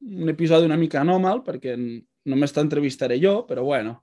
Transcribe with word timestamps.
un 0.00 0.32
episodi 0.32 0.68
una 0.68 0.78
mica 0.80 1.00
anòmal, 1.02 1.42
perquè 1.46 1.76
només 2.30 2.54
t'entrevistaré 2.56 3.18
jo, 3.20 3.40
però 3.48 3.64
bueno, 3.66 4.00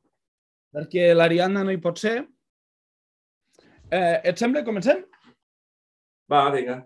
perquè 0.74 1.12
l'Ariadna 1.14 1.64
no 1.66 1.74
hi 1.74 1.82
pot 1.82 2.02
ser. 2.02 2.18
Eh, 3.90 4.20
et 4.30 4.38
sembla 4.38 4.62
que 4.62 4.70
comencem? 4.70 5.04
Va, 6.32 6.50
vinga. 6.52 6.82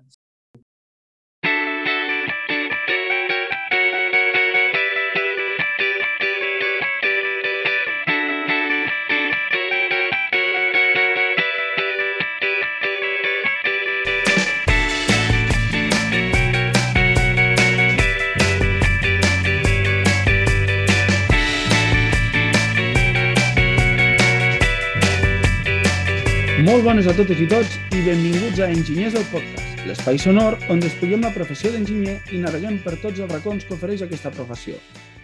Molt 26.71 26.85
bones 26.87 27.07
a 27.09 27.11
totes 27.11 27.35
i 27.43 27.45
tots 27.51 27.73
i 27.91 27.99
benvinguts 28.05 28.61
a 28.63 28.69
Enginyers 28.71 29.17
del 29.17 29.25
Podcast, 29.27 29.81
l'espai 29.83 30.15
sonor 30.23 30.55
on 30.71 30.79
despullem 30.79 31.25
la 31.25 31.31
professió 31.35 31.67
d'enginyer 31.73 32.13
i 32.31 32.37
naveguem 32.39 32.77
per 32.79 32.93
tots 33.01 33.19
els 33.19 33.27
racons 33.27 33.65
que 33.67 33.73
ofereix 33.75 34.05
aquesta 34.05 34.29
professió. 34.31 34.77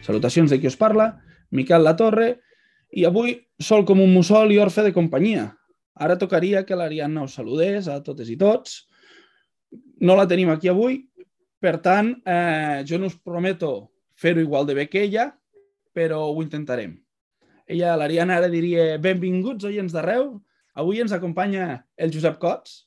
Salutacions 0.04 0.52
de 0.52 0.58
qui 0.60 0.68
us 0.68 0.76
parla, 0.76 1.06
Miquel 1.56 1.86
Latorre, 1.88 2.26
i 2.92 3.06
avui 3.08 3.38
sol 3.64 3.86
com 3.88 4.02
un 4.04 4.12
mussol 4.12 4.52
i 4.52 4.58
orfe 4.60 4.84
de 4.84 4.92
companyia. 4.92 5.46
Ara 5.96 6.18
tocaria 6.20 6.66
que 6.68 6.76
l'Ariadna 6.76 7.24
us 7.24 7.38
saludés 7.40 7.88
a 7.88 7.96
totes 8.04 8.28
i 8.28 8.36
tots. 8.36 8.82
No 10.04 10.18
la 10.20 10.28
tenim 10.28 10.52
aquí 10.52 10.68
avui, 10.68 11.00
per 11.64 11.78
tant, 11.86 12.12
eh, 12.28 12.84
jo 12.84 13.00
no 13.00 13.08
us 13.08 13.16
prometo 13.16 13.94
fer-ho 14.20 14.44
igual 14.44 14.68
de 14.68 14.76
bé 14.82 14.90
que 14.92 15.06
ella, 15.08 15.30
però 15.96 16.26
ho 16.28 16.44
intentarem. 16.44 16.98
Ella, 17.64 17.96
l'Ariadna, 17.96 18.42
ara 18.44 18.52
diria 18.52 18.98
benvinguts 19.00 19.72
oients 19.72 19.96
d'arreu, 19.96 20.42
Avui 20.78 21.02
ens 21.02 21.14
acompanya 21.16 21.88
el 21.98 22.14
Josep 22.14 22.38
Cots, 22.42 22.84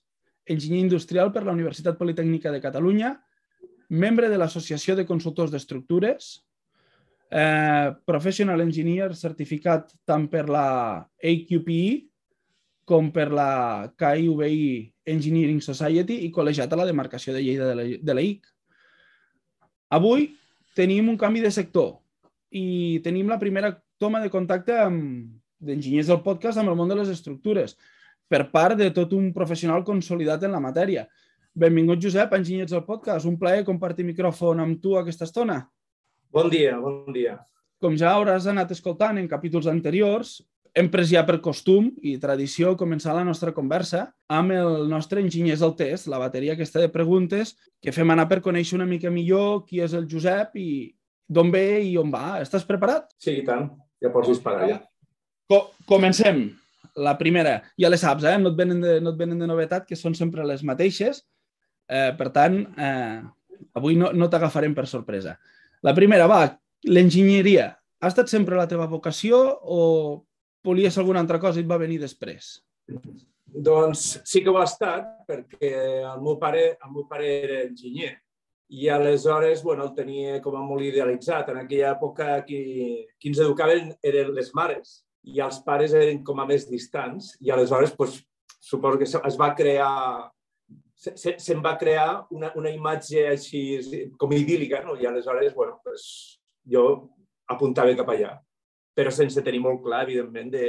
enginyer 0.47 0.85
industrial 0.85 1.33
per 1.35 1.43
la 1.43 1.55
Universitat 1.57 1.99
Politècnica 1.99 2.53
de 2.55 2.61
Catalunya, 2.63 3.17
membre 3.91 4.29
de 4.31 4.39
l'Associació 4.39 4.95
de 4.95 5.07
Consultors 5.09 5.51
d'Estructures, 5.51 6.31
eh, 7.31 7.91
professional 8.07 8.63
engineer 8.63 9.11
certificat 9.19 9.91
tant 10.07 10.29
per 10.31 10.47
la 10.51 11.03
AQPE 11.19 12.07
com 12.91 13.11
per 13.15 13.29
la 13.31 13.91
KIUBI 13.99 14.63
Engineering 15.15 15.61
Society 15.63 16.25
i 16.27 16.33
col·legiat 16.35 16.73
a 16.73 16.79
la 16.81 16.87
demarcació 16.89 17.35
de 17.35 17.43
Lleida 17.43 17.69
de 17.71 17.77
la, 17.79 17.85
de 17.87 18.15
la 18.15 18.25
IC. 18.27 18.47
Avui 19.95 20.31
tenim 20.75 21.11
un 21.11 21.19
canvi 21.19 21.43
de 21.43 21.53
sector 21.55 22.01
i 22.51 22.99
tenim 23.05 23.31
la 23.31 23.39
primera 23.39 23.77
toma 23.99 24.23
de 24.23 24.31
contacte 24.31 24.79
amb, 24.79 25.31
d'enginyers 25.61 26.11
del 26.11 26.23
podcast 26.25 26.61
amb 26.61 26.73
el 26.73 26.79
món 26.79 26.91
de 26.91 26.99
les 26.99 27.11
estructures, 27.13 27.77
per 28.31 28.47
part 28.53 28.79
de 28.79 28.91
tot 28.95 29.13
un 29.17 29.33
professional 29.37 29.85
consolidat 29.85 30.47
en 30.47 30.57
la 30.57 30.63
matèria. 30.63 31.07
Benvingut, 31.55 32.01
Josep, 32.03 32.33
a 32.33 32.39
Enginyers 32.39 32.71
del 32.73 32.85
Podcast. 32.87 33.27
Un 33.27 33.37
plaer 33.39 33.65
compartir 33.67 34.07
micròfon 34.07 34.63
amb 34.63 34.79
tu 34.83 34.95
aquesta 34.97 35.27
estona. 35.27 35.65
Bon 36.31 36.47
dia, 36.51 36.77
bon 36.79 37.11
dia. 37.13 37.41
Com 37.83 37.97
ja 37.99 38.13
hauràs 38.15 38.47
anat 38.47 38.71
escoltant 38.71 39.19
en 39.19 39.27
capítols 39.29 39.67
anteriors, 39.67 40.39
hem 40.77 40.87
pres 40.91 41.09
ja 41.11 41.25
per 41.27 41.41
costum 41.43 41.89
i 42.07 42.15
tradició 42.23 42.77
començar 42.79 43.17
la 43.17 43.25
nostra 43.27 43.51
conversa 43.57 44.05
amb 44.31 44.55
el 44.55 44.87
nostre 44.91 45.23
enginyers 45.25 45.65
del 45.65 45.75
test, 45.75 46.07
la 46.07 46.21
bateria 46.23 46.55
aquesta 46.55 46.83
de 46.83 46.91
preguntes 46.93 47.57
que 47.83 47.91
fem 47.91 48.15
anar 48.15 48.29
per 48.31 48.39
conèixer 48.45 48.77
una 48.79 48.87
mica 48.87 49.11
millor 49.11 49.65
qui 49.67 49.83
és 49.83 49.97
el 49.99 50.07
Josep 50.11 50.55
i 50.61 50.71
d'on 51.27 51.51
ve 51.51 51.83
i 51.89 51.97
on 51.99 52.15
va. 52.15 52.39
Estàs 52.45 52.67
preparat? 52.69 53.11
Sí, 53.19 53.41
i 53.43 53.47
tant. 53.47 53.67
Ja 54.01 54.13
pots 54.15 54.31
disparar 54.31 54.69
ja. 54.71 54.79
Co 55.51 55.73
comencem. 55.85 56.45
La 57.03 57.17
primera, 57.19 57.57
ja 57.79 57.89
les 57.91 58.03
saps, 58.03 58.25
eh? 58.27 58.37
no, 58.39 58.53
et 58.53 58.59
venen 58.59 58.81
de, 58.83 58.97
no 59.03 59.13
et 59.15 59.19
venen 59.19 59.39
de 59.41 59.47
novetat, 59.51 59.87
que 59.87 59.99
són 59.99 60.15
sempre 60.15 60.47
les 60.47 60.63
mateixes. 60.67 61.25
Eh, 61.91 62.11
per 62.19 62.29
tant, 62.35 62.59
eh, 62.79 63.19
avui 63.79 63.99
no, 63.99 64.13
no 64.15 64.29
t'agafarem 64.31 64.75
per 64.77 64.87
sorpresa. 64.91 65.37
La 65.87 65.95
primera, 65.97 66.29
va, 66.31 66.45
l'enginyeria. 66.87 67.67
Ha 68.01 68.11
estat 68.11 68.31
sempre 68.31 68.59
la 68.59 68.69
teva 68.71 68.89
vocació 68.91 69.41
o 69.63 69.81
volies 70.67 70.99
alguna 70.99 71.23
altra 71.25 71.41
cosa 71.43 71.59
i 71.59 71.65
et 71.65 71.71
va 71.71 71.81
venir 71.81 71.99
després? 72.03 72.53
Doncs 73.51 74.21
sí 74.29 74.45
que 74.45 74.53
ho 74.53 74.59
ha 74.61 74.69
estat, 74.69 75.11
perquè 75.29 75.75
el 75.99 76.23
meu 76.23 76.39
pare, 76.43 76.75
el 76.79 76.95
meu 76.95 77.07
pare 77.11 77.31
era 77.43 77.61
enginyer 77.67 78.15
i 78.71 78.87
aleshores 78.89 79.65
bueno, 79.67 79.89
el 79.89 79.95
tenia 79.97 80.39
com 80.43 80.55
a 80.55 80.63
molt 80.63 80.87
idealitzat. 80.87 81.51
En 81.51 81.65
aquella 81.65 81.95
època 81.97 82.39
qui, 82.47 82.61
qui 83.19 83.33
ens 83.33 83.43
educaven 83.43 83.95
eren 84.07 84.35
les 84.37 84.55
mares 84.55 85.01
i 85.29 85.41
els 85.45 85.61
pares 85.65 85.95
eren 85.97 86.23
com 86.25 86.41
a 86.41 86.47
més 86.49 86.69
distants 86.71 87.35
i 87.41 87.51
aleshores 87.53 87.93
pues, 87.97 88.21
suposo 88.61 89.01
que 89.01 89.09
es 89.09 89.41
va 89.41 89.55
crear 89.57 90.31
se'n 91.01 91.39
se, 91.41 91.57
va 91.65 91.79
crear 91.81 92.27
una, 92.31 92.51
una 92.61 92.71
imatge 92.73 93.25
així 93.29 93.63
com 94.21 94.33
idíl·lica 94.37 94.83
no? 94.85 94.97
i 95.01 95.09
aleshores 95.09 95.55
bueno, 95.57 95.81
pues, 95.85 96.39
jo 96.65 96.85
apuntava 97.49 97.97
cap 97.97 98.13
allà 98.13 98.39
però 99.01 99.13
sense 99.15 99.43
tenir 99.45 99.63
molt 99.65 99.83
clar, 99.85 100.05
evidentment, 100.07 100.51
de 100.53 100.65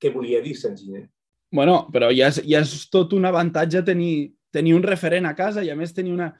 què 0.00 0.12
volia 0.14 0.42
dir 0.44 0.54
ser 0.58 0.72
enginyer. 0.74 1.06
Bueno, 1.54 1.78
però 1.92 2.10
ja 2.14 2.30
és, 2.30 2.40
ja 2.46 2.62
és 2.64 2.74
tot 2.92 3.14
un 3.16 3.26
avantatge 3.28 3.82
tenir, 3.86 4.32
tenir 4.54 4.74
un 4.76 4.84
referent 4.84 5.28
a 5.28 5.34
casa 5.38 5.64
i 5.64 5.70
a 5.72 5.76
més 5.78 5.94
tenir 5.96 6.12
una, 6.14 6.30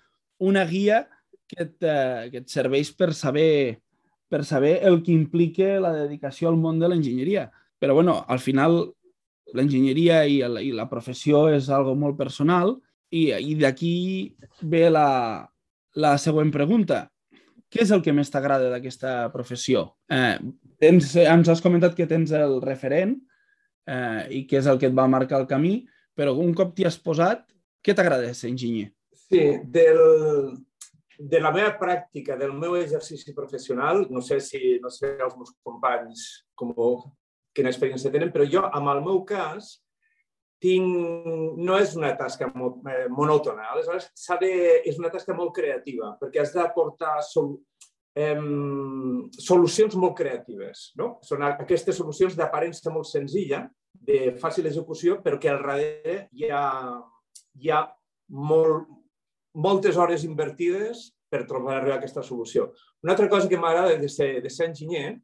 una 0.42 0.64
guia 0.68 1.04
que 1.46 1.62
et, 1.62 1.76
eh, 1.82 2.28
que 2.32 2.42
et 2.42 2.52
serveix 2.52 2.90
per 2.98 3.12
saber 3.14 3.78
per 4.28 4.44
saber 4.44 4.80
el 4.88 5.02
que 5.02 5.14
implica 5.14 5.76
la 5.80 5.92
dedicació 5.94 6.50
al 6.50 6.58
món 6.60 6.80
de 6.80 6.90
l'enginyeria. 6.90 7.48
Però, 7.78 7.94
bueno, 7.94 8.18
al 8.28 8.40
final 8.42 8.78
l'enginyeria 9.54 10.24
i, 10.26 10.40
i 10.42 10.72
la 10.74 10.88
professió 10.90 11.46
és 11.54 11.68
algo 11.70 11.94
molt 11.94 12.16
personal 12.18 12.74
i, 13.10 13.28
i 13.30 13.54
d'aquí 13.58 13.94
ve 14.62 14.88
la, 14.90 15.46
la 15.94 16.16
següent 16.18 16.50
pregunta. 16.54 17.06
Què 17.70 17.82
és 17.82 17.92
el 17.94 18.02
que 18.02 18.14
més 18.14 18.30
t'agrada 18.30 18.70
d'aquesta 18.72 19.28
professió? 19.34 19.88
Eh, 20.10 20.38
tens, 20.82 21.14
ens 21.18 21.50
has 21.50 21.62
comentat 21.62 21.96
que 21.98 22.06
tens 22.10 22.32
el 22.34 22.60
referent 22.62 23.16
eh, 23.86 24.22
i 24.38 24.44
que 24.46 24.60
és 24.60 24.68
el 24.70 24.78
que 24.82 24.90
et 24.90 24.96
va 24.96 25.08
marcar 25.10 25.40
el 25.42 25.48
camí, 25.50 25.80
però 26.16 26.34
un 26.40 26.54
cop 26.56 26.74
t'hi 26.76 26.86
has 26.88 26.98
posat, 27.02 27.44
què 27.82 27.94
t'agrada 27.94 28.32
ser 28.34 28.52
enginyer? 28.52 28.88
Sí, 29.26 29.42
del, 29.74 30.00
de 31.18 31.40
la 31.40 31.52
meva 31.54 31.72
pràctica, 31.80 32.36
del 32.36 32.52
meu 32.52 32.76
exercici 32.78 33.34
professional, 33.34 34.06
no 34.10 34.20
sé 34.20 34.40
si 34.44 34.76
no 34.82 34.90
sé 34.92 35.14
els 35.16 35.36
meus 35.38 35.54
companys 35.64 36.26
com, 36.54 36.72
quina 37.56 37.72
experiència 37.72 38.12
tenen, 38.12 38.32
però 38.34 38.46
jo, 38.48 38.64
amb 38.76 38.92
el 38.92 39.02
meu 39.04 39.22
cas, 39.28 39.76
tinc, 40.62 41.56
no 41.60 41.78
és 41.78 41.94
una 41.96 42.14
tasca 42.16 42.48
molt, 42.54 42.80
eh, 42.88 43.06
monòtona, 43.12 43.70
aleshores 43.72 44.08
de, 44.40 44.52
és 44.88 44.98
una 45.00 45.10
tasca 45.12 45.36
molt 45.36 45.54
creativa, 45.56 46.14
perquè 46.20 46.40
has 46.42 46.54
d'aportar 46.56 47.18
sol, 47.24 47.56
eh, 48.16 48.36
solucions 49.36 49.96
molt 50.00 50.16
creatives. 50.16 50.92
No? 50.96 51.16
Són 51.22 51.44
aquestes 51.44 51.96
solucions 51.96 52.36
d'aparença 52.36 52.92
molt 52.92 53.08
senzilla, 53.10 53.66
de 54.06 54.36
fàcil 54.40 54.68
execució, 54.68 55.20
però 55.24 55.38
que 55.40 55.50
al 55.50 55.62
darrere 55.62 56.28
hi 56.36 56.50
ha, 56.52 56.64
hi 57.56 57.72
ha 57.72 57.82
molt, 58.28 58.88
moltes 59.56 59.96
hores 59.96 60.24
invertides 60.24 61.10
per 61.32 61.46
trobar 61.48 61.80
aquesta 61.94 62.22
solució. 62.22 62.70
Una 63.02 63.14
altra 63.14 63.28
cosa 63.32 63.48
que 63.48 63.58
m'agrada 63.58 63.96
de, 63.98 64.08
ser, 64.08 64.42
de 64.44 64.52
ser 64.52 64.70
enginyer 64.70 65.16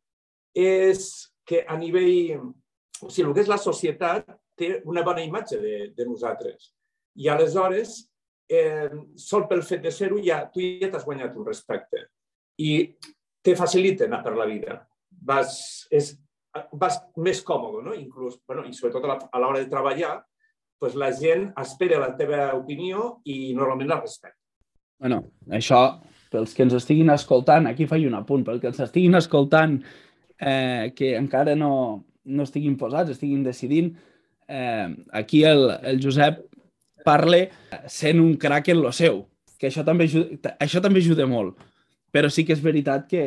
és 0.54 1.08
que 1.46 1.64
a 1.68 1.76
nivell... 1.78 2.40
O 3.02 3.10
sigui, 3.10 3.26
el 3.28 3.34
que 3.34 3.42
és 3.42 3.50
la 3.50 3.58
societat 3.58 4.28
té 4.58 4.76
una 4.86 5.02
bona 5.02 5.24
imatge 5.24 5.58
de, 5.58 5.76
de 5.96 6.04
nosaltres. 6.06 6.70
I 7.18 7.28
aleshores, 7.32 7.96
eh, 8.46 8.90
sol 9.18 9.48
pel 9.50 9.64
fet 9.66 9.82
de 9.82 9.90
ser-ho, 9.90 10.20
ja, 10.22 10.44
tu 10.52 10.62
ja 10.80 10.90
t'has 10.92 11.06
guanyat 11.08 11.34
un 11.34 11.48
respecte. 11.48 12.04
I 12.62 12.92
te 13.42 13.56
facilita 13.58 14.06
anar 14.06 14.22
per 14.22 14.36
la 14.38 14.46
vida. 14.46 14.78
Vas, 15.10 15.56
és, 15.90 16.12
vas 16.78 17.00
més 17.18 17.42
còmode, 17.46 17.82
no? 17.88 17.96
Inclús, 17.98 18.38
bueno, 18.46 18.64
i 18.68 18.76
sobretot 18.76 19.26
a 19.26 19.42
l'hora 19.42 19.58
de 19.58 19.70
treballar, 19.72 20.14
pues 20.82 20.96
la 20.98 21.12
gent 21.14 21.52
espera 21.62 22.00
la 22.02 22.16
teva 22.18 22.48
opinió 22.58 23.20
i 23.30 23.52
normalment 23.54 23.92
la 23.92 24.00
respecta. 24.00 24.34
Bueno, 24.98 25.20
això, 25.54 25.78
pels 26.32 26.56
que 26.56 26.64
ens 26.66 26.74
estiguin 26.74 27.12
escoltant, 27.14 27.68
aquí 27.70 27.86
faig 27.86 28.08
un 28.08 28.16
apunt, 28.18 28.42
pels 28.42 28.58
que 28.58 28.66
ens 28.72 28.80
estiguin 28.82 29.14
escoltant 29.14 29.76
eh, 30.40 30.90
que 30.98 31.12
encara 31.14 31.54
no, 31.54 31.74
no 32.24 32.46
estiguin 32.48 32.74
posats, 32.80 33.12
estiguin 33.14 33.44
decidint, 33.46 33.92
eh, 34.48 34.88
aquí 35.14 35.44
el, 35.46 35.68
el 35.86 36.00
Josep 36.02 36.40
parla 37.06 37.44
sent 37.86 38.18
un 38.18 38.34
crac 38.34 38.72
en 38.74 38.82
lo 38.82 38.90
seu, 38.90 39.20
que 39.62 39.70
això 39.70 39.84
també, 39.86 40.08
ajuda, 40.10 40.56
això 40.66 40.82
també 40.82 40.98
ajuda 40.98 41.28
molt. 41.30 41.62
Però 42.10 42.26
sí 42.26 42.42
que 42.42 42.56
és 42.56 42.64
veritat 42.64 43.06
que, 43.06 43.22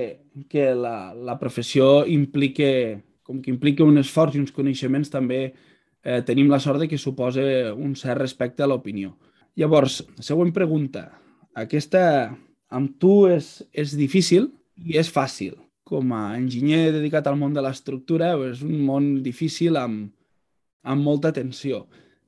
que 0.51 0.73
la, 0.75 1.13
la 1.15 1.37
professió 1.39 2.03
implica, 2.03 2.99
com 3.23 3.39
que 3.39 3.55
implica 3.55 3.87
un 3.87 4.03
esforç 4.03 4.35
i 4.35 4.43
uns 4.43 4.51
coneixements 4.51 5.15
també 5.15 5.45
eh, 6.05 6.21
tenim 6.23 6.51
la 6.51 6.61
sort 6.61 6.79
de 6.79 6.87
que 6.87 7.01
suposa 7.01 7.43
un 7.73 7.95
cert 7.97 8.21
respecte 8.21 8.63
a 8.63 8.69
l'opinió. 8.69 9.15
Llavors, 9.57 10.03
següent 10.21 10.53
pregunta. 10.53 11.09
Aquesta, 11.57 12.35
amb 12.69 12.97
tu 13.01 13.25
és, 13.31 13.63
és 13.73 13.95
difícil 13.97 14.51
i 14.75 14.99
és 15.01 15.09
fàcil. 15.11 15.55
Com 15.85 16.13
a 16.13 16.35
enginyer 16.37 16.93
dedicat 16.93 17.27
al 17.27 17.37
món 17.39 17.53
de 17.53 17.63
l'estructura, 17.63 18.33
és 18.49 18.61
un 18.65 18.77
món 18.85 19.09
difícil 19.25 19.77
amb, 19.79 20.11
amb 20.83 21.05
molta 21.05 21.33
tensió. 21.33 21.85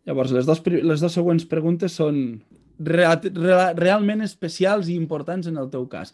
Llavors, 0.08 0.32
les 0.32 0.48
dues, 0.48 0.62
les 0.66 1.04
dues 1.04 1.14
següents 1.14 1.46
preguntes 1.50 1.98
són 2.00 2.40
re, 2.80 3.06
re, 3.34 3.60
realment 3.78 4.24
especials 4.26 4.90
i 4.90 4.96
importants 4.96 5.50
en 5.52 5.58
el 5.60 5.70
teu 5.74 5.86
cas. 5.92 6.14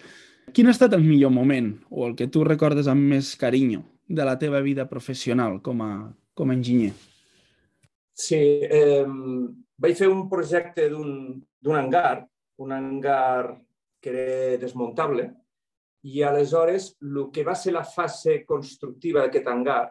Quin 0.52 0.68
ha 0.68 0.76
estat 0.76 0.96
el 0.98 1.06
millor 1.06 1.32
moment 1.32 1.72
o 1.90 2.08
el 2.10 2.18
que 2.20 2.28
tu 2.28 2.44
recordes 2.44 2.90
amb 2.92 3.14
més 3.14 3.36
carinyo 3.40 3.86
de 4.08 4.26
la 4.28 4.36
teva 4.40 4.60
vida 4.66 4.90
professional 4.90 5.62
com 5.64 5.86
a, 5.86 5.94
com 6.36 6.50
a 6.50 6.58
enginyer? 6.58 7.13
Sí, 8.14 8.40
eh, 8.62 9.06
vaig 9.82 9.98
fer 9.98 10.10
un 10.10 10.28
projecte 10.30 10.86
d'un 10.90 11.76
hangar, 11.76 12.28
un 12.62 12.72
hangar 12.72 13.58
que 14.04 14.12
era 14.12 14.58
desmuntable, 14.62 15.32
i 16.04 16.22
aleshores 16.22 16.98
el 17.02 17.30
que 17.34 17.46
va 17.48 17.56
ser 17.56 17.74
la 17.74 17.84
fase 17.88 18.44
constructiva 18.46 19.24
d'aquest 19.24 19.48
hangar 19.48 19.84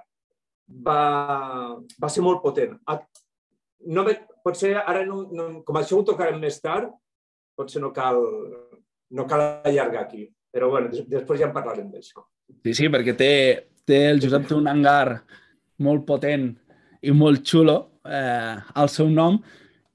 va, 0.86 1.76
va 1.98 2.10
ser 2.12 2.22
molt 2.22 2.42
potent. 2.44 2.76
No, 3.92 4.04
potser 4.44 4.74
ara, 4.78 5.06
no, 5.08 5.24
no, 5.32 5.48
com 5.66 5.80
això 5.80 5.98
ho 5.98 6.06
tocarem 6.06 6.38
més 6.40 6.60
tard, 6.62 6.92
potser 7.56 7.82
no 7.82 7.90
cal, 7.96 8.20
no 9.10 9.26
cal 9.28 9.46
allargar 9.64 10.04
aquí. 10.04 10.28
Però 10.52 10.68
bueno, 10.68 10.92
després 10.92 11.40
ja 11.40 11.48
en 11.48 11.54
parlarem 11.54 11.88
d'això. 11.90 12.26
Sí, 12.60 12.74
sí, 12.76 12.90
perquè 12.92 13.16
té, 13.16 13.32
té 13.88 14.04
el 14.10 14.20
Josep 14.20 14.44
té 14.50 14.54
un 14.54 14.68
hangar 14.68 15.22
molt 15.82 16.04
potent 16.06 16.50
i 17.02 17.14
molt 17.16 17.40
xulo 17.48 17.78
eh, 18.04 18.56
al 18.74 18.88
seu 18.92 19.10
nom 19.10 19.40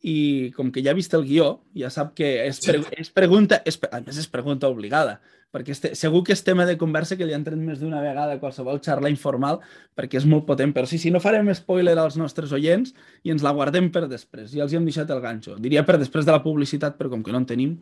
i 0.07 0.51
com 0.55 0.69
que 0.71 0.83
ja 0.85 0.93
ha 0.93 0.97
vist 0.97 1.13
el 1.17 1.25
guió, 1.25 1.47
ja 1.75 1.89
sap 1.93 2.13
que 2.17 2.27
és, 2.45 2.61
pre 2.63 2.83
és 2.95 3.09
pregunta, 3.11 3.61
és, 3.65 3.79
a 3.91 3.99
més 4.05 4.19
és 4.21 4.29
pregunta 4.31 4.69
obligada, 4.69 5.17
perquè 5.51 5.73
este, 5.73 5.93
segur 5.97 6.21
que 6.27 6.35
és 6.35 6.43
tema 6.45 6.67
de 6.67 6.77
conversa 6.79 7.17
que 7.17 7.25
li 7.25 7.33
han 7.35 7.43
tret 7.45 7.59
més 7.59 7.79
d'una 7.81 8.01
vegada 8.03 8.35
a 8.35 8.41
qualsevol 8.41 8.81
xarra 8.83 9.11
informal, 9.11 9.59
perquè 9.97 10.19
és 10.21 10.27
molt 10.29 10.45
potent, 10.47 10.73
però 10.75 10.87
sí, 10.89 10.99
sí, 11.01 11.11
no 11.11 11.23
farem 11.23 11.49
spoiler 11.57 11.97
als 11.97 12.17
nostres 12.19 12.53
oients 12.55 12.93
i 13.23 13.33
ens 13.33 13.45
la 13.45 13.55
guardem 13.57 13.89
per 13.91 14.05
després, 14.11 14.51
ja 14.53 14.65
els 14.67 14.75
hi 14.75 14.79
hem 14.79 14.87
deixat 14.87 15.11
el 15.15 15.23
ganxo. 15.23 15.57
Diria 15.63 15.85
per 15.87 15.97
després 15.97 16.27
de 16.27 16.35
la 16.35 16.43
publicitat, 16.43 16.99
però 16.99 17.11
com 17.13 17.23
que 17.25 17.33
no 17.33 17.41
en 17.41 17.49
tenim, 17.49 17.77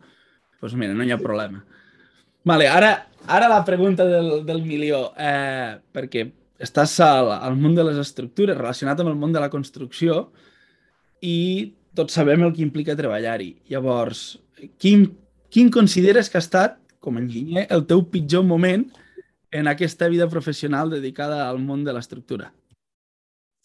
doncs 0.62 0.78
mira, 0.78 0.96
no 0.96 1.04
hi 1.04 1.12
ha 1.12 1.20
problema. 1.20 1.62
Vale, 2.46 2.68
ara, 2.70 2.90
ara 3.26 3.50
la 3.50 3.62
pregunta 3.66 4.06
del, 4.06 4.44
del 4.46 4.62
milió, 4.62 5.10
eh, 5.18 5.76
perquè 5.92 6.28
estàs 6.62 6.98
al, 7.04 7.30
al 7.36 7.56
món 7.60 7.74
de 7.76 7.84
les 7.84 7.98
estructures, 8.00 8.56
relacionat 8.56 9.00
amb 9.00 9.12
el 9.12 9.18
món 9.20 9.34
de 9.34 9.42
la 9.42 9.50
construcció, 9.52 10.30
i 11.20 11.74
tots 11.96 12.16
sabem 12.16 12.44
el 12.44 12.52
que 12.56 12.64
implica 12.64 12.96
treballar-hi. 12.96 13.54
Llavors, 13.72 14.38
quin, 14.80 15.08
quin 15.52 15.72
consideres 15.72 16.30
que 16.30 16.38
ha 16.40 16.44
estat, 16.44 16.78
com 17.00 17.16
a 17.16 17.22
enginyer, 17.22 17.66
el 17.72 17.86
teu 17.88 18.02
pitjor 18.10 18.44
moment 18.44 18.86
en 19.54 19.68
aquesta 19.70 20.08
vida 20.12 20.28
professional 20.28 20.90
dedicada 20.90 21.46
al 21.48 21.60
món 21.62 21.84
de 21.86 21.94
l'estructura? 21.94 22.50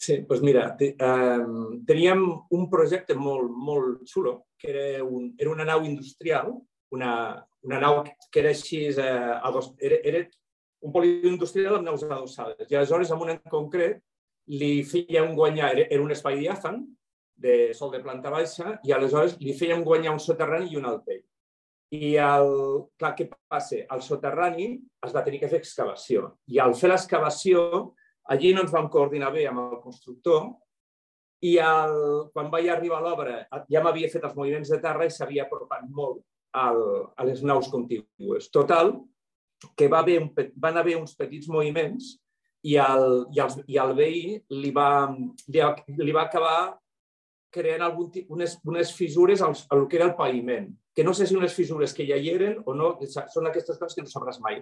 Sí, 0.01 0.17
doncs 0.25 0.41
mira, 0.41 0.65
te, 0.77 0.95
um, 0.97 1.81
teníem 1.85 2.23
un 2.57 2.67
projecte 2.71 3.13
molt, 3.13 3.51
molt 3.53 4.07
xulo, 4.09 4.47
que 4.57 4.71
era, 4.71 5.03
un, 5.05 5.27
era 5.37 5.51
una 5.51 5.65
nau 5.67 5.83
industrial, 5.85 6.55
una, 6.91 7.11
una 7.61 7.81
nau 7.81 8.01
que 8.03 8.41
era 8.41 8.49
així, 8.49 8.87
eh, 8.89 9.35
a 9.37 9.51
dos, 9.53 9.71
era, 9.77 9.99
era 10.03 10.23
un 10.81 10.93
polígon 10.93 11.35
industrial 11.35 11.77
amb 11.77 11.87
naus 11.87 12.03
adossades. 12.03 12.69
I 12.69 12.77
aleshores, 12.77 13.11
en 13.11 13.21
un 13.21 13.33
en 13.35 13.41
concret, 13.51 14.01
li 14.51 14.81
feien 14.83 15.35
guanyar, 15.37 15.73
era 15.87 16.01
un 16.01 16.11
espai 16.11 16.39
diàfan, 16.39 16.81
de 17.41 17.73
sol 17.73 17.91
de 17.93 18.01
planta 18.03 18.29
baixa, 18.29 18.77
i 18.85 18.93
aleshores 18.93 19.37
li 19.41 19.53
feien 19.57 19.83
guanyar 19.85 20.13
un 20.13 20.21
soterrani 20.21 20.69
i 20.71 20.77
un 20.77 20.87
alpell. 20.89 21.21
I 21.91 22.15
el, 22.23 22.51
clar, 22.99 23.13
què 23.17 23.27
passa? 23.31 23.81
Al 23.91 24.03
soterrani 24.05 24.67
es 25.05 25.15
va 25.15 25.23
tenir 25.25 25.41
que 25.41 25.49
fer 25.51 25.59
excavació. 25.59 26.35
I 26.47 26.61
al 26.63 26.75
fer 26.77 26.91
l'excavació, 26.91 27.63
allí 28.31 28.53
no 28.53 28.63
ens 28.65 28.73
vam 28.73 28.89
coordinar 28.93 29.31
bé 29.33 29.47
amb 29.49 29.63
el 29.63 29.79
constructor 29.83 30.51
i 31.41 31.55
el, 31.57 31.95
quan 32.33 32.51
vaig 32.53 32.69
arribar 32.69 32.99
a 33.01 33.05
l'obra 33.05 33.37
ja 33.73 33.81
m'havia 33.81 34.09
fet 34.13 34.27
els 34.27 34.35
moviments 34.37 34.69
de 34.69 34.77
terra 34.83 35.07
i 35.07 35.13
s'havia 35.13 35.47
apropat 35.47 35.87
molt 35.89 36.21
al, 36.53 36.81
a 37.17 37.25
les 37.25 37.41
naus 37.43 37.69
contigües. 37.71 38.51
Total, 38.53 38.93
que 39.77 39.87
va 39.87 40.01
haver 40.01 40.19
un, 40.21 40.29
van 40.55 40.77
haver 40.77 40.97
uns 40.99 41.15
petits 41.17 41.49
moviments 41.49 42.15
i 42.63 42.77
el, 42.81 43.25
i 43.33 43.41
el, 43.41 43.55
i 43.67 43.79
el 43.81 43.95
veí 43.97 44.23
li 44.61 44.71
va, 44.75 44.89
li, 45.47 46.13
va 46.13 46.25
acabar 46.25 46.77
creant 47.51 47.83
algun, 47.85 48.11
unes, 48.31 48.57
unes 48.67 48.93
fissures 48.95 49.41
al, 49.41 49.55
al 49.75 49.87
que 49.89 49.97
era 49.99 50.07
el 50.09 50.15
paviment, 50.15 50.69
que 50.95 51.03
no 51.03 51.13
sé 51.13 51.27
si 51.27 51.35
unes 51.35 51.55
fissures 51.57 51.93
que 51.93 52.05
ja 52.07 52.19
hi 52.19 52.29
eren 52.31 52.61
o 52.65 52.75
no, 52.77 52.93
són 53.05 53.49
aquestes 53.49 53.79
coses 53.79 53.97
que 53.97 54.05
no 54.05 54.11
sabràs 54.11 54.39
mai. 54.43 54.61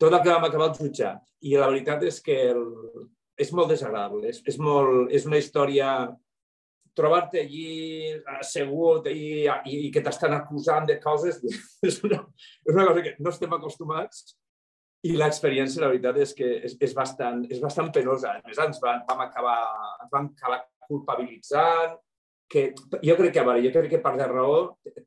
Tot 0.00 0.14
el 0.14 0.22
que 0.22 0.32
vam 0.32 0.46
acabar 0.46 0.70
al 0.70 0.76
jutjat. 0.78 1.24
I 1.44 1.56
la 1.60 1.68
veritat 1.68 2.04
és 2.08 2.20
que 2.24 2.36
el, 2.52 2.62
és 3.40 3.50
molt 3.56 3.72
desagradable, 3.72 4.30
és, 4.30 4.40
és, 4.48 4.56
molt, 4.60 5.10
és 5.12 5.26
una 5.28 5.40
història 5.40 5.90
trobar-te 7.00 7.40
allí 7.42 8.12
assegut 8.36 9.08
i, 9.10 9.46
i, 9.48 9.78
i 9.86 9.90
que 9.94 10.04
t'estan 10.04 10.36
acusant 10.36 10.86
de 10.90 11.00
coses 11.02 11.40
és 11.88 11.98
una, 12.06 12.20
és 12.66 12.76
una 12.76 12.86
cosa 12.90 13.06
que 13.06 13.16
no 13.18 13.32
estem 13.32 13.56
acostumats 13.56 14.36
i 15.08 15.16
l'experiència, 15.16 15.80
la 15.80 15.88
veritat, 15.88 16.18
és 16.20 16.34
que 16.36 16.48
és, 16.68 16.76
és, 16.76 16.92
bastant, 16.92 17.40
és 17.48 17.60
bastant 17.62 17.88
penosa. 17.94 18.34
A 18.36 18.44
més, 18.44 18.58
ens 18.60 18.80
van, 18.82 19.00
vam 19.08 19.22
acabar, 19.24 19.56
ens 20.04 20.12
van 20.12 20.28
acabar 20.34 20.58
culpabilitzant, 20.90 21.96
que 22.50 22.72
jo 22.98 23.14
crec 23.14 23.32
que, 23.36 23.44
veure, 23.46 23.62
jo 23.62 23.70
crec 23.70 23.92
que 23.92 24.02
part 24.02 24.18
de 24.18 24.26
raó 24.26 24.54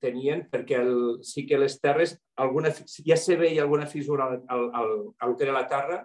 tenien 0.02 0.46
perquè 0.50 0.80
el, 0.80 0.94
sí 1.28 1.44
que 1.46 1.60
les 1.60 1.76
terres, 1.84 2.16
alguna, 2.40 2.72
ja 3.04 3.18
se 3.20 3.36
veia 3.38 3.66
alguna 3.66 3.86
fissura 3.92 4.30
al, 4.30 4.38
al, 4.48 4.70
al, 4.80 4.94
al 5.28 5.36
que 5.36 5.44
era 5.44 5.58
la 5.58 5.66
terra 5.68 6.00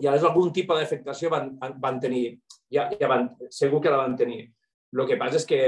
i 0.00 0.06
aleshores 0.06 0.30
algun 0.30 0.54
tipus 0.56 0.80
d'afectació 0.80 1.28
van, 1.34 1.52
van 1.82 2.00
tenir, 2.00 2.24
ja, 2.72 2.86
ja 2.96 3.10
van, 3.12 3.28
segur 3.52 3.82
que 3.84 3.92
la 3.92 4.00
van 4.00 4.16
tenir. 4.16 4.46
El 4.96 5.06
que 5.06 5.18
passa 5.20 5.40
és 5.40 5.46
que 5.48 5.60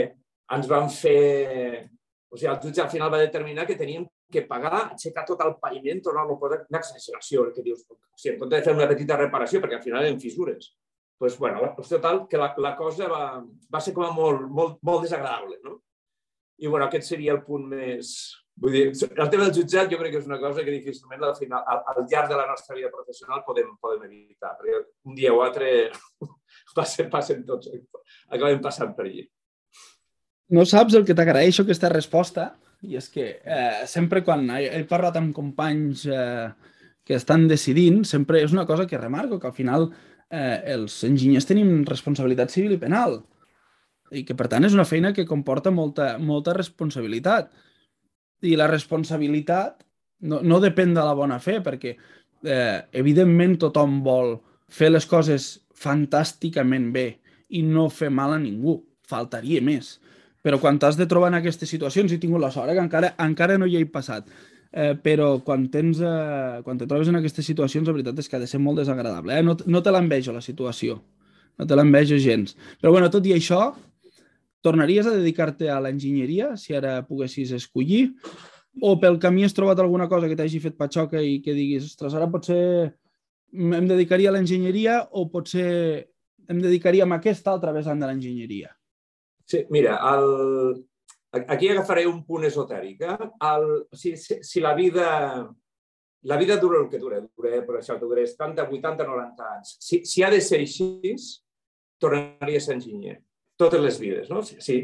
ens 0.57 0.69
van 0.71 0.91
fer... 0.93 1.89
O 2.33 2.39
sigui, 2.39 2.49
el 2.49 2.61
jutge 2.63 2.81
al 2.81 2.91
final 2.91 3.13
va 3.13 3.21
determinar 3.21 3.67
que 3.69 3.77
teníem 3.77 4.07
que 4.33 4.43
pagar, 4.49 4.87
aixecar 4.95 5.27
tot 5.29 5.43
el 5.45 5.57
paviment, 5.61 6.01
tornar-lo 6.05 6.39
a 6.39 6.41
posar... 6.41 6.63
Una 6.73 6.81
exageració, 6.81 7.47
el 7.47 7.53
que 7.57 7.65
dius. 7.67 7.85
O 7.91 7.99
sigui, 8.17 8.35
en 8.35 8.41
compte 8.41 8.57
de 8.57 8.65
fer 8.67 8.75
una 8.77 8.89
petita 8.91 9.19
reparació, 9.21 9.61
perquè 9.61 9.79
al 9.79 9.85
final 9.85 10.07
eren 10.07 10.21
fissures. 10.23 10.73
Doncs, 11.21 11.39
bueno, 11.39 11.61
doncs 11.77 11.93
total, 11.93 12.25
que 12.29 12.41
la, 12.41 12.53
la 12.59 12.75
cosa 12.77 13.09
va, 13.11 13.25
va 13.71 13.81
ser 13.85 13.95
com 13.95 14.09
a 14.09 14.13
molt, 14.17 14.49
molt, 14.51 14.79
molt 14.83 15.05
desagradable, 15.05 15.61
no? 15.63 15.77
I, 16.59 16.67
bueno, 16.67 16.87
aquest 16.87 17.13
seria 17.13 17.37
el 17.37 17.45
punt 17.47 17.69
més... 17.71 18.15
Vull 18.63 18.75
dir, 18.75 18.83
el 18.93 19.31
tema 19.33 19.47
del 19.47 19.55
jutjat 19.57 19.89
jo 19.89 19.97
crec 20.01 20.13
que 20.13 20.21
és 20.21 20.27
una 20.29 20.37
cosa 20.41 20.65
que 20.65 20.75
difícilment 20.75 21.23
al, 21.25 21.33
final, 21.39 21.63
al, 21.73 21.79
al 21.89 22.03
llarg 22.05 22.29
de 22.29 22.37
la 22.37 22.45
nostra 22.51 22.77
vida 22.77 22.91
professional 22.93 23.41
podem, 23.47 23.71
podem 23.81 24.05
evitar, 24.11 24.53
perquè 24.59 24.83
un 25.09 25.17
dia 25.17 25.33
o 25.33 25.41
altre 25.41 25.71
passen, 26.77 27.09
passen 27.13 27.45
tots, 27.49 27.71
acabem 28.31 28.61
passant 28.65 28.93
per 28.97 29.07
allí. 29.07 29.27
No 30.53 30.67
saps 30.69 30.99
el 30.99 31.07
que 31.09 31.17
t'agraeixo 31.17 31.65
aquesta 31.65 31.91
resposta, 31.93 32.51
i 32.83 32.97
és 32.99 33.09
que 33.13 33.25
eh, 33.39 33.85
sempre 33.87 34.25
quan 34.27 34.49
he, 34.59 34.83
parlat 34.91 35.17
amb 35.21 35.35
companys 35.35 36.05
eh, 36.11 36.49
que 37.07 37.15
estan 37.19 37.47
decidint, 37.51 38.03
sempre 38.09 38.43
és 38.43 38.55
una 38.55 38.67
cosa 38.67 38.87
que 38.91 38.99
remarco, 38.99 39.39
que 39.39 39.49
al 39.49 39.57
final 39.57 39.89
eh, 40.29 40.59
els 40.75 40.99
enginyers 41.07 41.47
tenim 41.49 41.85
responsabilitat 41.89 42.51
civil 42.55 42.75
i 42.77 42.81
penal, 42.83 43.21
i 44.13 44.25
que 44.29 44.37
per 44.37 44.49
tant 44.53 44.67
és 44.67 44.75
una 44.77 44.87
feina 44.89 45.13
que 45.17 45.29
comporta 45.29 45.73
molta, 45.73 46.17
molta 46.19 46.55
responsabilitat. 46.57 47.49
I 48.43 48.57
la 48.59 48.67
responsabilitat 48.69 49.87
no, 50.29 50.43
no 50.43 50.61
depèn 50.61 50.93
de 50.95 51.05
la 51.07 51.15
bona 51.17 51.39
fe, 51.41 51.61
perquè 51.65 51.95
eh, 51.95 52.79
evidentment 52.93 53.57
tothom 53.63 54.01
vol 54.05 54.37
fer 54.73 54.91
les 54.91 55.07
coses 55.07 55.62
fantàsticament 55.83 56.91
bé 56.95 57.07
i 57.53 57.63
no 57.67 57.89
fer 57.93 58.11
mal 58.11 58.37
a 58.37 58.41
ningú. 58.41 58.79
Faltaria 59.09 59.63
més. 59.65 59.97
Però 60.43 60.59
quan 60.59 60.79
t'has 60.83 60.99
de 60.99 61.07
trobar 61.07 61.31
en 61.31 61.39
aquestes 61.39 61.71
situacions, 61.71 62.13
he 62.13 62.19
tingut 62.23 62.43
la 62.43 62.51
sort, 62.51 62.71
eh, 62.71 62.75
que 62.75 62.83
encara, 62.83 63.13
encara 63.23 63.59
no 63.59 63.69
hi 63.69 63.77
he 63.79 63.85
passat, 63.87 64.27
eh, 64.73 64.95
però 64.99 65.37
quan, 65.47 65.69
tens, 65.71 66.01
eh, 66.03 66.63
quan 66.67 66.79
te 66.79 66.89
trobes 66.91 67.11
en 67.13 67.21
aquestes 67.21 67.47
situacions, 67.47 67.87
la 67.87 67.95
veritat 67.95 68.19
és 68.19 68.29
que 68.29 68.39
ha 68.39 68.43
de 68.43 68.51
ser 68.51 68.59
molt 68.63 68.83
desagradable. 68.83 69.39
Eh? 69.39 69.43
No, 69.47 69.57
no 69.67 69.83
te 69.83 69.93
l'envejo, 69.95 70.35
la 70.35 70.43
situació. 70.43 70.99
No 71.59 71.69
te 71.69 71.77
l'envejo 71.77 72.19
gens. 72.19 72.57
Però 72.81 72.91
bueno, 72.95 73.11
tot 73.13 73.27
i 73.29 73.37
això, 73.37 73.69
tornaries 74.65 75.07
a 75.07 75.15
dedicar-te 75.15 75.71
a 75.71 75.79
l'enginyeria, 75.83 76.57
si 76.57 76.75
ara 76.75 77.03
poguessis 77.07 77.53
escollir, 77.55 78.09
o 78.81 78.97
pel 78.99 79.19
camí 79.21 79.45
has 79.45 79.55
trobat 79.55 79.79
alguna 79.83 80.09
cosa 80.09 80.31
que 80.31 80.39
t'hagi 80.39 80.63
fet 80.63 80.79
patxoca 80.79 81.21
i 81.21 81.41
que 81.45 81.55
diguis, 81.55 81.91
ostres, 81.93 82.17
ara 82.17 82.31
potser 82.33 82.63
em 83.53 83.89
dedicaria 83.89 84.31
a 84.31 84.35
l'enginyeria 84.35 85.01
o 85.13 85.27
potser 85.31 86.09
em 86.51 86.61
dedicaríem 86.61 87.13
a 87.13 87.21
aquesta 87.21 87.53
altra 87.53 87.73
vessant 87.73 88.01
de 88.01 88.09
l'enginyeria? 88.09 88.73
Sí, 89.47 89.67
mira, 89.71 89.99
el... 90.13 90.87
aquí 91.47 91.69
agafaré 91.69 92.07
un 92.07 92.23
punt 92.25 92.47
esotèric. 92.49 93.03
Eh? 93.05 93.31
El... 93.49 93.67
Si, 93.93 94.17
si, 94.17 94.41
si 94.43 94.65
la 94.65 94.75
vida 94.75 95.09
la 96.23 96.37
vida 96.37 96.57
dura 96.57 96.81
el 96.81 96.89
que 96.89 96.99
dura, 96.99 97.19
dura 97.21 97.63
per 97.67 97.81
això, 97.81 97.97
tu 97.99 98.07
durés 98.07 98.37
80, 98.37 98.69
80, 98.71 99.07
90 99.09 99.49
anys. 99.57 99.73
Si, 99.83 100.05
si 100.07 100.23
ha 100.23 100.31
de 100.31 100.39
ser 100.41 100.61
així, 100.63 101.17
tornaria 102.03 102.61
a 102.61 102.63
ser 102.63 102.77
enginyer. 102.77 103.17
Totes 103.59 103.83
les 103.83 103.99
vides, 103.99 104.31
no? 104.31 104.43
Sí, 104.47 104.61
sí. 104.63 104.77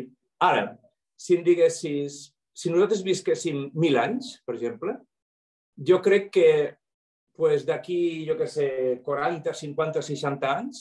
Ara, 0.42 0.72
si 1.18 1.38
em 1.38 1.44
diguessis, 1.46 2.18
si 2.54 2.72
nosaltres 2.75 3.04
visquéssim 3.06 3.68
mil 3.78 3.98
anys, 4.02 4.34
per 4.46 4.56
exemple, 4.56 4.96
jo 5.90 6.00
crec 6.02 6.30
que 6.34 6.48
pues, 7.38 7.62
d'aquí, 7.62 8.26
jo 8.26 8.35
que 8.35 8.49
sé, 8.50 8.68
40, 9.07 9.52
50, 9.54 10.02
60 10.02 10.49
anys, 10.50 10.80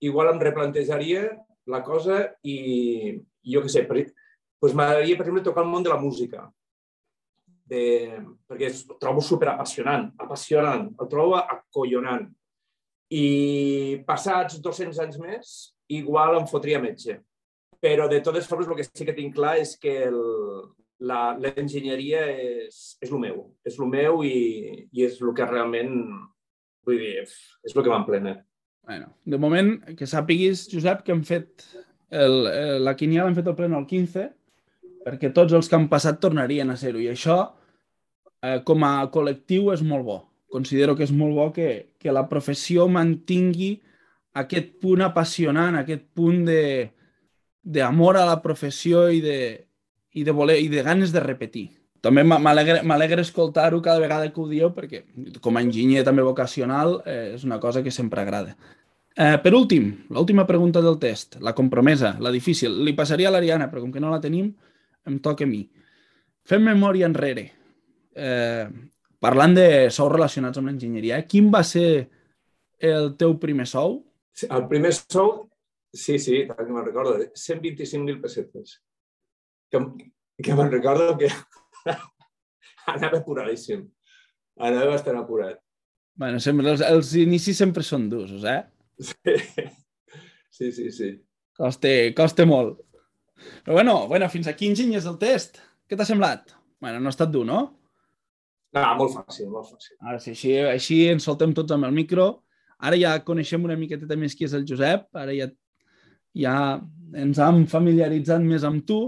igual 0.00 0.30
em 0.32 0.40
replantejaria 0.40 1.26
la 1.68 1.82
cosa 1.84 2.22
i, 2.48 3.20
jo 3.44 3.60
que 3.60 3.68
sé, 3.68 3.84
pues 3.86 4.72
m'agradaria, 4.72 5.18
per 5.18 5.26
exemple, 5.26 5.42
tocar 5.44 5.66
el 5.66 5.68
món 5.68 5.84
de 5.84 5.92
la 5.92 6.00
música. 6.00 6.46
De, 7.68 7.82
perquè 8.48 8.70
el 8.70 8.96
trobo 9.02 9.20
super 9.20 9.50
apassionant, 9.52 10.08
apassionant, 10.24 10.88
el 10.96 11.10
trobo 11.12 11.36
acollonant. 11.40 12.24
I 13.12 14.00
passats 14.08 14.62
200 14.64 15.00
anys 15.04 15.20
més, 15.20 15.52
igual 15.92 16.38
em 16.38 16.48
fotria 16.48 16.80
metge. 16.80 17.18
Però 17.82 18.08
de 18.08 18.22
totes 18.24 18.48
formes 18.48 18.70
el 18.70 18.80
que 18.80 18.88
sí 18.88 19.04
que 19.04 19.16
tinc 19.16 19.36
clar 19.36 19.58
és 19.60 19.76
que 19.76 20.06
l'enginyeria 21.02 22.26
és, 22.32 22.82
és 23.02 23.10
el 23.10 23.20
meu. 23.22 23.42
És 23.66 23.78
el 23.78 23.90
meu 23.90 24.22
i, 24.26 24.88
i 24.92 25.06
és 25.06 25.18
el 25.22 25.34
que 25.36 25.48
realment, 25.48 25.94
vull 26.86 27.00
dir, 27.00 27.14
és 27.24 27.74
el 27.74 27.82
que 27.82 27.90
m'emplena. 27.90 28.36
Bueno, 28.86 29.12
de 29.24 29.38
moment, 29.38 29.76
que 29.98 30.08
sàpiguis, 30.10 30.66
Josep, 30.72 31.04
que 31.06 31.14
hem 31.14 31.22
fet 31.26 31.66
el, 32.12 32.46
el, 32.46 32.84
la 32.84 32.94
quiniela 32.98 33.28
hem 33.30 33.36
fet 33.38 33.48
el 33.48 33.56
pleno 33.58 33.78
al 33.78 33.88
15 33.88 34.28
perquè 35.02 35.32
tots 35.34 35.54
els 35.56 35.68
que 35.68 35.78
han 35.78 35.88
passat 35.90 36.20
tornarien 36.22 36.70
a 36.70 36.76
ser-ho 36.78 37.00
i 37.02 37.08
això 37.10 37.38
eh, 38.42 38.60
com 38.66 38.84
a 38.86 38.94
col·lectiu 39.14 39.72
és 39.74 39.82
molt 39.86 40.06
bo. 40.06 40.18
Considero 40.52 40.94
que 40.94 41.06
és 41.06 41.14
molt 41.16 41.34
bo 41.34 41.48
que, 41.54 41.96
que 41.98 42.12
la 42.14 42.26
professió 42.30 42.86
mantingui 42.90 43.74
aquest 44.38 44.76
punt 44.82 45.02
apassionant, 45.04 45.78
aquest 45.78 46.04
punt 46.14 46.44
de 46.48 46.62
d'amor 47.62 48.16
a 48.18 48.24
la 48.26 48.40
professió 48.42 49.04
i 49.14 49.20
de, 49.22 49.38
i 50.12 50.24
de 50.24 50.34
voler 50.36 50.58
i 50.60 50.68
de 50.72 50.82
ganes 50.84 51.12
de 51.12 51.22
repetir. 51.24 51.70
També 52.02 52.24
m'alegra 52.26 53.22
escoltar-ho 53.22 53.78
cada 53.82 54.02
vegada 54.02 54.32
que 54.32 54.40
ho 54.42 54.48
dieu 54.50 54.72
perquè 54.74 55.04
com 55.40 55.56
a 55.56 55.62
enginyer 55.62 56.02
també 56.04 56.24
vocacional 56.26 56.98
eh, 57.06 57.34
és 57.36 57.44
una 57.46 57.60
cosa 57.62 57.82
que 57.82 57.94
sempre 57.94 58.24
agrada. 58.24 58.56
Eh, 59.14 59.36
per 59.44 59.52
últim, 59.54 59.90
l'última 60.10 60.46
pregunta 60.48 60.80
del 60.82 60.98
test, 60.98 61.36
la 61.40 61.54
compromesa, 61.54 62.16
la 62.20 62.32
difícil. 62.34 62.80
Li 62.82 62.96
passaria 62.98 63.28
a 63.28 63.34
l'Ariana, 63.34 63.68
però 63.70 63.84
com 63.84 63.92
que 63.92 64.02
no 64.02 64.10
la 64.10 64.20
tenim, 64.20 64.50
em 65.06 65.18
toca 65.22 65.46
a 65.46 65.50
mi. 65.50 65.62
Fem 66.48 66.64
memòria 66.64 67.06
enrere. 67.06 67.50
Eh, 68.16 68.66
parlant 69.22 69.54
de 69.54 69.68
sous 69.94 70.10
relacionats 70.10 70.58
amb 70.58 70.72
l'enginyeria, 70.72 71.20
eh? 71.20 71.28
quin 71.28 71.52
va 71.54 71.62
ser 71.62 72.08
el 72.82 73.12
teu 73.20 73.36
primer 73.38 73.68
sou? 73.70 74.00
El 74.48 74.66
primer 74.66 74.90
sou, 74.96 75.36
sí, 75.94 76.18
sí, 76.18 76.42
que 76.48 76.66
me'n 76.66 76.88
recordo, 76.88 77.14
125.000 77.30 78.18
pessetes. 78.24 78.80
Que, 79.72 79.80
que 80.44 80.54
me'n 80.58 80.70
recordo 80.70 81.16
que 81.16 81.30
anava 82.92 83.22
apuradíssim. 83.22 83.86
Anava 84.60 84.92
bastant 84.92 85.18
apurat. 85.22 85.60
Bueno, 86.20 86.40
sempre, 86.44 86.74
els, 86.74 86.82
els 86.84 87.14
inicis 87.16 87.56
sempre 87.56 87.84
són 87.86 88.10
durs, 88.12 88.44
eh? 88.44 88.60
Sí, 90.52 90.66
sí, 90.76 90.90
sí. 90.92 91.06
Costa, 91.56 91.88
costa 92.12 92.44
molt. 92.44 92.82
Però 93.64 93.72
bueno, 93.78 93.94
bueno, 94.06 94.28
fins 94.28 94.50
aquí 94.50 94.68
enginyes 94.68 95.06
el 95.08 95.16
test. 95.18 95.56
Què 95.88 95.96
t'ha 95.96 96.04
semblat? 96.04 96.52
Bueno, 96.78 97.00
no 97.00 97.08
ha 97.08 97.14
estat 97.14 97.32
dur, 97.32 97.46
no? 97.48 97.62
No, 98.76 98.82
molt 99.00 99.14
fàcil, 99.16 99.48
molt 99.52 99.70
fàcil. 99.72 99.96
Ara 100.04 100.20
sí, 100.20 100.34
així, 100.36 100.52
així 100.68 100.98
ens 101.08 101.24
soltem 101.24 101.56
tots 101.56 101.72
amb 101.72 101.88
el 101.88 101.96
micro. 101.96 102.26
Ara 102.84 103.00
ja 103.00 103.14
coneixem 103.24 103.64
una 103.64 103.78
miqueta 103.80 104.18
més 104.20 104.36
qui 104.36 104.44
és 104.44 104.52
el 104.58 104.68
Josep, 104.68 105.08
ara 105.16 105.32
ja, 105.36 105.48
ja 106.36 106.54
ens 107.24 107.40
hem 107.40 107.64
familiaritzat 107.72 108.44
més 108.44 108.68
amb 108.68 108.84
tu 108.88 109.00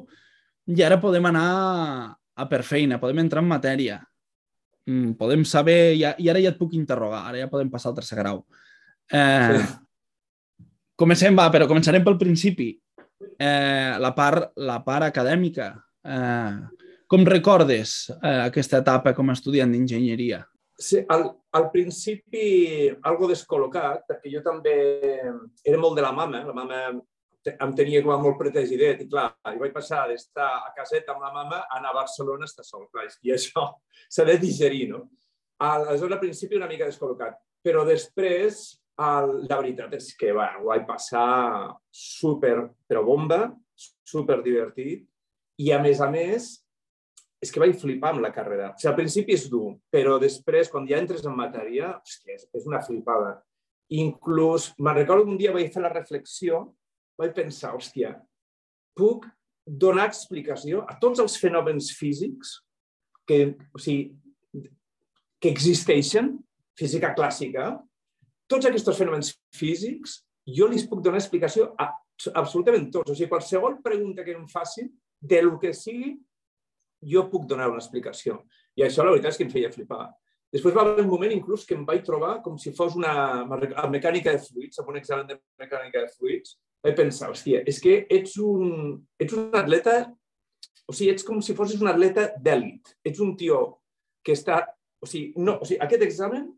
i 0.67 0.83
ara 0.85 0.99
podem 1.01 1.27
anar 1.29 1.47
a 2.35 2.49
per 2.51 2.63
feina, 2.67 2.99
podem 3.01 3.23
entrar 3.25 3.43
en 3.45 3.51
matèria. 3.51 3.99
Mm, 4.89 5.15
podem 5.21 5.45
saber, 5.49 5.95
ja, 5.97 6.13
i 6.21 6.29
ara 6.29 6.43
ja 6.43 6.53
et 6.53 6.61
puc 6.61 6.75
interrogar, 6.77 7.25
ara 7.29 7.41
ja 7.45 7.51
podem 7.53 7.71
passar 7.73 7.93
al 7.93 7.99
tercer 7.99 8.19
grau. 8.21 8.45
Eh, 9.13 9.61
sí. 9.61 10.65
Comencem, 10.97 11.37
va, 11.37 11.49
però 11.51 11.69
començarem 11.71 12.05
pel 12.05 12.19
principi. 12.21 12.73
Eh, 13.39 13.95
la, 14.01 14.13
part, 14.15 14.53
la 14.61 14.79
part 14.85 15.09
acadèmica. 15.09 15.73
Eh, 16.05 16.85
com 17.11 17.25
recordes 17.29 18.11
eh, 18.15 18.41
aquesta 18.49 18.81
etapa 18.83 19.15
com 19.17 19.31
a 19.31 19.37
estudiant 19.37 19.73
d'enginyeria? 19.73 20.43
Sí, 20.75 21.01
al, 21.15 21.29
al 21.55 21.69
principi 21.71 22.91
algo 23.07 23.29
descol·locat, 23.31 24.09
perquè 24.09 24.33
jo 24.33 24.43
també 24.43 24.75
era 25.63 25.79
molt 25.79 25.95
de 25.99 26.03
la 26.03 26.13
mama, 26.13 26.43
la 26.47 26.55
mama 26.57 26.81
em 27.53 27.75
tenia 27.77 28.03
com 28.05 28.23
molt 28.23 28.39
protegidet 28.41 29.03
i 29.05 29.09
clar, 29.11 29.29
i 29.53 29.61
vaig 29.61 29.75
passar 29.75 30.05
d'estar 30.09 30.49
a 30.65 30.73
caseta 30.77 31.13
amb 31.15 31.27
la 31.27 31.33
mama 31.35 31.61
a 31.65 31.79
anar 31.79 31.93
a 31.93 31.99
Barcelona 32.01 32.47
a 32.47 32.51
estar 32.51 32.65
sol, 32.65 32.87
clar, 32.93 33.07
i 33.23 33.35
això 33.35 33.67
s'ha 34.15 34.27
de 34.29 34.39
digerir, 34.41 34.89
no? 34.95 35.05
Aleshores, 35.65 36.17
al 36.17 36.23
principi 36.23 36.59
una 36.59 36.69
mica 36.71 36.89
descol·locat, 36.89 37.39
però 37.65 37.85
després 37.89 38.65
el, 39.01 39.41
la 39.49 39.59
veritat 39.59 39.95
és 39.97 40.13
que 40.19 40.33
bueno, 40.35 40.63
ho 40.63 40.71
vaig 40.71 40.85
passar 40.87 41.75
super, 41.91 42.57
però 42.89 43.05
bomba, 43.07 43.47
super 44.05 44.41
divertit, 44.45 45.05
i 45.63 45.71
a 45.73 45.81
més 45.83 46.01
a 46.03 46.11
més, 46.11 46.53
és 47.45 47.53
que 47.53 47.61
vaig 47.61 47.75
flipar 47.79 48.15
amb 48.15 48.25
la 48.25 48.33
carrera. 48.35 48.71
O 48.73 48.79
sigui, 48.79 48.91
al 48.91 48.99
principi 48.99 49.35
és 49.37 49.49
dur, 49.53 49.75
però 49.93 50.17
després, 50.23 50.71
quan 50.73 50.87
ja 50.89 51.01
entres 51.03 51.25
en 51.27 51.37
matèria, 51.37 51.93
hòstia, 51.99 52.39
és, 52.39 52.47
és 52.57 52.69
una 52.71 52.81
flipada. 52.85 53.37
Inclús, 53.95 54.71
me'n 54.81 54.97
recordo 54.97 55.29
un 55.29 55.39
dia 55.41 55.53
vaig 55.53 55.69
fer 55.75 55.83
la 55.85 55.93
reflexió 55.93 56.65
vaig 57.21 57.35
pensar, 57.37 57.75
hòstia, 57.77 58.15
puc 58.99 59.27
donar 59.65 60.09
explicació 60.11 60.83
a 60.89 60.97
tots 61.01 61.23
els 61.23 61.37
fenòmens 61.41 61.91
físics 61.97 62.59
que, 63.29 63.55
o 63.73 63.81
sigui, 63.81 64.13
que 65.41 65.53
existeixen, 65.53 66.35
física 66.79 67.15
clàssica, 67.17 67.73
tots 68.51 68.69
aquests 68.69 68.99
fenòmens 68.99 69.33
físics, 69.57 70.21
jo 70.45 70.69
li 70.69 70.81
puc 70.89 71.01
donar 71.05 71.23
explicació 71.23 71.71
a 71.81 71.89
absolutament 72.37 72.91
tots. 72.93 73.13
O 73.13 73.17
sigui, 73.17 73.31
qualsevol 73.31 73.81
pregunta 73.85 74.25
que 74.25 74.35
em 74.37 74.47
facin, 74.51 74.91
de 75.21 75.41
lo 75.43 75.57
que 75.61 75.73
sigui, 75.73 76.15
jo 77.05 77.27
puc 77.31 77.47
donar 77.49 77.71
una 77.73 77.81
explicació. 77.81 78.43
I 78.77 78.85
això 78.87 79.05
la 79.05 79.15
veritat 79.15 79.35
és 79.35 79.41
que 79.41 79.47
em 79.47 79.53
feia 79.53 79.73
flipar. 79.73 80.07
Després 80.55 80.75
va 80.77 80.85
haver 80.85 81.03
un 81.03 81.11
moment 81.11 81.33
inclús 81.35 81.65
que 81.67 81.75
em 81.75 81.85
vaig 81.87 82.05
trobar 82.07 82.37
com 82.45 82.57
si 82.61 82.73
fos 82.77 82.95
una 82.95 83.43
mecànica 83.91 84.35
de 84.35 84.43
fluids, 84.43 84.79
amb 84.79 84.93
un 84.93 85.01
examen 85.01 85.27
de 85.27 85.39
mecànica 85.61 86.05
de 86.05 86.13
fluids, 86.15 86.55
vaig 86.85 86.97
pensar, 86.99 87.31
hòstia, 87.33 87.63
és 87.69 87.81
que 87.81 88.03
ets 88.13 88.37
un, 88.45 88.99
ets 89.21 89.35
un 89.37 89.55
atleta, 89.57 90.03
o 90.85 90.93
sigui, 90.93 91.15
ets 91.15 91.25
com 91.25 91.41
si 91.43 91.57
fossis 91.57 91.81
un 91.81 91.89
atleta 91.89 92.29
d'èlit. 92.45 92.97
Ets 93.09 93.23
un 93.25 93.33
tio 93.41 93.61
que 94.25 94.37
està... 94.37 94.61
O 95.01 95.09
sigui, 95.09 95.33
no, 95.41 95.59
o 95.61 95.69
sigui, 95.69 95.81
aquest 95.85 96.05
examen 96.05 96.51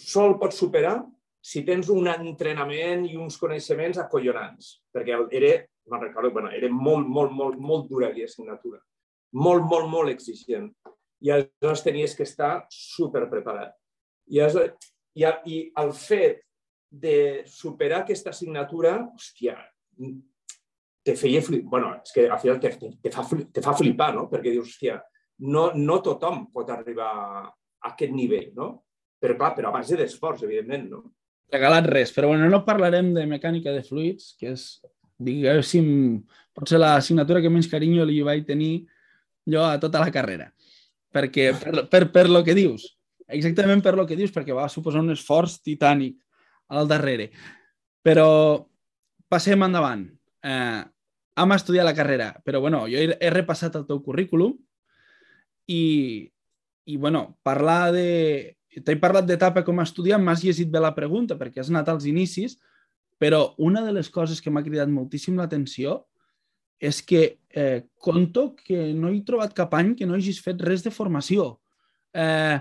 sol 0.00 0.36
pots 0.40 0.60
superar 0.60 0.98
si 1.44 1.62
tens 1.64 1.88
un 1.92 2.08
entrenament 2.12 3.06
i 3.08 3.16
uns 3.20 3.38
coneixements 3.40 4.00
acollonants. 4.02 4.78
Perquè 4.92 5.16
era, 5.40 5.54
me'n 5.88 6.04
recordo, 6.04 6.32
bueno, 6.36 6.52
era 6.52 6.68
molt, 6.72 7.08
molt, 7.08 7.32
molt, 7.32 7.58
molt 7.60 7.88
dura 7.88 8.10
aquella 8.10 8.28
assignatura. 8.28 8.80
Molt, 9.36 9.64
molt, 9.68 9.88
molt 9.92 10.12
exigent. 10.12 10.68
I 11.24 11.32
aleshores 11.34 11.84
tenies 11.84 12.14
que 12.16 12.28
estar 12.28 12.66
super 12.72 13.24
preparat. 13.32 13.72
I, 14.28 14.44
i, 15.16 15.24
i 15.24 15.62
el 15.80 15.94
fet 15.96 16.44
de 16.90 17.44
superar 17.46 18.02
aquesta 18.02 18.30
assignatura, 18.30 18.96
hòstia, 19.14 19.56
te 21.04 21.14
feia 21.16 21.42
flipar. 21.44 21.70
Bueno, 21.70 21.92
és 22.02 22.12
que 22.14 22.26
al 22.28 22.40
final 22.40 22.58
te, 22.60 22.72
te, 22.78 23.12
fa, 23.12 23.24
te 23.52 23.64
fa 23.64 23.76
flipar, 23.76 24.12
no? 24.16 24.26
Perquè 24.30 24.52
dius, 24.52 24.72
hòstia, 24.72 24.98
no, 25.46 25.70
no 25.76 26.00
tothom 26.04 26.46
pot 26.54 26.70
arribar 26.72 27.12
a 27.12 27.46
aquest 27.92 28.12
nivell, 28.14 28.50
no? 28.56 28.70
Però, 29.18 29.36
clar, 29.38 29.54
però 29.56 29.70
a 29.70 29.78
base 29.78 29.98
d'esforç, 29.98 30.44
evidentment, 30.46 30.88
no? 30.92 31.02
Regalat 31.52 31.88
res, 31.88 32.12
però 32.12 32.28
bueno, 32.28 32.48
no 32.52 32.64
parlarem 32.66 33.14
de 33.16 33.24
mecànica 33.26 33.72
de 33.72 33.82
fluids, 33.86 34.34
que 34.38 34.52
és, 34.52 34.66
diguéssim, 35.18 35.88
potser 36.54 36.80
l'assignatura 36.80 37.40
que 37.42 37.50
menys 37.50 37.70
carinyo 37.72 38.04
li 38.06 38.20
vaig 38.26 38.44
tenir 38.46 38.84
jo 39.48 39.64
a 39.64 39.78
tota 39.80 40.02
la 40.02 40.12
carrera. 40.14 40.50
Perquè, 41.14 41.50
per, 41.56 41.86
per, 41.88 42.02
per 42.12 42.26
lo 42.28 42.42
que 42.44 42.54
dius, 42.54 42.84
exactament 43.32 43.80
per 43.84 43.94
lo 43.96 44.04
que 44.06 44.16
dius, 44.18 44.32
perquè 44.34 44.54
va 44.56 44.68
suposar 44.68 45.00
un 45.00 45.14
esforç 45.14 45.56
titànic 45.64 46.18
al 46.68 46.88
darrere. 46.88 47.30
Però 48.04 48.28
passem 49.28 49.62
endavant. 49.66 50.06
Eh, 50.44 50.82
hem 51.38 51.54
estudiat 51.54 51.86
la 51.86 51.94
carrera, 51.94 52.32
però 52.44 52.60
bueno, 52.60 52.86
jo 52.90 52.98
he, 52.98 53.12
he 53.20 53.30
repassat 53.30 53.76
el 53.78 53.86
teu 53.86 54.00
currículum 54.02 54.56
i, 55.68 55.82
i 56.86 56.96
bueno, 56.96 57.38
parlar 57.46 57.92
de... 57.94 58.08
T'he 58.78 58.94
parlat 59.00 59.26
d'etapa 59.26 59.64
com 59.66 59.80
a 59.80 59.86
estudiant, 59.88 60.22
m'has 60.22 60.44
llegit 60.44 60.68
bé 60.70 60.80
la 60.82 60.94
pregunta 60.94 61.38
perquè 61.38 61.62
has 61.62 61.70
anat 61.72 61.88
als 61.90 62.06
inicis, 62.06 62.58
però 63.18 63.54
una 63.58 63.82
de 63.82 63.94
les 63.96 64.10
coses 64.12 64.42
que 64.42 64.52
m'ha 64.54 64.62
cridat 64.62 64.90
moltíssim 64.92 65.38
l'atenció 65.38 66.04
és 66.78 67.00
que 67.02 67.40
eh, 67.50 67.88
conto 67.98 68.52
que 68.54 68.92
no 68.94 69.10
he 69.10 69.22
trobat 69.26 69.54
cap 69.56 69.74
any 69.74 69.96
que 69.98 70.06
no 70.06 70.14
hagis 70.14 70.38
fet 70.44 70.62
res 70.62 70.84
de 70.84 70.92
formació. 70.94 71.56
Eh, 72.14 72.58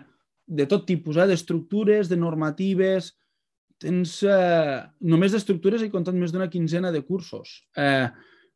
de 0.48 0.66
tot 0.66 0.88
tipus, 0.90 1.20
eh, 1.20 1.28
d'estructures, 1.30 2.10
de 2.10 2.18
normatives, 2.18 3.14
tens 3.82 4.20
eh, 4.26 4.80
només 5.12 5.34
d'estructures 5.34 5.84
he 5.84 5.92
comptat 5.94 6.18
més 6.18 6.34
d'una 6.34 6.50
quinzena 6.52 6.92
de 6.94 7.04
cursos. 7.06 7.62
Eh, 7.78 8.08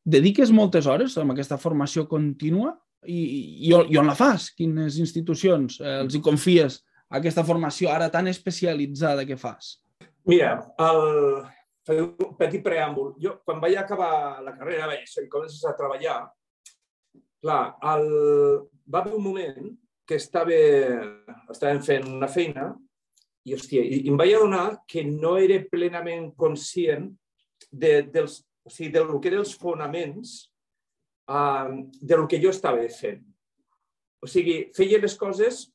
dediques 0.04 0.52
moltes 0.56 0.88
hores 0.90 1.18
amb 1.22 1.36
aquesta 1.36 1.60
formació 1.62 2.08
contínua 2.10 2.74
i, 3.06 3.18
i, 3.18 3.72
i 3.72 4.00
on 4.02 4.10
la 4.10 4.18
fas? 4.18 4.50
Quines 4.58 4.98
institucions 5.02 5.80
eh, 5.82 6.00
els 6.04 6.18
hi 6.18 6.24
confies 6.26 6.82
aquesta 7.12 7.46
formació 7.46 7.92
ara 7.92 8.10
tan 8.14 8.30
especialitzada 8.32 9.26
que 9.28 9.38
fas? 9.38 9.76
Mira, 10.30 10.54
el, 10.80 11.02
un 11.98 12.36
petit 12.40 12.62
preàmbul. 12.66 13.16
Jo, 13.22 13.40
quan 13.46 13.62
vaig 13.62 13.78
acabar 13.78 14.42
la 14.46 14.54
carrera 14.58 14.90
bé, 14.92 15.02
i 15.06 15.30
comences 15.30 15.64
a 15.66 15.76
treballar, 15.78 16.20
clar, 17.42 17.64
el, 17.94 18.08
va 18.86 19.02
haver 19.02 19.16
un 19.18 19.26
moment 19.26 19.72
que 20.08 20.18
estava, 20.20 20.58
estàvem 21.52 21.82
fent 21.86 22.08
una 22.10 22.30
feina 22.30 22.72
i, 23.48 23.56
hòstia, 23.56 23.82
i, 23.82 24.04
em 24.12 24.20
vaig 24.20 24.36
adonar 24.38 24.66
que 24.90 25.04
no 25.08 25.36
era 25.42 25.60
plenament 25.72 26.30
conscient 26.38 27.10
de, 27.72 28.02
dels, 28.14 28.42
o 28.66 28.70
sigui, 28.70 28.92
del 28.94 29.12
que 29.20 29.32
eren 29.32 29.44
els 29.44 29.56
fonaments 29.58 30.38
uh, 31.32 31.70
del 32.02 32.28
que 32.30 32.42
jo 32.42 32.54
estava 32.54 32.86
fent. 32.94 33.24
O 34.22 34.30
sigui, 34.30 34.68
feia 34.78 35.02
les 35.02 35.18
coses 35.18 35.66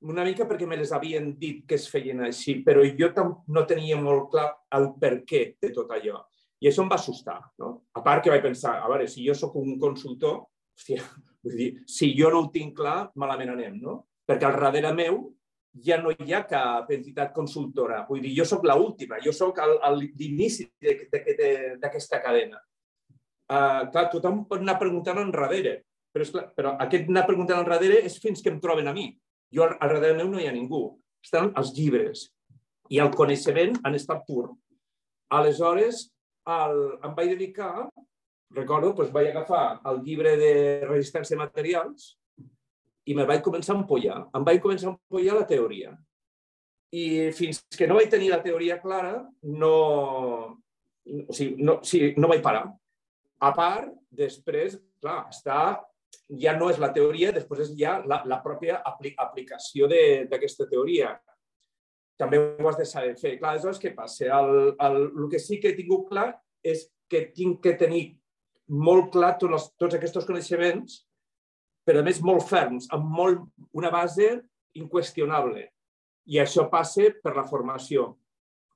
una 0.00 0.24
mica 0.24 0.46
perquè 0.48 0.64
me 0.64 0.78
les 0.80 0.92
havien 0.96 1.34
dit 1.38 1.64
que 1.68 1.76
es 1.76 1.86
feien 1.92 2.22
així, 2.24 2.60
però 2.64 2.82
jo 2.96 3.10
no 3.52 3.64
tenia 3.68 3.98
molt 4.00 4.30
clar 4.32 4.48
el 4.76 4.94
per 5.00 5.18
què 5.28 5.42
de 5.60 5.72
tot 5.76 5.90
allò. 5.92 6.22
I 6.60 6.68
això 6.68 6.84
em 6.84 6.88
va 6.92 6.96
assustar. 6.96 7.38
No? 7.60 7.72
A 7.96 8.02
part 8.04 8.24
que 8.24 8.32
vaig 8.32 8.44
pensar, 8.44 8.78
a 8.80 8.88
veure, 8.88 9.08
si 9.08 9.24
jo 9.26 9.36
sóc 9.36 9.56
un 9.60 9.76
consultor, 9.80 10.40
hòstia, 10.76 11.04
vull 11.44 11.56
dir, 11.56 11.68
si 11.88 12.14
jo 12.16 12.32
no 12.32 12.44
ho 12.44 12.48
tinc 12.52 12.74
clar, 12.76 13.10
malament 13.20 13.52
anem, 13.52 13.76
no? 13.80 14.00
Perquè 14.28 14.48
al 14.48 14.56
darrere 14.56 14.92
meu 14.96 15.20
ja 15.74 16.00
no 16.02 16.10
hi 16.10 16.32
ha 16.34 16.42
cap 16.48 16.90
entitat 16.90 17.32
consultora. 17.34 18.04
Vull 18.08 18.22
dir, 18.24 18.32
jo 18.36 18.46
sóc 18.48 18.64
l'última, 18.66 19.20
jo 19.22 19.32
sóc 19.32 19.60
l'inici 19.96 20.66
d'aquesta 20.80 22.20
cadena. 22.22 22.60
Uh, 23.50 23.90
clar, 23.90 24.06
tothom 24.12 24.44
pot 24.46 24.62
anar 24.62 24.76
preguntant 24.78 25.18
enrere, 25.18 25.80
però, 26.14 26.22
és 26.22 26.30
clar, 26.30 26.44
però 26.54 26.76
aquest 26.84 27.08
anar 27.10 27.24
preguntant 27.26 27.62
enrere 27.62 28.02
és 28.06 28.18
fins 28.22 28.42
que 28.42 28.50
em 28.52 28.60
troben 28.62 28.86
a 28.86 28.94
mi. 28.94 29.08
Jo 29.50 29.66
al 29.66 29.76
darrere 29.80 30.14
meu 30.18 30.30
no 30.30 30.38
hi 30.38 30.46
ha 30.46 30.54
ningú. 30.54 30.84
Estan 31.24 31.50
els 31.58 31.72
llibres 31.74 32.28
i 32.90 33.00
el 33.02 33.10
coneixement 33.14 33.74
en 33.86 33.98
estat 33.98 34.22
pur. 34.26 34.52
Aleshores, 35.34 36.08
el, 36.50 36.78
em 37.06 37.12
vaig 37.14 37.34
dedicar, 37.34 37.88
recordo, 38.54 38.94
doncs 38.98 39.12
vaig 39.14 39.30
agafar 39.30 39.80
el 39.90 40.00
llibre 40.06 40.36
de 40.38 40.54
resistència 40.86 41.36
de 41.36 41.42
materials 41.42 42.14
i 43.10 43.16
me 43.16 43.26
vaig 43.26 43.42
començar 43.44 43.74
a 43.74 43.80
empollar. 43.80 44.20
Em 44.36 44.46
vaig 44.46 44.62
començar 44.62 44.90
a 44.90 44.94
empollar 44.94 45.40
la 45.40 45.48
teoria. 45.50 45.94
I 46.94 47.30
fins 47.36 47.62
que 47.76 47.88
no 47.90 47.98
vaig 47.98 48.10
tenir 48.10 48.30
la 48.32 48.42
teoria 48.42 48.78
clara, 48.82 49.14
no, 49.42 49.74
o 51.06 51.36
sigui, 51.36 51.56
no, 51.62 51.78
sigui, 51.86 52.14
no 52.18 52.30
vaig 52.30 52.42
parar. 52.44 52.66
A 53.40 53.50
part, 53.56 53.90
després, 54.10 54.76
clar, 55.00 55.24
està 55.32 55.60
ja 56.40 56.54
no 56.58 56.68
és 56.70 56.78
la 56.82 56.92
teoria, 56.94 57.32
després 57.34 57.64
és 57.64 57.74
ja 57.78 57.98
la, 58.06 58.20
la 58.28 58.40
pròpia 58.44 58.80
apli 58.86 59.14
aplicació 59.18 59.88
d'aquesta 59.90 60.68
teoria. 60.70 61.14
També 62.20 62.38
ho 62.38 62.68
has 62.68 62.78
de 62.78 62.86
saber 62.86 63.14
fer. 63.18 63.36
Clar, 63.38 63.54
aleshores, 63.54 63.80
què 63.80 63.94
passa? 63.96 64.28
El, 64.38 64.74
el, 64.76 64.98
el 65.08 65.28
que 65.32 65.40
sí 65.42 65.60
que 65.60 65.72
he 65.72 65.78
tingut 65.78 66.10
clar 66.10 66.28
és 66.62 66.84
que 67.10 67.24
tinc 67.34 67.62
que 67.64 67.74
tenir 67.80 68.04
molt 68.70 69.08
clar 69.14 69.32
tots, 69.40 69.70
tots 69.80 69.96
aquests 69.96 70.28
coneixements, 70.28 71.00
però 71.90 72.04
a 72.04 72.06
més 72.06 72.22
molt 72.22 72.46
ferms, 72.46 72.86
amb 72.94 73.10
molt, 73.10 73.42
una 73.74 73.90
base 73.90 74.30
inqüestionable. 74.78 75.66
I 76.30 76.38
això 76.38 76.68
passa 76.70 77.08
per 77.18 77.34
la 77.34 77.42
formació, 77.50 78.12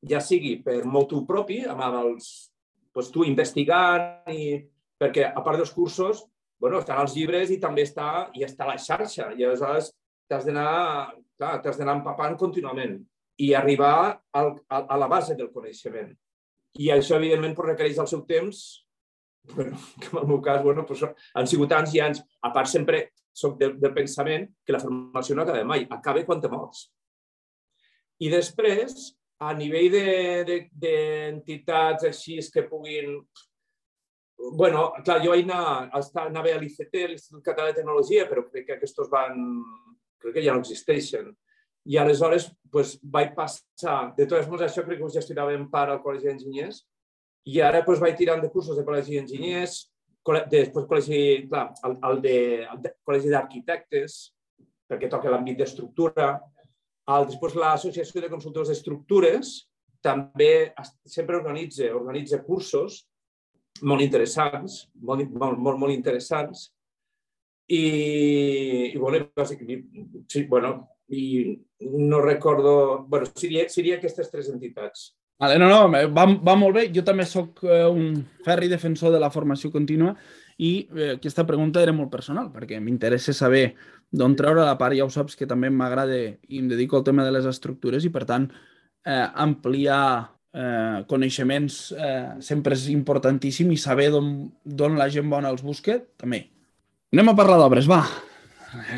ja 0.02 0.18
sigui 0.18 0.56
per 0.64 0.80
motu 0.82 1.22
propi, 1.28 1.60
amb 1.70 1.84
els, 1.86 2.50
doncs 2.90 3.12
tu 3.14 3.22
investigant, 3.22 4.26
i, 4.34 4.58
perquè 4.98 5.30
a 5.30 5.42
part 5.46 5.62
dels 5.62 5.70
cursos 5.70 6.24
bueno, 6.58 6.80
estan 6.80 7.02
els 7.02 7.14
llibres 7.14 7.50
i 7.52 7.60
també 7.62 7.84
està, 7.86 8.30
i 8.34 8.44
està 8.46 8.66
la 8.66 8.78
xarxa. 8.80 9.30
I 9.36 9.44
aleshores 9.44 9.90
t'has 10.30 10.46
d'anar 10.48 11.96
empapant 11.98 12.38
contínuament 12.40 12.98
i 13.36 13.50
arribar 13.54 14.20
al, 14.32 14.54
a, 14.70 14.84
a 14.88 14.98
la 14.98 15.08
base 15.10 15.36
del 15.38 15.50
coneixement. 15.52 16.08
I 16.80 16.90
això, 16.94 17.18
evidentment, 17.18 17.54
requereix 17.68 18.00
el 18.02 18.08
seu 18.10 18.24
temps, 18.26 18.62
bueno, 19.52 19.78
que 20.00 20.08
en 20.08 20.18
el 20.22 20.26
meu 20.28 20.40
cas 20.42 20.62
bueno, 20.62 20.86
pues, 20.86 21.04
han 21.34 21.46
sigut 21.46 21.72
anys 21.72 21.94
i 21.94 22.00
anys. 22.00 22.22
A 22.42 22.52
part, 22.54 22.68
sempre 22.70 23.10
soc 23.34 23.58
del, 23.60 23.78
del 23.80 23.94
pensament 23.94 24.48
que 24.64 24.72
la 24.72 24.80
formació 24.82 25.34
no 25.34 25.42
acaba 25.42 25.64
mai, 25.64 25.86
acaba 25.90 26.24
quan 26.24 26.40
te 26.40 26.48
mors. 26.52 26.88
I 28.22 28.30
després, 28.30 29.16
a 29.42 29.52
nivell 29.58 29.90
d'entitats 30.78 32.02
de, 32.04 32.08
de, 32.08 32.12
així 32.12 32.38
que 32.54 32.62
puguin 32.70 33.18
bueno, 34.52 34.92
clar, 35.04 35.22
jo 35.22 35.30
vaig 35.32 35.44
anar, 35.46 35.88
estar, 35.98 36.26
anar 36.28 36.42
a 36.50 36.58
l'ICT, 36.60 36.94
l'Institut 37.08 37.42
Català 37.44 37.70
de 37.70 37.78
Tecnologia, 37.80 38.26
però 38.28 38.44
crec 38.48 38.66
que 38.68 38.76
aquests 38.76 39.08
van, 39.12 39.38
crec 40.20 40.34
que 40.36 40.44
ja 40.44 40.54
no 40.54 40.60
existeixen. 40.64 41.30
I 41.88 41.98
aleshores 42.00 42.48
pues, 42.72 42.96
vaig 43.02 43.34
passar, 43.36 44.14
de 44.16 44.26
totes 44.26 44.48
maneres, 44.48 44.72
això 44.72 44.84
crec 44.84 45.00
que 45.00 45.06
ho 45.06 45.12
gestionàvem 45.12 45.68
part 45.72 45.92
al 45.92 46.02
Col·legi 46.04 46.28
d'Enginyers, 46.28 46.82
i 47.50 47.60
ara 47.60 47.82
pues, 47.84 48.00
vaig 48.00 48.16
tirant 48.16 48.40
de 48.42 48.50
cursos 48.52 48.78
de 48.78 48.84
Col·legi 48.86 49.18
d'Enginyers, 49.18 49.76
després 50.50 50.86
col·legi, 50.88 51.20
clar, 51.50 51.66
el, 51.84 51.98
el 52.08 52.22
de, 52.24 52.36
el 52.64 52.82
de 52.84 52.94
Col·legi 53.04 53.32
d'Arquitectes, 53.32 54.18
perquè 54.88 55.10
toca 55.12 55.32
l'àmbit 55.32 55.58
d'estructura, 55.60 56.34
després 57.28 57.56
l'Associació 57.60 58.22
de 58.24 58.30
Consultors 58.32 58.70
d'Estructures 58.72 59.56
també 60.04 60.72
sempre 61.08 61.36
organitza, 61.36 61.90
organitza 61.96 62.40
cursos 62.44 63.02
molt 63.82 64.04
interessants, 64.04 64.84
molt, 65.02 65.26
molt, 65.34 65.58
molt, 65.58 65.78
molt 65.80 65.94
interessants. 65.94 66.68
I, 67.66 68.92
i 68.92 68.98
bueno, 69.00 69.24
sí, 70.28 70.44
bueno, 70.44 70.74
i 71.08 71.58
no 71.80 72.20
recordo... 72.20 73.04
bueno, 73.08 73.26
seria, 73.34 73.68
seria 73.68 73.96
aquestes 73.96 74.30
tres 74.30 74.50
entitats. 74.52 75.14
Vale, 75.40 75.58
no, 75.58 75.66
no, 75.68 76.06
va, 76.14 76.26
va 76.46 76.54
molt 76.58 76.76
bé. 76.78 76.86
Jo 76.94 77.02
també 77.06 77.26
sóc 77.26 77.64
eh, 77.66 77.84
un 77.90 78.22
ferri 78.46 78.70
defensor 78.70 79.12
de 79.14 79.20
la 79.22 79.32
formació 79.34 79.72
contínua 79.74 80.14
i 80.62 80.86
eh, 80.94 81.14
aquesta 81.16 81.46
pregunta 81.48 81.82
era 81.82 81.94
molt 81.96 82.12
personal, 82.12 82.52
perquè 82.54 82.78
m'interessa 82.80 83.34
saber 83.34 83.72
d'on 84.14 84.36
treure 84.38 84.62
la 84.62 84.76
part, 84.78 84.94
ja 84.94 85.06
ho 85.06 85.10
saps 85.10 85.34
que 85.34 85.48
també 85.50 85.72
m'agrada 85.74 86.14
i 86.14 86.60
em 86.60 86.70
dedico 86.70 87.00
al 87.00 87.06
tema 87.06 87.26
de 87.26 87.34
les 87.34 87.48
estructures 87.50 88.06
i, 88.06 88.12
per 88.14 88.22
tant, 88.28 88.46
eh, 89.02 89.26
ampliar 89.42 90.04
eh, 90.54 91.02
coneixements 91.10 91.80
eh, 91.98 92.38
sempre 92.44 92.78
és 92.78 92.86
importantíssim 92.94 93.72
i 93.74 93.80
saber 93.80 94.12
d'on 94.14 94.98
la 95.00 95.10
gent 95.10 95.26
bona 95.30 95.50
els 95.50 95.66
busca, 95.66 95.98
també. 96.20 96.44
Anem 97.14 97.32
a 97.32 97.38
parlar 97.38 97.58
d'obres, 97.58 97.90
va. 97.90 98.04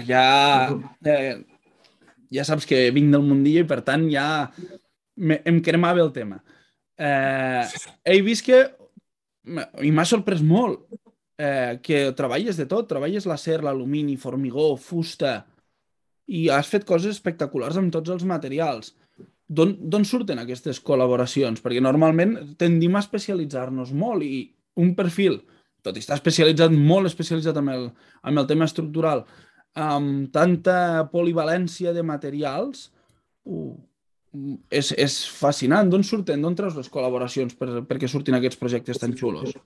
Ja, 0.09 0.69
eh, 1.05 1.37
ja 2.33 2.45
saps 2.49 2.69
que 2.69 2.91
vinc 2.93 3.13
del 3.13 3.25
mundillo 3.25 3.65
i, 3.65 3.69
per 3.69 3.81
tant, 3.89 4.07
ja 4.13 4.27
em 5.17 5.61
cremava 5.65 6.03
el 6.05 6.13
tema. 6.13 6.43
Eh, 6.97 7.65
he 8.05 8.21
vist 8.25 8.47
que, 8.47 8.63
i 9.85 9.93
m'ha 9.93 10.07
sorprès 10.09 10.43
molt, 10.45 10.87
eh, 11.39 11.79
que 11.83 12.13
treballes 12.17 12.57
de 12.57 12.67
tot, 12.69 12.89
treballes 12.89 13.27
l'acer, 13.29 13.63
l'alumini, 13.65 14.17
formigó, 14.21 14.75
fusta, 14.77 15.39
i 16.27 16.49
has 16.51 16.69
fet 16.69 16.87
coses 16.87 17.15
espectaculars 17.15 17.77
amb 17.79 17.93
tots 17.95 18.11
els 18.11 18.25
materials 18.27 18.95
d'on 19.47 20.05
surten 20.05 20.41
aquestes 20.43 20.81
col·laboracions? 20.83 21.61
Perquè 21.63 21.83
normalment 21.83 22.35
tendim 22.59 22.97
a 22.97 23.03
especialitzar-nos 23.05 23.93
molt 23.95 24.27
i 24.27 24.41
un 24.83 24.95
perfil, 24.99 25.39
tot 25.87 25.97
i 25.97 26.03
estar 26.03 26.19
especialitzat, 26.19 26.75
molt 26.75 27.07
especialitzat 27.07 27.61
amb 27.61 27.71
el, 27.71 27.85
amb 28.27 28.43
el 28.43 28.49
tema 28.51 28.67
estructural, 28.67 29.23
amb 29.79 30.33
tanta 30.35 31.07
polivalència 31.13 31.93
de 31.95 32.03
materials, 32.03 32.89
uh, 33.47 33.77
és, 34.71 34.93
és 34.93 35.17
fascinant. 35.39 35.91
D'on 35.91 36.05
surten? 36.07 36.43
D'on 36.43 36.57
treus 36.59 36.77
les 36.79 36.91
col·laboracions 36.93 37.57
per, 37.59 37.83
perquè 37.89 38.11
surtin 38.11 38.39
aquests 38.39 38.61
projectes 38.61 39.03
tan 39.03 39.17
xulos? 39.17 39.57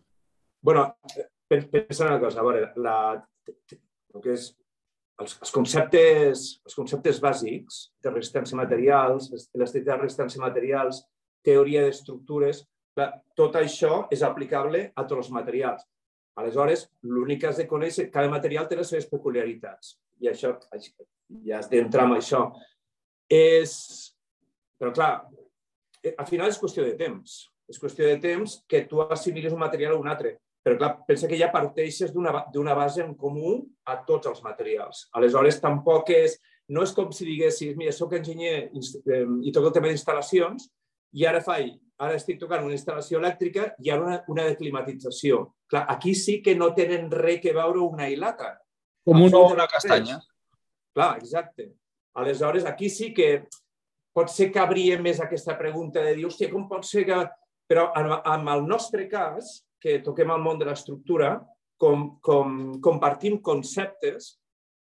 bueno, 0.63 0.95
pensa 1.49 2.05
una 2.05 2.21
cosa, 2.21 2.41
a 2.41 2.45
veure, 2.45 2.73
la, 2.77 2.97
el 3.49 4.23
que 4.23 4.35
és 4.35 4.51
els, 5.21 5.37
els, 5.41 5.53
conceptes, 5.55 6.43
els 6.67 6.77
conceptes 6.77 7.21
bàsics 7.23 7.81
de 8.03 8.13
resistència 8.13 8.59
materials, 8.59 9.31
elasticitat 9.57 9.95
de 9.95 10.03
resistència 10.03 10.43
materials, 10.43 11.03
teoria 11.45 11.87
d'estructures, 11.87 12.65
tot 13.39 13.57
això 13.57 14.05
és 14.13 14.23
aplicable 14.27 14.91
a 14.93 15.07
tots 15.07 15.25
els 15.25 15.33
materials. 15.33 15.87
Aleshores, 16.41 16.87
l'únic 17.03 17.43
que 17.43 17.51
has 17.51 17.61
de 17.61 17.69
conèixer, 17.69 18.11
cada 18.13 18.31
material 18.33 18.69
té 18.69 18.79
les 18.79 18.89
seves 18.93 19.09
peculiaritats. 19.11 19.97
I 20.21 20.31
això, 20.31 20.55
ja 21.47 21.59
has 21.59 21.69
d'entrar 21.73 22.07
amb 22.07 22.19
això. 22.21 22.47
És... 23.29 24.17
Però 24.81 24.93
clar, 24.97 25.13
eh, 26.03 26.15
al 26.17 26.29
final 26.29 26.49
és 26.49 26.61
qüestió 26.61 26.85
de 26.87 26.97
temps. 26.99 27.43
És 27.71 27.79
qüestió 27.79 28.07
de 28.09 28.17
temps 28.23 28.63
que 28.67 28.87
tu 28.89 29.03
assimilis 29.05 29.53
un 29.53 29.61
material 29.61 29.95
a 29.95 30.01
un 30.01 30.09
altre. 30.09 30.39
Però 30.65 30.77
clar, 30.77 30.91
pensa 31.09 31.29
que 31.29 31.39
ja 31.41 31.53
parteixes 31.53 32.13
d'una 32.13 32.75
base 32.77 33.05
en 33.05 33.15
comú 33.17 33.59
a 33.89 34.01
tots 34.07 34.29
els 34.29 34.43
materials. 34.45 35.07
Aleshores, 35.17 35.61
tampoc 35.61 36.13
és... 36.17 36.39
No 36.71 36.85
és 36.87 36.93
com 36.95 37.09
si 37.11 37.25
diguessis, 37.27 37.73
mira, 37.75 37.91
sóc 37.91 38.13
enginyer 38.15 38.69
i 38.71 39.51
toco 39.51 39.73
el 39.73 39.73
tema 39.75 39.89
d'instal·lacions 39.91 40.69
i 41.19 41.25
ara 41.27 41.41
faig, 41.43 41.73
ara 41.99 42.15
estic 42.15 42.39
tocant 42.39 42.63
una 42.63 42.77
instal·lació 42.77 43.19
elèctrica 43.19 43.73
i 43.83 43.91
ara 43.91 44.05
una, 44.05 44.19
una 44.31 44.45
de 44.47 44.55
climatització. 44.55 45.41
Clar, 45.67 45.83
aquí 45.91 46.15
sí 46.15 46.37
que 46.45 46.55
no 46.55 46.71
tenen 46.77 47.11
res 47.11 47.41
que 47.43 47.57
veure 47.57 47.83
una 47.83 48.07
i 48.07 48.15
l'altra. 48.15 48.53
Com 49.03 49.19
una, 49.27 49.41
una 49.57 49.67
castanya. 49.67 50.21
Clar, 50.95 51.17
exacte. 51.19 51.73
Aleshores, 52.23 52.69
aquí 52.71 52.87
sí 52.91 53.11
que 53.15 53.33
pot 54.17 54.33
ser 54.33 54.49
que 54.51 54.59
cabria 54.59 54.99
més 55.03 55.21
aquesta 55.23 55.57
pregunta 55.59 56.03
de 56.05 56.15
dir, 56.17 56.27
hòstia, 56.27 56.51
com 56.53 56.69
pot 56.69 56.87
ser 56.87 57.07
que... 57.09 57.23
Però 57.71 57.85
en 57.95 58.49
el 58.51 58.65
nostre 58.67 59.05
cas, 59.07 59.61
que 59.79 60.01
toquem 60.03 60.33
el 60.35 60.43
món 60.43 60.59
de 60.59 60.67
l'estructura, 60.67 61.37
com, 61.79 62.17
com 62.19 62.57
compartim 62.83 63.39
conceptes, 63.47 64.33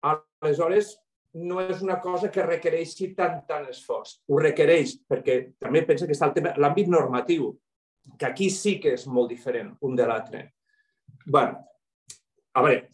aleshores 0.01 0.95
no 1.33 1.61
és 1.61 1.83
una 1.85 1.99
cosa 2.03 2.31
que 2.33 2.43
requereixi 2.43 3.11
tant, 3.15 3.39
tant 3.47 3.67
esforç. 3.71 4.17
Ho 4.27 4.39
requereix 4.41 4.97
perquè 5.07 5.37
també 5.61 5.85
pensa 5.87 6.07
que 6.09 6.17
està 6.17 6.31
l'àmbit 6.57 6.89
normatiu, 6.91 7.53
que 8.17 8.27
aquí 8.27 8.49
sí 8.51 8.79
que 8.83 8.95
és 8.97 9.05
molt 9.07 9.29
diferent 9.31 9.71
un 9.87 9.95
de 9.95 10.07
l'altre. 10.07 10.49
bueno, 11.25 11.59
a 12.53 12.61
veure, 12.63 12.89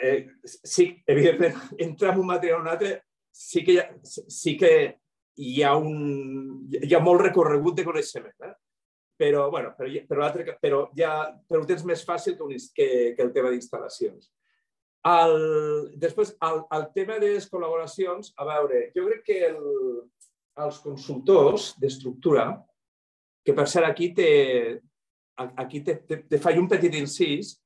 eh, 0.00 0.28
sí, 0.44 1.02
evidentment, 1.06 1.56
entrar 1.78 2.14
en 2.14 2.20
un 2.20 2.26
material 2.26 2.60
o 2.60 2.62
un 2.62 2.68
altre, 2.68 3.02
sí 3.32 3.64
que, 3.64 3.82
sí 4.04 4.56
que 4.56 5.00
hi 5.36 5.62
ha, 5.62 5.74
un, 5.76 6.68
hi 6.70 6.94
ha 6.94 7.02
molt 7.02 7.24
recorregut 7.26 7.76
de 7.78 7.86
coneixement. 7.86 8.34
Eh? 8.46 8.54
Però, 9.18 9.48
bueno, 9.50 9.74
però, 9.78 9.90
però, 10.08 10.30
però, 10.60 10.80
ja, 10.98 11.12
però 11.48 11.62
ho 11.62 11.68
tens 11.68 11.84
més 11.86 12.02
fàcil 12.06 12.36
que, 12.38 12.46
un, 12.46 12.56
que, 12.74 12.88
que 13.16 13.22
el 13.22 13.32
tema 13.34 13.52
d'instal·lacions. 13.52 14.30
El, 15.04 15.34
després, 16.00 16.32
el, 16.42 16.62
el 16.74 16.86
tema 16.94 17.18
de 17.20 17.34
les 17.34 17.46
col·laboracions, 17.50 18.32
a 18.40 18.46
veure, 18.48 18.86
jo 18.96 19.04
crec 19.10 19.26
que 19.26 19.40
el, 19.50 19.60
els 20.64 20.78
consultors 20.80 21.74
d'estructura, 21.80 22.48
que 23.44 23.52
per 23.52 23.66
cert 23.68 23.86
aquí 23.90 24.14
te, 24.16 24.30
aquí 25.36 25.82
te, 25.84 25.98
te, 26.08 26.22
te 26.30 26.40
faig 26.40 26.58
un 26.58 26.70
petit 26.70 26.94
incís, 26.96 27.58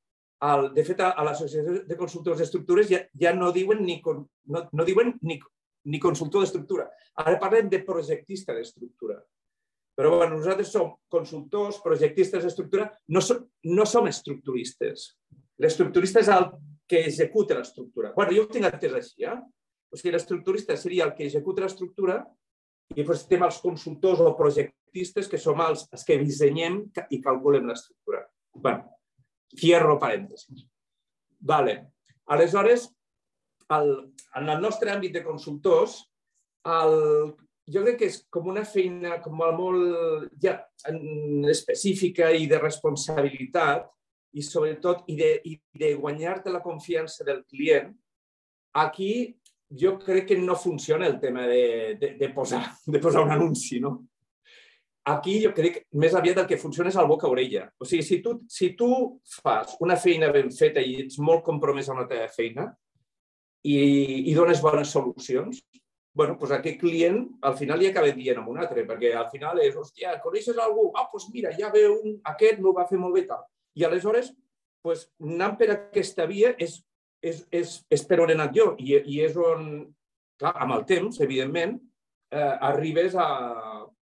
el, 0.45 0.69
de 0.75 0.83
fet, 0.87 1.01
a, 1.03 1.13
a 1.19 1.23
l'Associació 1.27 1.81
de 1.87 1.97
Consultors 1.99 2.39
d'Estructures 2.39 2.87
ja, 2.87 3.01
ja 3.19 3.33
no 3.35 3.51
diuen 3.55 3.81
ni, 3.83 3.97
no, 4.03 4.61
no 4.71 4.85
diuen 4.87 5.13
ni, 5.27 5.39
ni 5.85 5.99
consultor 5.99 6.43
d'estructura. 6.43 6.87
Ara 7.23 7.39
parlem 7.39 7.69
de 7.69 7.81
projectista 7.85 8.55
d'estructura. 8.55 9.19
Però 9.99 10.15
bueno, 10.15 10.37
nosaltres 10.37 10.71
som 10.71 10.93
consultors, 11.11 11.81
projectistes 11.83 12.43
d'estructura, 12.43 12.87
no, 13.11 13.21
som, 13.21 13.41
no 13.67 13.85
som 13.85 14.07
estructuristes. 14.07 15.09
L'estructurista 15.59 16.21
és 16.23 16.29
el 16.31 16.49
que 16.87 17.03
executa 17.05 17.57
l'estructura. 17.57 18.13
Bueno, 18.15 18.31
jo 18.35 18.45
ho 18.45 18.51
tinc 18.51 18.69
entès 18.69 18.95
així, 18.95 19.25
eh? 19.27 19.35
O 19.89 19.97
sigui, 19.97 20.13
l'estructurista 20.13 20.77
seria 20.77 21.05
el 21.07 21.15
que 21.17 21.25
executa 21.27 21.65
l'estructura 21.65 22.21
i 22.93 23.01
després 23.01 23.25
tenim 23.27 23.45
els 23.49 23.59
consultors 23.61 24.21
o 24.23 24.31
projectistes 24.37 25.27
que 25.29 25.37
som 25.41 25.59
els, 25.65 25.83
els 25.93 26.05
que 26.05 26.17
dissenyem 26.21 26.79
i 27.11 27.19
calculem 27.21 27.67
l'estructura. 27.67 28.23
bueno, 28.53 28.89
cierro 29.55 29.97
parèntesis. 29.99 30.65
Vale. 31.39 31.91
Aleshores, 32.25 32.89
el, 33.75 33.93
en 34.39 34.49
el 34.49 34.61
nostre 34.61 34.91
àmbit 34.93 35.13
de 35.15 35.23
consultors, 35.25 35.99
el, 36.69 36.97
jo 37.69 37.83
crec 37.85 37.99
que 38.01 38.09
és 38.09 38.19
com 38.33 38.49
una 38.51 38.65
feina 38.65 39.19
com 39.23 39.39
molt 39.57 40.29
ja, 40.41 40.57
específica 41.51 42.31
i 42.33 42.47
de 42.49 42.59
responsabilitat 42.61 43.87
i 44.37 44.45
sobretot 44.45 45.07
i 45.09 45.15
de, 45.17 45.31
i 45.49 45.55
de 45.81 45.93
guanyar-te 45.97 46.53
la 46.53 46.63
confiança 46.65 47.25
del 47.25 47.43
client, 47.49 47.89
aquí 48.77 49.35
jo 49.69 49.97
crec 50.01 50.27
que 50.29 50.37
no 50.37 50.55
funciona 50.55 51.07
el 51.07 51.19
tema 51.19 51.45
de, 51.47 51.95
de, 51.99 52.13
de, 52.17 52.29
posar, 52.33 52.63
de 52.85 52.99
posar 52.99 53.23
un 53.23 53.31
anunci, 53.31 53.79
no? 53.79 53.99
Aquí 55.09 55.39
jo 55.41 55.53
crec 55.55 55.79
que 55.79 55.97
més 55.97 56.13
aviat 56.13 56.43
el 56.43 56.47
que 56.49 56.59
funciona 56.61 56.91
és 56.91 56.97
el 56.99 57.07
boca-orella. 57.09 57.63
O 57.81 57.85
sigui, 57.87 58.03
si 58.05 58.19
tu, 58.21 58.35
si 58.49 58.73
tu 58.77 58.89
fas 59.39 59.73
una 59.81 59.95
feina 59.97 60.29
ben 60.33 60.51
feta 60.53 60.83
i 60.85 60.99
ets 61.05 61.17
molt 61.17 61.41
compromès 61.45 61.89
amb 61.89 62.03
la 62.03 62.09
teva 62.09 62.27
feina 62.33 62.67
i, 63.63 63.77
i 64.31 64.33
dones 64.35 64.61
bones 64.61 64.91
solucions, 64.95 65.61
bueno, 66.15 66.35
doncs 66.39 66.51
aquest 66.55 66.79
client 66.81 67.21
al 67.47 67.55
final 67.59 67.79
li 67.79 67.89
acaba 67.89 68.11
dient 68.15 68.41
amb 68.41 68.51
un 68.51 68.59
altre, 68.59 68.85
perquè 68.87 69.13
al 69.15 69.29
final 69.31 69.59
és, 69.63 69.75
hòstia, 69.77 70.17
coneixes 70.23 70.57
algú? 70.57 70.89
Ah, 70.95 71.07
doncs 71.11 71.29
mira, 71.33 71.53
ja 71.57 71.71
ve 71.73 71.85
un, 71.89 72.17
aquest 72.33 72.59
m'ho 72.63 72.73
va 72.75 72.87
fer 72.89 72.99
molt 72.99 73.15
bé 73.15 73.25
tal. 73.29 73.43
I 73.77 73.85
aleshores, 73.87 74.31
pues, 74.83 75.05
anant 75.23 75.55
per 75.59 75.69
aquesta 75.75 76.25
via 76.29 76.53
és, 76.57 76.79
és, 77.21 77.43
és, 77.51 77.77
és 77.91 78.05
per 78.07 78.19
on 78.23 78.31
he 78.31 78.37
anat 78.37 78.55
jo 78.55 78.73
i, 78.79 78.97
i 78.97 79.21
és 79.27 79.37
on, 79.37 79.69
clar, 80.39 80.55
amb 80.65 80.75
el 80.79 80.85
temps, 80.89 81.21
evidentment, 81.23 81.77
eh, 82.31 82.55
arribes 82.71 83.15
a, 83.15 83.29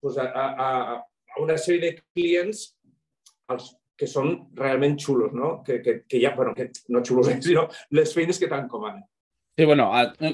pues, 0.03 0.19
a, 0.19 0.29
a, 0.29 0.69
a 0.99 1.43
una 1.43 1.57
sèrie 1.59 1.83
de 1.87 1.97
clients 2.03 2.69
els, 3.51 3.73
que 3.99 4.07
són 4.11 4.31
realment 4.59 4.97
xulos, 4.99 5.35
no? 5.35 5.57
Que, 5.67 5.81
que, 5.83 6.01
que 6.09 6.21
ja, 6.23 6.35
bueno, 6.35 6.55
que 6.55 6.71
no 6.91 7.03
xulos, 7.07 7.31
sinó 7.47 7.69
les 7.95 8.15
feines 8.15 8.39
que 8.39 8.51
t'encomanen. 8.51 9.05
Sí, 9.57 9.65
bueno, 9.65 9.87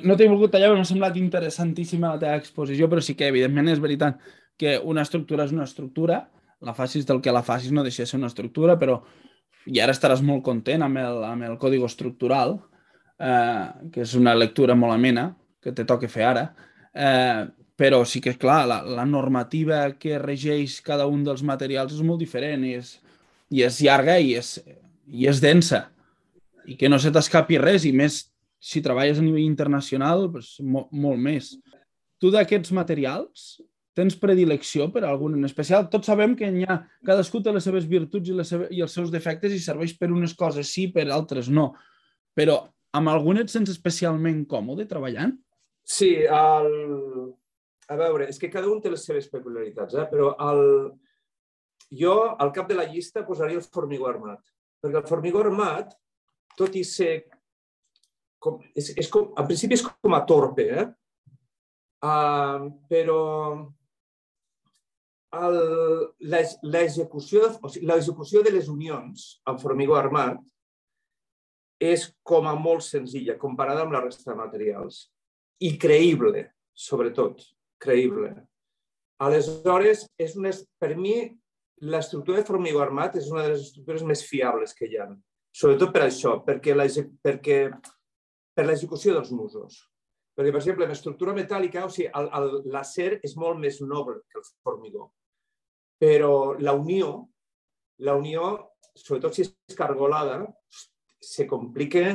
no 0.02 0.16
t'he 0.16 0.28
volgut 0.30 0.54
tallar, 0.54 0.70
però 0.70 0.80
m'ha 0.80 0.88
semblat 0.88 1.16
interessantíssima 1.20 2.14
la 2.14 2.20
teva 2.22 2.38
exposició, 2.40 2.86
però 2.88 3.02
sí 3.04 3.12
que, 3.18 3.28
evidentment, 3.28 3.68
és 3.68 3.82
veritat 3.82 4.22
que 4.60 4.78
una 4.80 5.04
estructura 5.04 5.44
és 5.44 5.52
una 5.52 5.66
estructura, 5.68 6.22
la 6.64 6.72
facis 6.76 7.04
del 7.08 7.20
que 7.20 7.32
la 7.32 7.42
facis 7.44 7.72
no 7.72 7.84
deixa 7.84 8.06
de 8.06 8.08
ser 8.08 8.16
una 8.20 8.30
estructura, 8.32 8.78
però 8.80 9.02
i 9.68 9.80
ara 9.80 9.92
estaràs 9.92 10.22
molt 10.24 10.40
content 10.46 10.86
amb 10.86 11.02
el, 11.02 11.20
amb 11.28 11.44
el 11.50 11.58
código 11.60 11.88
estructural, 11.88 12.56
eh, 13.20 13.90
que 13.92 14.06
és 14.06 14.16
una 14.16 14.34
lectura 14.36 14.76
molt 14.76 14.96
amena, 14.96 15.28
que 15.60 15.76
te 15.76 15.84
toca 15.84 16.08
fer 16.08 16.24
ara, 16.30 16.46
eh, 16.94 17.44
però 17.76 18.00
sí 18.08 18.20
que, 18.24 18.38
clar, 18.40 18.62
la, 18.68 18.80
la 18.84 19.04
normativa 19.04 19.82
que 20.00 20.16
regeix 20.20 20.80
cada 20.84 21.04
un 21.08 21.24
dels 21.28 21.44
materials 21.44 21.92
és 21.96 22.00
molt 22.04 22.20
diferent 22.20 22.64
i 22.64 22.74
és, 22.80 22.96
i 23.52 23.64
és 23.68 23.84
llarga 23.84 24.16
i 24.20 24.34
és, 24.40 24.56
i 25.08 25.28
és 25.28 25.40
densa 25.44 25.86
i 26.68 26.76
que 26.76 26.88
no 26.88 26.98
se 27.00 27.12
t'escapi 27.12 27.56
res 27.60 27.86
i 27.88 27.92
més 27.96 28.29
si 28.60 28.82
treballes 28.84 29.18
a 29.18 29.24
nivell 29.24 29.46
internacional, 29.46 30.28
doncs, 30.28 30.58
molt, 30.60 30.92
molt 30.92 31.20
més. 31.20 31.54
Tu 32.20 32.30
d'aquests 32.32 32.74
materials 32.76 33.56
Tens 33.98 34.14
predilecció 34.16 34.86
per 34.94 35.02
algun 35.04 35.34
en 35.34 35.46
especial? 35.48 35.88
Tots 35.90 36.06
sabem 36.08 36.36
que 36.38 36.46
hi 36.46 36.62
ha, 36.62 36.76
cadascú 37.06 37.40
té 37.42 37.52
les 37.52 37.64
seves 37.66 37.88
virtuts 37.90 38.30
i, 38.30 38.36
les 38.38 38.52
seves, 38.52 38.70
i 38.70 38.82
els 38.84 38.92
seus 38.94 39.10
defectes 39.10 39.52
i 39.52 39.58
serveix 39.62 39.96
per 39.98 40.12
unes 40.14 40.34
coses 40.38 40.70
sí, 40.70 40.86
per 40.94 41.08
altres 41.10 41.50
no. 41.50 41.72
Però 42.38 42.60
amb 42.96 43.10
algun 43.10 43.42
et 43.42 43.50
sents 43.50 43.72
especialment 43.72 44.44
còmode 44.50 44.86
treballant? 44.90 45.34
Sí, 45.82 46.12
el... 46.22 46.70
a 47.90 47.98
veure, 47.98 48.30
és 48.30 48.38
que 48.38 48.52
cada 48.52 48.70
un 48.70 48.78
té 48.80 48.92
les 48.92 49.02
seves 49.04 49.26
peculiaritats, 49.32 49.98
eh? 49.98 50.06
però 50.12 50.30
el... 50.46 50.62
jo 51.90 52.14
al 52.38 52.54
cap 52.54 52.70
de 52.70 52.78
la 52.78 52.86
llista 52.86 53.26
posaria 53.26 53.58
el 53.58 53.66
formigó 53.66 54.06
armat, 54.12 54.40
perquè 54.80 55.02
el 55.02 55.10
formigó 55.10 55.42
armat, 55.42 55.96
tot 56.56 56.78
i 56.78 56.86
ser... 56.86 57.24
Com, 58.40 58.56
és, 58.72 58.94
és 58.96 59.10
com, 59.12 59.28
en 59.36 59.48
principi 59.48 59.76
és 59.76 59.84
com 59.84 60.16
a 60.16 60.22
torpe, 60.28 60.64
eh? 60.80 60.86
Uh, 62.00 62.70
però 62.88 63.20
l'execució 65.30 67.44
o 67.60 67.68
sigui, 67.70 67.86
de 67.86 68.54
les 68.54 68.70
unions 68.72 69.26
amb 69.46 69.60
formigó 69.62 69.94
armat 69.94 70.40
és 71.80 72.08
com 72.26 72.48
a 72.48 72.56
molt 72.58 72.82
senzilla 72.82 73.38
comparada 73.38 73.84
amb 73.84 73.94
la 73.94 74.00
resta 74.02 74.32
de 74.32 74.40
materials 74.40 75.04
i 75.60 75.74
creïble, 75.80 76.46
sobretot, 76.72 77.44
creïble. 77.80 78.32
Aleshores, 79.20 80.06
és 80.20 80.36
una, 80.40 80.52
per 80.80 80.94
mi, 80.96 81.14
l'estructura 81.80 82.40
de 82.40 82.48
formigó 82.48 82.80
armat 82.84 83.16
és 83.20 83.28
una 83.32 83.44
de 83.44 83.54
les 83.54 83.66
estructures 83.68 84.04
més 84.08 84.24
fiables 84.24 84.72
que 84.76 84.88
hi 84.88 85.00
ha. 85.00 85.08
Sobretot 85.56 85.92
per 85.92 86.06
això, 86.06 86.38
perquè, 86.44 86.76
la, 86.76 86.86
perquè 87.24 87.60
per 88.60 88.68
l'execució 88.68 89.16
dels 89.16 89.32
nusos. 89.32 89.80
Perquè, 90.36 90.52
per 90.52 90.60
exemple, 90.60 90.84
en 90.84 90.92
estructura 90.92 91.32
metàl·lica, 91.36 91.86
o 91.88 91.94
sigui, 91.94 92.12
l'acer 92.74 93.14
és 93.24 93.32
molt 93.40 93.56
més 93.64 93.80
noble 93.80 94.20
que 94.28 94.38
el 94.42 94.46
formigó 94.60 95.08
però 96.00 96.56
la 96.58 96.72
unió, 96.72 97.28
la 98.06 98.14
unió, 98.16 98.46
sobretot 98.96 99.36
si 99.36 99.44
és 99.44 99.76
cargolada, 99.76 100.38
se 101.20 101.44
complica 101.46 102.14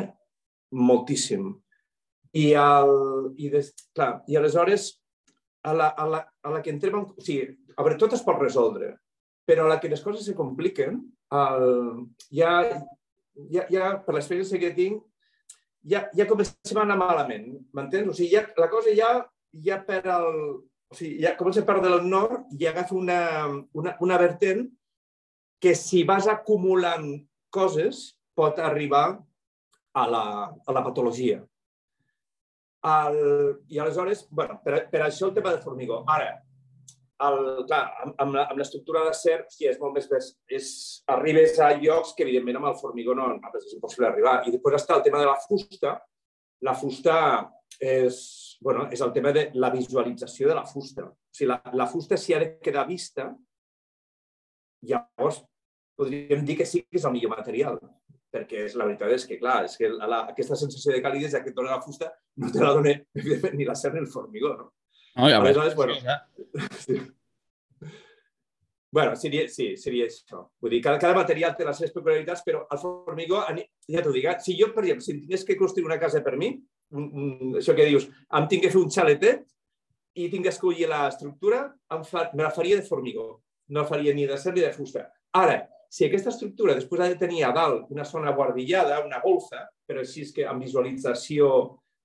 moltíssim. 0.73 1.51
I, 2.35 2.47
el, 2.57 2.95
i, 3.37 3.51
des, 3.53 3.69
clar, 3.95 4.23
i 4.27 4.39
aleshores, 4.39 4.89
a 5.69 5.75
la, 5.77 5.91
a, 5.93 6.07
la, 6.09 6.23
a 6.41 6.55
la 6.55 6.63
que 6.65 6.73
entrem... 6.73 6.97
En, 6.97 7.05
o 7.13 7.25
sigui, 7.27 7.45
a 7.75 7.85
veure, 7.85 7.99
tot 8.01 8.17
es 8.17 8.25
pot 8.25 8.41
resoldre, 8.41 8.95
però 9.45 9.67
a 9.67 9.75
la 9.75 9.77
que 9.83 9.91
les 9.93 10.01
coses 10.01 10.25
se 10.25 10.33
compliquen, 10.35 10.97
el, 11.37 11.69
ja, 12.33 12.57
ja, 13.53 13.67
ja 13.69 13.93
per 14.01 14.17
l'experiència 14.17 14.61
que 14.61 14.73
tinc, 14.73 15.05
ja, 15.89 16.05
ja 16.17 16.27
comencem 16.29 16.79
a 16.79 16.85
anar 16.85 16.97
malament, 16.99 17.51
m'entens? 17.73 18.09
O 18.11 18.15
sigui, 18.17 18.33
ja, 18.35 18.45
la 18.59 18.69
cosa 18.71 18.93
ja, 18.95 19.11
ja 19.65 19.79
per 19.85 20.01
el, 20.03 20.29
o 20.91 20.97
sigui, 20.97 21.19
ja 21.23 21.35
comença 21.39 21.65
per 21.65 21.79
del 21.83 22.01
nord 22.09 22.51
i 22.59 22.67
agafa 22.69 22.97
una, 22.97 23.19
una, 23.73 23.95
una 24.01 24.19
vertent 24.21 24.65
que 25.61 25.75
si 25.77 26.03
vas 26.07 26.27
acumulant 26.31 27.13
coses 27.53 28.15
pot 28.35 28.59
arribar 28.59 29.07
a 29.95 30.07
la, 30.11 30.25
a 30.51 30.75
la 30.75 30.83
patologia. 30.83 31.39
El, 32.85 33.15
I 33.71 33.79
aleshores, 33.79 34.27
bueno, 34.29 34.59
per, 34.61 34.83
per 34.91 35.05
això 35.05 35.29
el 35.29 35.37
tema 35.37 35.55
de 35.55 35.63
formigó. 35.63 36.03
Ara, 36.11 36.35
el, 37.23 37.65
clar, 37.69 37.83
amb, 38.03 38.17
amb, 38.19 38.57
l'estructura 38.59 39.05
d'acer 39.05 39.37
sí, 39.51 39.67
és 39.69 39.79
molt 39.79 39.95
més... 39.95 40.09
És, 40.51 40.69
arribes 41.11 41.57
a 41.63 41.71
llocs 41.79 42.13
que, 42.15 42.25
evidentment, 42.25 42.59
amb 42.59 42.71
el 42.71 42.77
formigó 42.81 43.15
no, 43.15 43.29
és 43.55 43.75
impossible 43.77 44.09
arribar. 44.09 44.41
I 44.45 44.53
després 44.55 44.81
està 44.81 44.97
el 44.97 45.05
tema 45.05 45.21
de 45.23 45.29
la 45.29 45.37
fusta, 45.39 45.95
la 46.65 46.75
fusta 46.75 47.17
és, 47.79 48.19
bueno, 48.63 48.87
és 48.91 49.01
el 49.03 49.13
tema 49.15 49.33
de 49.35 49.49
la 49.55 49.71
visualització 49.73 50.51
de 50.51 50.59
la 50.59 50.65
fusta. 50.67 51.07
O 51.07 51.35
sigui, 51.35 51.51
la, 51.53 51.59
la 51.73 51.89
fusta 51.91 52.19
si 52.19 52.35
ha 52.35 52.41
de 52.43 52.55
quedar 52.63 52.87
vista, 52.87 53.29
llavors 54.85 55.43
podríem 55.95 56.43
dir 56.45 56.57
que 56.59 56.67
sí 56.67 56.83
que 56.83 56.99
és 56.99 57.05
el 57.07 57.15
millor 57.15 57.31
material 57.37 57.79
perquè 58.35 58.65
és, 58.67 58.73
la 58.75 58.87
veritat 58.87 59.13
és 59.15 59.25
que, 59.29 59.37
clar, 59.39 59.61
és 59.67 59.77
que 59.79 59.87
la, 59.95 60.25
aquesta 60.33 60.57
sensació 60.59 60.91
de 60.91 61.01
calidesa 61.03 61.39
que 61.43 61.53
et 61.53 61.55
dona 61.55 61.77
la 61.77 61.83
fusta 61.83 62.09
no 62.41 62.49
te 62.51 62.59
la 62.59 62.73
dona, 62.75 62.91
evidentment, 63.15 63.55
ni 63.55 63.67
la 63.67 63.77
ser 63.79 63.93
ni 63.93 64.01
el 64.03 64.09
formigó, 64.11 64.51
no? 64.59 64.73
No, 65.15 65.29
ja 65.29 65.37
Aleshores, 65.39 65.75
bueno, 65.75 65.95
sí, 66.77 66.95
bueno, 68.95 69.15
seria, 69.15 69.47
sí, 69.47 69.75
seria 69.79 70.05
això. 70.09 70.41
Vull 70.59 70.75
dir, 70.75 70.81
cada, 70.83 70.99
cada 70.99 71.15
material 71.15 71.55
té 71.55 71.65
les 71.67 71.79
seves 71.79 71.93
peculiaritats, 71.95 72.43
però 72.47 72.65
el 72.71 72.79
formigó, 72.79 73.41
ja 73.91 74.03
t'ho 74.03 74.13
dic, 74.15 74.27
eh, 74.31 74.37
si 74.43 74.57
jo, 74.59 74.69
per 74.75 74.85
exemple, 74.85 75.03
si 75.03 75.17
tingués 75.19 75.43
que 75.47 75.57
construir 75.59 75.87
una 75.87 75.99
casa 75.99 76.21
per 76.23 76.35
mi, 76.39 76.53
un, 76.95 77.07
un, 77.11 77.53
això 77.59 77.75
que 77.75 77.87
dius, 77.87 78.09
em 78.39 78.49
tinc 78.51 78.65
que 78.65 78.71
fer 78.73 78.81
un 78.81 78.91
xaletet 78.91 79.45
i 80.15 80.29
tinc 80.31 80.47
que 80.47 80.53
escollir 80.53 80.87
l'estructura, 80.91 81.65
fa, 82.07 82.29
me 82.33 82.43
la 82.43 82.51
faria 82.55 82.79
de 82.79 82.87
formigó. 82.87 83.29
No 83.71 83.81
la 83.81 83.89
faria 83.89 84.13
ni 84.13 84.27
de 84.29 84.37
ser 84.37 84.53
ni 84.55 84.63
de 84.63 84.71
fusta. 84.71 85.07
Ara, 85.35 85.57
si 85.91 86.05
aquesta 86.05 86.31
estructura 86.31 86.75
després 86.77 87.01
ha 87.03 87.09
de 87.11 87.19
tenir 87.19 87.43
a 87.43 87.53
dalt 87.55 87.91
una 87.91 88.05
zona 88.07 88.31
guardillada, 88.35 89.01
una 89.05 89.19
golfa, 89.23 89.65
però 89.87 90.03
així 90.03 90.23
és 90.25 90.31
que 90.35 90.45
amb 90.47 90.63
visualització 90.63 91.49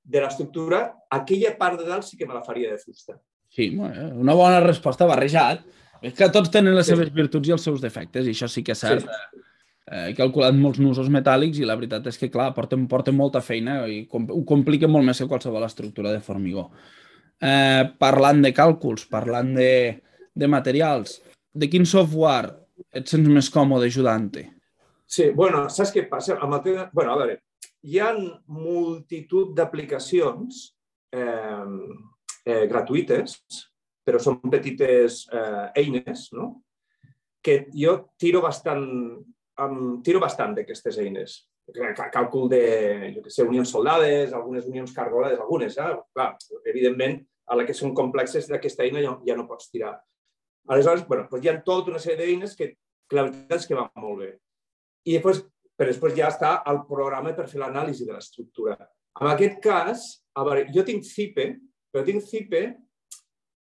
de 0.02 0.22
l'estructura, 0.22 0.84
aquella 1.10 1.52
part 1.58 1.80
de 1.80 1.88
dalt 1.88 2.06
sí 2.06 2.16
que 2.16 2.26
me 2.26 2.34
la 2.34 2.44
faria 2.44 2.72
de 2.72 2.78
fusta. 2.78 3.18
Sí, 3.50 3.72
una 3.76 4.34
bona 4.38 4.60
resposta 4.62 5.08
barrejat. 5.10 5.62
És 6.00 6.14
que 6.16 6.30
tots 6.32 6.48
tenen 6.48 6.72
les 6.72 6.88
seves 6.88 7.10
virtuts 7.12 7.50
i 7.50 7.52
els 7.52 7.64
seus 7.66 7.82
defectes, 7.82 8.24
i 8.24 8.32
això 8.32 8.48
sí 8.48 8.62
que 8.64 8.72
és 8.72 8.80
cert. 8.80 9.04
Sí. 9.04 9.42
Eh, 9.90 10.04
he 10.10 10.14
calculat 10.16 10.54
molts 10.56 10.78
nusos 10.80 11.10
metàl·lics 11.12 11.58
i 11.60 11.66
la 11.66 11.74
veritat 11.76 12.06
és 12.06 12.16
que, 12.16 12.30
clar, 12.32 12.52
porten, 12.56 12.86
porten 12.88 13.16
molta 13.18 13.42
feina 13.44 13.82
i 13.90 14.04
com, 14.08 14.28
ho 14.30 14.44
complica 14.48 14.88
molt 14.88 15.04
més 15.04 15.20
que 15.20 15.28
qualsevol 15.28 15.66
estructura 15.66 16.14
de 16.14 16.22
formigó. 16.24 16.68
Eh, 17.40 17.84
parlant 18.00 18.40
de 18.44 18.54
càlculs, 18.56 19.08
parlant 19.10 19.52
de, 19.56 19.72
de 20.32 20.48
materials, 20.48 21.18
de 21.52 21.68
quin 21.72 21.84
software 21.88 22.54
et 22.94 23.10
sents 23.10 23.28
més 23.28 23.50
còmode 23.52 23.90
ajudant-te? 23.90 24.46
Sí, 25.10 25.32
bueno, 25.34 25.64
saps 25.68 25.90
què 25.92 26.06
passa? 26.08 26.38
Amb 26.38 26.60
el 26.60 26.84
bueno, 26.94 27.12
a 27.12 27.18
veure, 27.18 27.40
hi 27.82 28.00
ha 28.00 28.10
multitud 28.52 29.54
d'aplicacions 29.56 30.62
eh, 31.16 31.66
eh, 32.44 32.64
gratuïtes, 32.70 33.38
però 34.04 34.20
són 34.20 34.40
petites 34.50 35.22
eh, 35.32 35.66
eines, 35.82 36.28
no? 36.36 36.52
que 37.40 37.66
jo 37.72 37.94
tiro 38.20 38.42
bastant, 38.44 38.84
um, 39.64 40.02
tiro 40.04 40.20
bastant 40.20 40.52
d'aquestes 40.58 40.98
eines. 41.00 41.38
Càlcul 42.12 42.48
de, 42.50 42.62
jo 43.14 43.22
què 43.24 43.32
sé, 43.32 43.46
unions 43.46 43.70
soldades, 43.72 44.34
algunes 44.34 44.66
unions 44.68 44.92
cargolades, 44.92 45.38
algunes, 45.40 45.76
eh? 45.78 45.90
Clar, 46.16 46.34
evidentment, 46.68 47.20
a 47.50 47.56
la 47.56 47.64
que 47.66 47.76
són 47.76 47.94
complexes 47.96 48.48
d'aquesta 48.50 48.84
eina 48.84 49.02
ja, 49.04 49.14
ja 49.26 49.36
no 49.38 49.46
pots 49.48 49.70
tirar. 49.70 49.94
Aleshores, 50.70 51.06
bueno, 51.08 51.28
doncs 51.30 51.46
hi 51.46 51.50
ha 51.50 51.56
tota 51.66 51.94
una 51.94 52.02
sèrie 52.02 52.20
d'eines 52.20 52.52
que, 52.58 52.72
que 53.08 53.16
la 53.16 53.28
veritat 53.28 53.62
és 53.62 53.70
que 53.70 53.78
van 53.78 53.90
molt 54.02 54.20
bé. 54.24 54.30
I 55.08 55.16
després, 55.16 55.40
però 55.80 55.88
després 55.88 56.12
ja 56.12 56.28
està 56.28 56.58
el 56.68 56.82
programa 56.84 57.32
per 57.32 57.46
fer 57.48 57.62
l'anàlisi 57.62 58.04
de 58.04 58.12
l'estructura. 58.12 58.76
En 59.16 59.30
aquest 59.30 59.56
cas, 59.64 60.02
a 60.36 60.44
veure, 60.44 60.66
jo 60.74 60.84
tinc 60.84 61.06
CIPE, 61.08 61.46
però 61.88 62.04
tinc 62.04 62.20
CIPE 62.20 62.60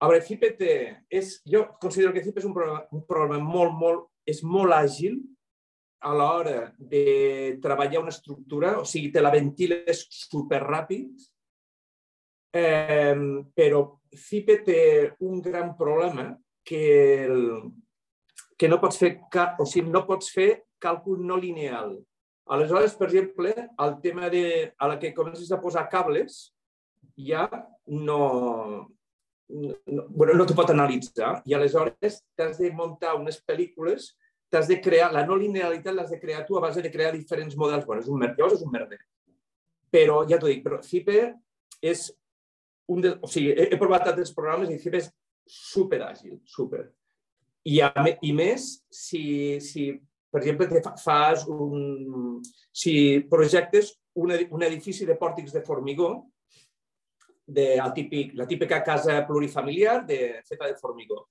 a 0.00 0.09
veure, 0.09 0.24
CIPE 0.24 0.50
té, 0.57 0.72
és, 1.12 1.38
jo 1.48 1.62
considero 1.81 2.12
que 2.12 2.22
CIPE 2.24 2.40
és 2.42 2.48
un 2.48 2.55
programa, 2.57 2.83
un 2.92 3.05
programa 3.09 3.38
molt, 3.40 3.76
molt, 3.76 4.09
és 4.29 4.42
molt 4.44 4.72
àgil 4.76 5.20
a 6.05 6.12
l'hora 6.16 6.72
de 6.76 7.57
treballar 7.62 8.02
una 8.02 8.12
estructura, 8.12 8.74
o 8.81 8.85
sigui, 8.88 9.09
te 9.12 9.20
la 9.20 9.33
ventiles 9.33 10.05
superràpid, 10.12 11.24
eh, 12.57 13.16
però 13.57 13.83
CIPE 14.12 14.59
té 14.66 14.83
un 15.24 15.40
gran 15.44 15.72
problema 15.76 16.31
que, 16.64 16.85
el, 17.24 17.42
que 18.57 18.68
no 18.72 18.81
pots 18.81 19.00
fer, 19.05 19.16
o 19.61 19.68
sigui, 19.68 19.88
no 19.92 20.05
pots 20.09 20.33
fer 20.33 20.50
càlcul 20.82 21.22
no 21.24 21.38
lineal. 21.40 21.96
Aleshores, 22.46 22.94
per 22.94 23.08
exemple, 23.08 23.54
el 23.82 23.96
tema 24.02 24.30
de 24.30 24.72
a 24.78 24.88
la 24.88 24.98
que 24.98 25.14
comences 25.14 25.50
a 25.52 25.60
posar 25.60 25.88
cables 25.88 26.54
ja 27.16 27.48
no, 27.86 28.88
no, 29.48 30.06
bueno, 30.08 30.34
no 30.34 30.46
t'ho 30.46 30.54
pot 30.54 30.70
analitzar 30.70 31.40
i 31.46 31.56
aleshores 31.56 32.20
t'has 32.36 32.60
de 32.60 32.70
muntar 32.70 33.16
unes 33.18 33.40
pel·lícules, 33.42 34.12
t'has 34.50 34.68
de 34.68 34.78
crear, 34.82 35.10
la 35.12 35.24
no 35.26 35.36
linealitat 35.38 35.94
l'has 35.94 36.12
de 36.12 36.20
crear 36.20 36.44
tu 36.46 36.58
a 36.58 36.62
base 36.62 36.82
de 36.82 36.92
crear 36.92 37.12
diferents 37.14 37.56
models. 37.56 37.86
Bueno, 37.86 38.02
és 38.02 38.08
un 38.08 38.20
merder, 38.20 38.36
llavors 38.38 38.60
és 38.60 38.66
un 38.66 38.72
merder. 38.72 39.00
Però, 39.90 40.22
ja 40.28 40.38
t'ho 40.38 40.50
dic, 40.50 40.62
però 40.64 40.80
CIPE 40.82 41.20
és 41.82 42.08
un 42.90 43.02
de, 43.02 43.16
o 43.22 43.30
sigui, 43.30 43.54
he, 43.54 43.70
he 43.72 43.80
provat 43.80 44.06
altres 44.06 44.34
programes 44.34 44.70
i 44.70 44.78
CIPE 44.82 45.02
és 45.02 45.10
super 45.50 46.02
àgil, 46.06 46.38
super. 46.46 46.84
I, 47.66 47.80
a, 47.82 47.90
I 48.22 48.32
més, 48.36 48.68
si, 48.92 49.58
si 49.62 49.88
per 50.37 50.42
exemple, 50.44 50.83
fas 51.01 51.46
un, 51.49 52.42
si 52.77 53.25
projectes 53.31 53.94
un, 54.20 54.35
un 54.51 54.64
edifici 54.66 55.07
de 55.09 55.16
pòrtics 55.16 55.55
de 55.57 55.62
formigó, 55.64 56.11
de 57.46 57.81
típic, 57.94 58.35
la 58.37 58.46
típica 58.46 58.83
casa 58.85 59.22
plurifamiliar 59.27 60.05
de, 60.05 60.42
feta 60.44 60.66
de 60.66 60.77
formigó. 60.77 61.22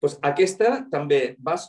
Pues 0.00 0.16
aquesta 0.24 0.86
també 0.88 1.36
vas 1.38 1.66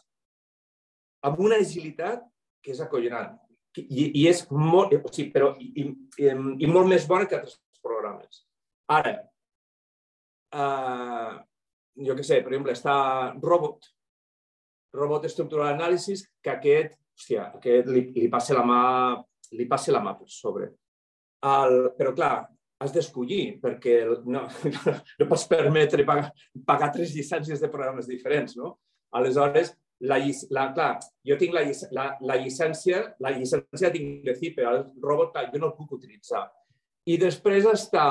amb 1.27 1.43
una 1.43 1.59
agilitat 1.59 2.23
que 2.63 2.71
és 2.71 2.79
acollonant. 2.83 3.35
I, 3.77 4.07
i 4.21 4.23
és 4.29 4.45
molt, 4.49 4.95
o 4.95 5.11
sigui, 5.11 5.27
però, 5.33 5.51
i, 5.59 5.89
i, 6.23 6.31
i 6.63 6.69
molt 6.71 6.87
més 6.87 7.03
bona 7.09 7.27
que 7.27 7.35
altres 7.35 7.59
programes. 7.83 8.45
Ara, 8.95 9.17
uh, 10.55 11.35
jo 12.07 12.15
què 12.15 12.25
sé, 12.25 12.39
per 12.45 12.53
exemple, 12.53 12.77
està 12.77 12.95
Robot, 13.43 13.91
Robot 14.95 15.25
Estructural 15.27 15.73
Analysis, 15.73 16.23
que 16.43 16.53
aquest, 16.53 16.95
hòstia, 17.17 17.49
aquest 17.59 17.89
li, 17.91 18.07
li 18.15 18.29
passa 18.31 18.55
la 18.55 18.63
mà 18.67 18.81
li 19.51 19.67
passa 19.67 19.93
la 19.93 20.03
mà 20.03 20.13
per 20.17 20.27
sobre. 20.31 20.69
El, 21.47 21.91
però, 21.97 22.13
clar, 22.17 22.35
has 22.83 22.93
d'escollir, 22.93 23.57
perquè 23.61 23.99
no, 24.25 24.45
no 25.19 25.27
pots 25.29 25.47
permetre 25.49 26.05
pagar, 26.07 26.31
pagar 26.67 26.91
tres 26.93 27.13
llicències 27.15 27.61
de 27.61 27.71
programes 27.73 28.09
diferents, 28.09 28.57
no? 28.59 28.75
Aleshores, 29.17 29.73
la, 30.09 30.19
la, 30.53 30.67
clar, 30.75 30.91
jo 31.25 31.37
tinc 31.39 31.55
la, 31.55 31.63
la, 31.95 32.07
la 32.29 32.37
llicència, 32.41 33.01
la 33.23 33.33
llicència 33.33 33.93
CIP, 33.93 34.59
el 34.61 34.83
robot 35.01 35.33
clar, 35.33 35.47
jo 35.53 35.61
no 35.61 35.71
el 35.71 35.77
puc 35.77 35.95
utilitzar. 35.97 36.45
I 37.07 37.15
després 37.21 37.63
està 37.69 38.05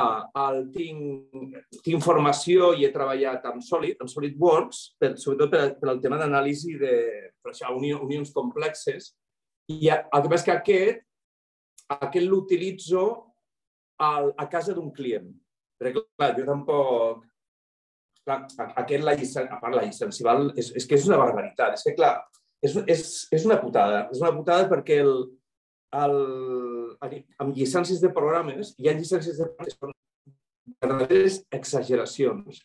el 0.46 0.62
tinc, 0.72 1.36
tinc 1.84 2.00
formació 2.04 2.70
i 2.72 2.86
he 2.86 2.92
treballat 2.94 3.44
amb 3.50 3.60
Solid, 3.64 3.98
amb 4.00 4.08
SolidWorks, 4.08 4.78
per, 4.96 5.10
sobretot 5.20 5.52
per, 5.52 5.64
per 5.82 5.90
el 5.92 6.00
tema 6.00 6.16
d'anàlisi 6.22 6.78
de 6.80 6.94
per 7.44 7.52
això, 7.52 7.74
unió, 7.76 8.00
unions 8.06 8.32
complexes. 8.34 9.12
I 9.68 9.92
el 9.92 10.00
que 10.24 10.30
passa 10.30 10.40
és 10.40 10.46
que 10.48 10.54
aquest, 10.54 11.04
aquest 11.98 12.26
l'utilitzo 12.26 13.06
a 14.00 14.48
casa 14.50 14.74
d'un 14.74 14.90
client. 14.96 15.28
Perquè, 15.80 16.02
clar, 16.16 16.32
jo 16.38 16.48
tampoc... 16.48 17.24
Clar, 18.26 18.40
aquest, 18.82 19.04
la 19.06 19.14
llicència, 19.14 19.44
a 19.54 19.60
part, 19.60 19.76
la 19.76 19.84
llicència 19.84 20.32
és, 20.58 20.72
és 20.80 20.88
que 20.88 20.96
és 20.98 21.04
una 21.06 21.20
barbaritat. 21.20 21.76
És 21.76 21.84
que, 21.86 21.92
clar, 21.94 22.16
és, 22.64 22.74
és, 22.90 23.02
és 23.36 23.44
una 23.46 23.60
putada. 23.60 24.06
És 24.10 24.22
una 24.24 24.32
putada 24.34 24.66
perquè 24.72 24.98
el, 25.04 25.12
el, 26.04 26.16
amb 27.40 27.56
llicències 27.56 28.00
de 28.02 28.10
programes, 28.14 28.74
hi 28.78 28.88
ha 28.88 28.96
llicències 28.96 29.38
de 29.38 29.48
programes 29.48 29.76
que 29.76 29.86
són 29.86 29.94
verdaderes 30.82 31.40
exageracions. 31.58 32.62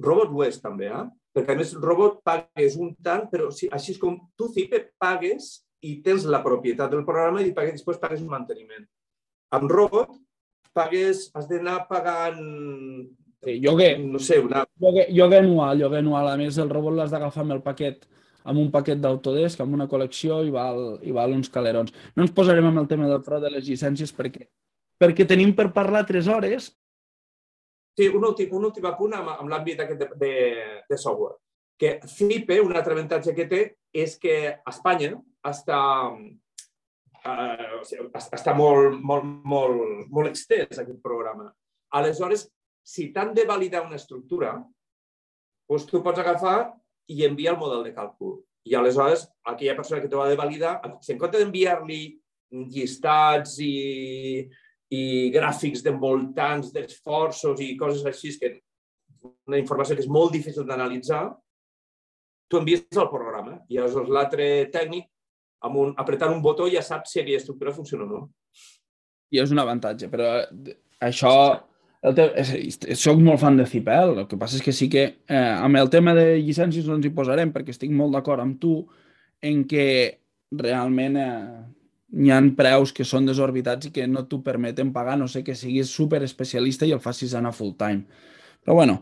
Robot 0.00 0.32
ho 0.32 0.44
és 0.46 0.60
també, 0.62 0.88
eh? 0.88 1.04
perquè 1.36 1.54
a 1.54 1.60
més 1.60 1.74
Robot 1.78 2.20
pagues 2.26 2.78
un 2.80 2.94
tant, 3.04 3.26
però 3.30 3.50
sí, 3.54 3.68
així 3.74 3.94
és 3.94 4.00
com 4.00 4.16
tu, 4.38 4.48
CIPE, 4.54 4.86
pagues 5.00 5.52
i 5.86 5.98
tens 6.04 6.26
la 6.28 6.42
propietat 6.44 6.92
del 6.92 7.06
programa 7.08 7.44
i 7.44 7.54
pagues, 7.56 7.78
després 7.78 8.00
pagues 8.00 8.24
un 8.24 8.32
manteniment. 8.32 8.86
Amb 9.56 9.70
Robot 9.72 10.16
pagues, 10.76 11.28
has 11.34 11.48
d'anar 11.50 11.82
pagant 11.90 12.38
Sí, 13.40 13.54
lloguer. 13.56 13.98
No 14.04 14.18
sé, 14.20 14.38
una... 14.38 14.66
Lloguer, 14.80 15.06
lloguer 15.16 15.38
anual, 15.40 15.78
lloguer 15.80 16.02
anual. 16.02 16.26
A 16.28 16.36
més, 16.36 16.58
el 16.60 16.68
robot 16.68 16.92
l'has 16.92 17.12
d'agafar 17.14 17.46
amb 17.46 17.54
el 17.56 17.62
paquet 17.64 18.04
amb 18.44 18.60
un 18.60 18.70
paquet 18.72 19.00
d'Autodesk, 19.00 19.60
amb 19.60 19.76
una 19.76 19.88
col·lecció 19.90 20.40
i 20.46 20.52
val, 20.54 20.98
i 21.02 21.12
val 21.14 21.34
uns 21.36 21.50
calerons. 21.52 21.92
No 22.16 22.24
ens 22.24 22.34
posarem 22.36 22.66
amb 22.70 22.82
el 22.82 22.88
tema 22.90 23.08
del 23.10 23.22
frau 23.26 23.42
de 23.42 23.52
les 23.52 23.66
llicències 23.66 24.12
perquè, 24.16 24.46
perquè 25.00 25.26
tenim 25.28 25.54
per 25.56 25.70
parlar 25.76 26.06
tres 26.08 26.28
hores. 26.28 26.70
Sí, 27.98 28.08
un 28.08 28.24
últim, 28.24 28.52
un 28.56 28.68
últim 28.70 28.86
apunt 28.88 29.16
amb, 29.18 29.34
amb 29.36 29.50
l'àmbit 29.52 29.82
de, 29.82 30.10
de, 30.16 30.34
de 30.88 30.98
software. 30.98 31.36
Que 31.80 31.98
FIPE, 32.04 32.60
un 32.60 32.76
altre 32.76 32.96
avantatge 32.96 33.34
que 33.36 33.48
té, 33.48 33.60
és 33.92 34.16
que 34.20 34.36
a 34.52 34.72
Espanya 34.72 35.14
està, 35.48 35.80
eh, 37.24 37.68
o 37.78 37.82
sigui, 37.88 38.08
està 38.20 38.54
molt, 38.56 38.96
molt, 39.00 39.26
molt, 39.48 40.06
molt 40.12 40.30
extès 40.30 40.78
aquest 40.78 41.00
programa. 41.04 41.48
Aleshores, 41.96 42.46
si 42.86 43.10
t'han 43.14 43.32
de 43.34 43.46
validar 43.48 43.82
una 43.86 43.98
estructura, 43.98 44.54
doncs 45.70 45.86
tu 45.88 46.00
pots 46.02 46.20
agafar 46.20 46.58
i 47.10 47.24
envia 47.26 47.54
el 47.54 47.60
model 47.60 47.84
de 47.86 47.92
càlcul. 47.96 48.38
I 48.68 48.76
aleshores, 48.76 49.26
aquella 49.48 49.76
persona 49.78 50.00
que 50.02 50.08
t'ho 50.10 50.22
ha 50.22 50.28
de 50.30 50.38
validar, 50.38 50.78
si 51.02 51.14
en 51.14 51.20
compte 51.20 51.40
d'enviar-li 51.40 52.00
llistats 52.70 53.56
i, 53.64 54.42
i 54.90 55.02
gràfics 55.34 55.84
d'envoltants 55.86 56.72
d'esforços 56.74 57.62
i 57.64 57.76
coses 57.80 58.04
així, 58.06 58.34
que 58.40 58.58
una 59.48 59.60
informació 59.60 59.96
que 59.96 60.04
és 60.04 60.10
molt 60.10 60.34
difícil 60.34 60.66
d'analitzar, 60.68 61.24
tu 62.50 62.58
envies 62.58 62.84
el 62.98 63.08
programa 63.12 63.60
i 63.70 63.78
aleshores 63.78 64.10
l'altre 64.10 64.46
tècnic, 64.74 65.06
amb 65.66 65.76
un, 65.78 65.96
apretant 66.00 66.34
un 66.34 66.42
botó, 66.42 66.66
ja 66.72 66.82
sap 66.82 67.06
si 67.06 67.20
aquella 67.20 67.40
estructura 67.40 67.74
funciona 67.74 68.06
o 68.06 68.10
no. 68.10 68.20
I 69.30 69.42
és 69.42 69.52
un 69.54 69.62
avantatge, 69.62 70.08
però 70.10 70.32
això... 71.06 71.34
El 72.00 72.16
te... 72.16 72.28
Soc 72.96 73.20
molt 73.20 73.42
fan 73.42 73.58
de 73.60 73.66
Cipel, 73.68 74.14
el 74.22 74.28
que 74.28 74.38
passa 74.40 74.56
és 74.56 74.64
que 74.64 74.72
sí 74.72 74.88
que 74.92 75.04
eh, 75.28 75.36
amb 75.36 75.76
el 75.76 75.90
tema 75.92 76.14
de 76.16 76.38
llicències 76.40 76.86
no 76.88 76.96
ens 76.96 77.06
hi 77.06 77.12
posarem 77.16 77.52
perquè 77.52 77.74
estic 77.74 77.92
molt 77.92 78.16
d'acord 78.16 78.40
amb 78.40 78.56
tu 78.62 78.78
en 79.44 79.66
que 79.68 79.86
realment 80.50 81.18
eh, 81.20 81.30
hi 82.24 82.30
han 82.34 82.54
preus 82.58 82.94
que 82.96 83.06
són 83.06 83.28
desorbitats 83.28 83.88
i 83.88 83.92
que 83.94 84.06
no 84.08 84.24
t'ho 84.26 84.40
permeten 84.42 84.94
pagar, 84.94 85.18
no 85.20 85.28
sé 85.28 85.44
que 85.46 85.54
siguis 85.54 85.92
super 85.92 86.22
especialista 86.26 86.88
i 86.88 86.94
el 86.96 87.02
facis 87.04 87.36
anar 87.36 87.52
full 87.54 87.76
time. 87.78 88.06
Però 88.64 88.74
bueno, 88.80 89.00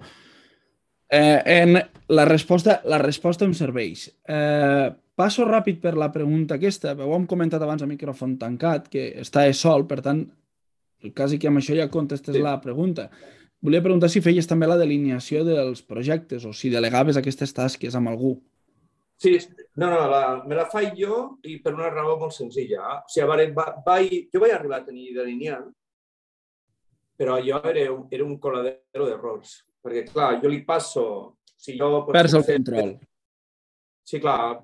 eh, 1.08 1.42
en 1.62 1.78
la, 1.78 2.24
resposta, 2.28 2.80
la 2.84 2.98
resposta 2.98 3.46
em 3.46 3.54
serveix. 3.56 4.08
Eh, 4.28 4.88
passo 5.18 5.46
ràpid 5.46 5.80
per 5.82 5.94
la 5.98 6.10
pregunta 6.12 6.58
aquesta. 6.58 6.92
Ho 6.98 7.14
hem 7.16 7.26
comentat 7.30 7.62
abans 7.62 7.82
a 7.82 7.90
micròfon 7.90 8.36
tancat, 8.42 8.90
que 8.92 9.08
està 9.22 9.46
sol, 9.54 9.86
per 9.88 10.02
tant, 10.04 10.26
quasi 11.14 11.38
que 11.38 11.48
amb 11.50 11.60
això 11.60 11.76
ja 11.78 11.88
contestes 11.92 12.36
sí. 12.36 12.42
la 12.42 12.58
pregunta. 12.62 13.08
Volia 13.60 13.82
preguntar 13.82 14.10
si 14.10 14.22
feies 14.22 14.46
també 14.46 14.68
la 14.70 14.78
delineació 14.78 15.42
dels 15.46 15.82
projectes 15.82 16.44
o 16.46 16.52
si 16.54 16.70
delegaves 16.70 17.18
aquestes 17.18 17.54
tasques 17.54 17.96
amb 17.98 18.12
algú. 18.12 18.36
Sí, 19.18 19.32
no, 19.74 19.88
no, 19.90 20.04
la, 20.06 20.44
me 20.46 20.54
la 20.54 20.68
faig 20.70 20.92
jo 20.98 21.40
i 21.42 21.56
per 21.62 21.72
una 21.74 21.90
raó 21.90 22.14
molt 22.20 22.36
senzilla. 22.36 23.00
O 23.02 23.10
sigui, 23.10 23.26
va, 23.26 23.48
va, 23.56 23.64
vaig, 23.86 24.28
jo 24.30 24.42
vaig 24.44 24.54
arribar 24.54 24.78
a 24.78 24.86
tenir 24.86 25.10
delineant, 25.16 25.66
però 27.18 27.40
jo 27.42 27.58
era, 27.66 27.88
un, 27.90 28.06
era 28.14 28.26
un 28.26 28.36
coladero 28.38 29.08
d'errors. 29.08 29.56
Perquè, 29.82 30.06
clar, 30.12 30.36
jo 30.42 30.52
li 30.52 30.62
passo... 30.66 31.04
Si 31.58 31.74
jo, 31.74 32.04
Perds 32.06 32.36
el 32.38 32.44
control. 32.46 32.92
Sí, 34.06 34.20
clar, 34.22 34.60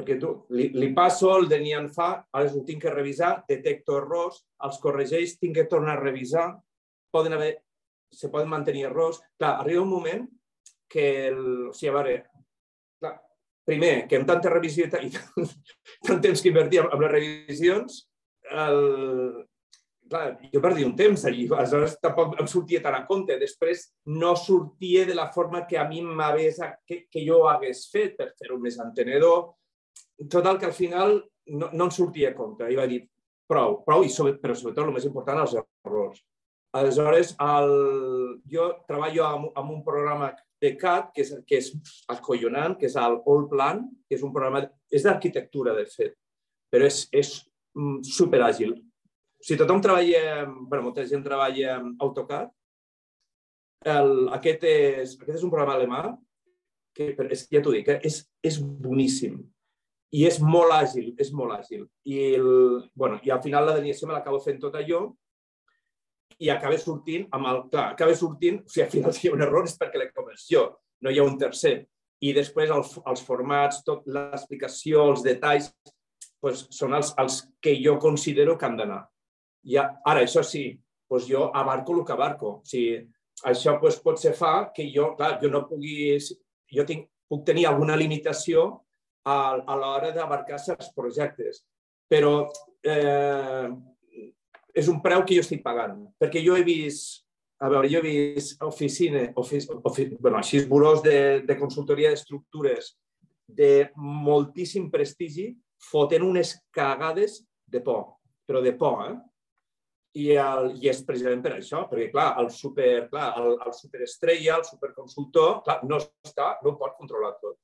perquè 0.00 0.16
tu 0.20 0.32
li, 0.56 0.70
li 0.74 0.90
passo, 0.96 1.30
el 1.36 1.48
Denian 1.50 1.90
fa, 1.92 2.10
ara 2.32 2.50
ho 2.50 2.64
tinc 2.66 2.82
que 2.86 2.92
revisar, 2.94 3.44
detecto 3.48 3.98
errors, 4.00 4.40
els 4.66 4.80
corregeix, 4.82 5.36
tinc 5.38 5.60
que 5.60 5.68
tornar 5.70 5.98
a 5.98 6.02
revisar, 6.02 6.48
poden 7.12 7.36
haver, 7.36 7.52
se 8.10 8.30
poden 8.32 8.50
mantenir 8.50 8.88
errors. 8.88 9.20
Clar, 9.38 9.58
arriba 9.60 9.84
un 9.84 9.92
moment 9.92 10.26
que, 10.90 11.06
el, 11.28 11.68
o 11.70 11.74
sigui, 11.76 11.92
a 11.92 11.96
veure, 11.98 12.16
clar, 13.02 13.14
primer, 13.68 13.94
que 14.08 14.18
amb 14.18 14.28
tanta 14.30 14.52
revisió 14.52 14.88
i 14.88 14.90
tant, 14.96 16.18
temps 16.24 16.42
que 16.42 16.50
invertia 16.50 16.88
amb 16.88 17.04
les 17.04 17.14
revisions, 17.14 18.02
el, 18.50 18.80
clar, 20.10 20.24
jo 20.52 20.60
perdia 20.60 20.88
un 20.88 20.96
temps 20.98 21.24
allí, 21.28 21.46
aleshores 21.46 21.94
tampoc 22.02 22.34
em 22.42 22.48
sortia 22.50 22.82
tant 22.82 22.98
a 22.98 23.04
compte. 23.06 23.38
Després 23.40 23.86
no 24.10 24.34
sortia 24.36 25.06
de 25.06 25.14
la 25.14 25.30
forma 25.32 25.62
que 25.70 25.78
a 25.78 25.86
mi 25.88 26.02
m'hagués, 26.02 26.58
que, 26.86 27.04
que 27.10 27.24
jo 27.26 27.44
hagués 27.48 27.86
fet 27.92 28.18
per 28.18 28.32
fer-ho 28.38 28.58
més 28.60 28.80
entenedor. 28.82 29.52
Total, 30.28 30.58
que 30.58 30.68
al 30.68 30.76
final 30.76 31.16
no, 31.56 31.70
no 31.72 31.86
em 31.86 31.94
sortia 31.94 32.32
a 32.32 32.36
compte. 32.36 32.68
I 32.68 32.76
va 32.76 32.88
dir, 32.90 33.00
prou, 33.48 33.80
prou, 33.86 34.04
i 34.04 34.12
sobre, 34.12 34.36
però 34.42 34.56
sobretot 34.56 34.86
el 34.86 34.94
més 34.96 35.06
important, 35.08 35.40
els 35.44 35.56
errors. 35.60 36.20
Aleshores, 36.76 37.32
el, 37.42 37.72
jo 38.50 38.68
treballo 38.86 39.24
amb, 39.26 39.48
amb 39.58 39.72
un 39.74 39.80
programa 39.86 40.30
de 40.60 40.74
CAD 40.78 41.08
que 41.16 41.24
és, 41.24 41.32
que 41.48 41.58
és 41.58 41.72
acollonant, 42.12 42.76
que 42.78 42.86
és 42.86 42.94
el 43.00 43.16
All 43.24 43.48
Plan, 43.50 43.82
que 44.06 44.18
és 44.18 44.22
un 44.26 44.34
programa, 44.34 44.62
és 44.92 45.06
d'arquitectura, 45.06 45.74
de 45.74 45.88
fet, 45.90 46.14
però 46.70 46.86
és, 46.86 47.02
és 47.16 47.32
mm, 47.74 48.04
superàgil 48.06 48.76
si 49.40 49.56
tothom 49.56 49.80
treballa, 49.80 50.44
bueno, 50.44 50.84
molta 50.84 51.06
gent 51.08 51.22
treballa 51.24 51.76
amb 51.78 52.02
AutoCAD, 52.04 52.50
el, 53.88 54.10
aquest, 54.36 54.66
és, 54.68 55.14
aquest 55.16 55.38
és 55.38 55.44
un 55.46 55.52
programa 55.52 55.78
alemà 55.78 56.02
que, 56.96 57.14
és, 57.32 57.46
ja 57.48 57.62
t'ho 57.64 57.72
dic, 57.72 57.88
eh, 57.88 58.02
és, 58.04 58.20
és 58.44 58.58
boníssim 58.60 59.38
i 60.10 60.24
és 60.26 60.40
molt 60.42 60.74
àgil, 60.74 61.12
és 61.22 61.30
molt 61.36 61.54
àgil. 61.54 61.84
I, 62.04 62.18
el, 62.34 62.48
bueno, 62.98 63.20
i 63.22 63.30
al 63.30 63.42
final 63.44 63.66
la 63.66 63.76
delineació 63.76 64.08
me 64.08 64.16
l'acabo 64.16 64.40
fent 64.42 64.58
tot 64.62 64.74
allò 64.78 65.04
i 66.40 66.50
acaba 66.50 66.78
sortint 66.80 67.28
amb 67.36 67.46
el... 67.50 67.62
Clar, 67.70 67.90
acaba 67.94 68.16
sortint, 68.16 68.62
o 68.64 68.72
sigui, 68.72 68.86
al 68.86 68.92
final 68.94 69.14
si 69.14 69.26
hi 69.26 69.30
ha 69.30 69.36
un 69.36 69.46
error 69.46 69.68
és 69.68 69.76
perquè 69.78 70.00
la 70.00 70.10
conversió, 70.10 70.66
no 71.04 71.12
hi 71.12 71.20
ha 71.20 71.26
un 71.28 71.38
tercer. 71.38 71.76
I 72.20 72.34
després 72.36 72.72
els, 72.74 72.96
els 73.12 73.22
formats, 73.24 73.84
tot 73.86 74.08
l'explicació, 74.10 75.06
els 75.12 75.22
detalls, 75.24 75.70
doncs 76.42 76.66
són 76.74 76.96
els, 76.96 77.14
els 77.20 77.40
que 77.62 77.76
jo 77.84 77.96
considero 78.02 78.56
que 78.58 78.66
han 78.66 78.76
d'anar. 78.80 79.02
I 79.68 79.78
ara, 79.78 80.20
això 80.24 80.42
sí, 80.46 80.64
doncs 81.10 81.28
jo 81.28 81.48
abarco 81.54 81.96
el 81.96 82.04
que 82.08 82.16
abarco. 82.16 82.54
O 82.60 82.66
sigui, 82.66 82.98
això 83.46 83.76
doncs, 83.80 84.00
potser 84.02 84.34
fa 84.36 84.70
que 84.74 84.90
jo, 84.94 85.12
clar, 85.20 85.36
jo 85.42 85.52
no 85.52 85.66
pugui... 85.68 86.16
Jo 86.70 86.84
tinc, 86.86 87.08
puc 87.26 87.42
tenir 87.46 87.64
alguna 87.66 87.96
limitació 87.98 88.68
a, 89.24 89.36
a 89.60 89.76
l'hora 89.78 90.12
d'abarcar 90.14 90.58
certs 90.62 90.92
projectes, 90.96 91.64
però 92.10 92.48
eh, 92.82 93.68
és 94.74 94.88
un 94.88 95.00
preu 95.02 95.24
que 95.26 95.36
jo 95.36 95.44
estic 95.44 95.62
pagant, 95.64 95.98
perquè 96.20 96.42
jo 96.44 96.56
he 96.56 96.64
vist, 96.66 97.24
a 97.60 97.68
veure, 97.72 97.90
jo 97.92 98.00
he 98.00 98.06
vist 98.06 98.62
oficina, 98.64 99.26
ofici, 99.40 99.68
ofici, 99.84 100.16
bueno, 100.18 100.40
així 100.40 100.64
burós 100.68 101.02
de, 101.04 101.42
de 101.46 101.58
consultoria 101.58 102.12
d'estructures 102.12 102.94
de 103.50 103.90
moltíssim 103.96 104.88
prestigi 104.92 105.50
fotent 105.90 106.24
unes 106.24 106.54
cagades 106.74 107.40
de 107.66 107.82
por, 107.84 108.16
però 108.46 108.62
de 108.62 108.72
por, 108.76 109.04
eh? 109.08 109.18
I, 110.18 110.32
el, 110.42 110.72
I 110.82 110.88
és 110.90 111.04
precisament 111.06 111.42
per 111.44 111.52
això, 111.54 111.84
perquè 111.86 112.08
clar, 112.10 112.32
el, 112.42 112.48
super, 112.50 113.06
clar, 113.12 113.28
el, 113.38 113.52
el 113.62 113.74
superestrella, 113.76 114.56
el 114.56 114.64
superconsultor, 114.66 115.60
clar, 115.66 115.76
no 115.86 116.00
està, 116.02 116.56
no 116.64 116.74
pot 116.80 116.96
controlar 116.98 117.36
tot. 117.38 117.60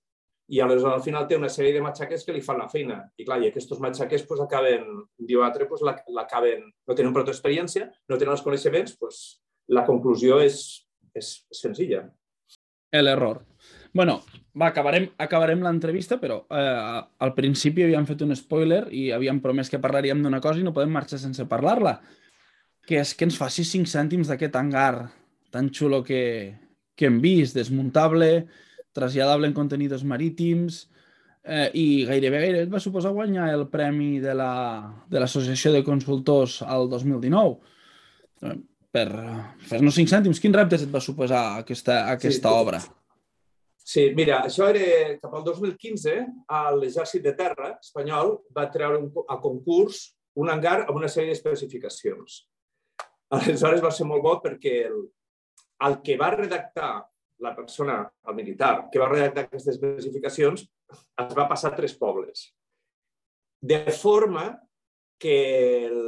I 0.48 0.60
aleshores 0.62 0.94
al 0.94 1.02
final 1.02 1.26
té 1.26 1.38
una 1.38 1.50
sèrie 1.50 1.74
de 1.74 1.82
matxaques 1.82 2.22
que 2.24 2.34
li 2.34 2.42
fan 2.44 2.60
la 2.60 2.68
feina. 2.70 3.00
I 3.18 3.26
clar, 3.26 3.40
i 3.42 3.48
aquests 3.50 3.80
matxaques 3.82 4.26
pues, 4.28 4.42
acaben, 4.44 4.84
diu 5.18 5.42
altre, 5.42 5.66
pues, 5.66 5.82
l'acaben, 5.82 6.68
no 6.86 6.94
tenen 6.98 7.14
prou 7.14 7.26
experiència, 7.32 7.88
no 8.08 8.18
tenen 8.18 8.36
els 8.36 8.44
coneixements, 8.46 8.94
pues, 9.00 9.24
la 9.74 9.82
conclusió 9.88 10.38
és, 10.44 10.60
és 11.14 11.32
senzilla. 11.50 12.06
L'error. 12.96 13.42
bueno, 13.92 14.22
va, 14.56 14.68
acabarem, 14.68 15.10
acabarem 15.18 15.60
l'entrevista, 15.60 16.16
però 16.20 16.38
eh, 16.48 17.00
al 17.18 17.32
principi 17.34 17.82
havíem 17.84 18.06
fet 18.08 18.22
un 18.24 18.32
spoiler 18.36 18.86
i 18.94 19.10
havíem 19.12 19.40
promès 19.44 19.68
que 19.68 19.80
parlaríem 19.82 20.22
d'una 20.22 20.40
cosa 20.40 20.60
i 20.60 20.64
no 20.64 20.72
podem 20.72 20.94
marxar 20.94 21.18
sense 21.20 21.44
parlar-la 21.50 21.98
que 22.86 23.00
és 23.02 23.12
que 23.18 23.26
ens 23.26 23.36
faci 23.36 23.66
5 23.66 23.90
cèntims 23.90 24.30
d'aquest 24.30 24.56
hangar 24.56 25.10
tan 25.50 25.68
xulo 25.74 26.02
que, 26.06 26.54
que 26.94 27.08
hem 27.10 27.18
vist, 27.20 27.56
desmuntable, 27.58 28.46
traslladable 28.96 29.48
en 29.50 29.56
contenidors 29.56 30.04
marítims, 30.08 30.86
eh, 31.46 31.70
i 31.74 31.86
gairebé, 32.08 32.40
gairebé 32.42 32.64
et 32.66 32.72
va 32.72 32.82
suposar 32.82 33.14
guanyar 33.14 33.50
el 33.54 33.66
premi 33.72 34.16
de 34.22 34.34
l'Associació 34.34 35.72
la, 35.72 35.78
de 35.78 35.86
Consultors 35.86 36.60
al 36.66 36.90
2019. 36.90 37.56
Eh, 38.42 38.56
per 38.96 39.08
fer-nos 39.68 39.96
5 39.98 40.08
cèntims, 40.08 40.40
quins 40.40 40.56
reptes 40.56 40.86
et 40.86 40.92
va 40.92 41.02
suposar 41.04 41.42
aquesta, 41.60 42.06
aquesta 42.14 42.48
sí, 42.48 42.62
obra? 42.64 42.80
Sí, 43.86 44.04
mira, 44.18 44.40
això 44.48 44.70
era 44.72 45.16
cap 45.20 45.34
al 45.36 45.44
2015, 45.46 46.14
l'Exèrcit 46.80 47.22
de 47.22 47.34
Terra 47.38 47.74
espanyol 47.76 48.32
va 48.56 48.66
treure 48.72 49.02
un, 49.02 49.10
a 49.28 49.36
concurs 49.42 50.00
un 50.36 50.50
hangar 50.52 50.80
amb 50.84 50.96
una 50.98 51.10
sèrie 51.12 51.32
d'especificacions. 51.32 52.40
Aleshores 53.36 53.82
va 53.84 53.92
ser 53.94 54.06
molt 54.08 54.24
bo 54.24 54.34
perquè 54.42 54.74
el, 54.88 54.98
el 55.86 56.00
que 56.04 56.16
va 56.20 56.32
redactar 56.34 56.90
la 57.38 57.54
persona, 57.54 57.98
el 58.28 58.34
militar, 58.34 58.88
que 58.90 58.98
va 58.98 59.08
redactar 59.10 59.44
aquestes 59.46 59.76
especificacions, 59.76 60.64
es 61.24 61.36
va 61.36 61.48
passar 61.48 61.72
a 61.72 61.76
tres 61.76 61.94
pobles. 61.98 62.48
De 63.60 63.80
forma 63.92 64.48
que 65.18 65.86
el, 65.86 66.00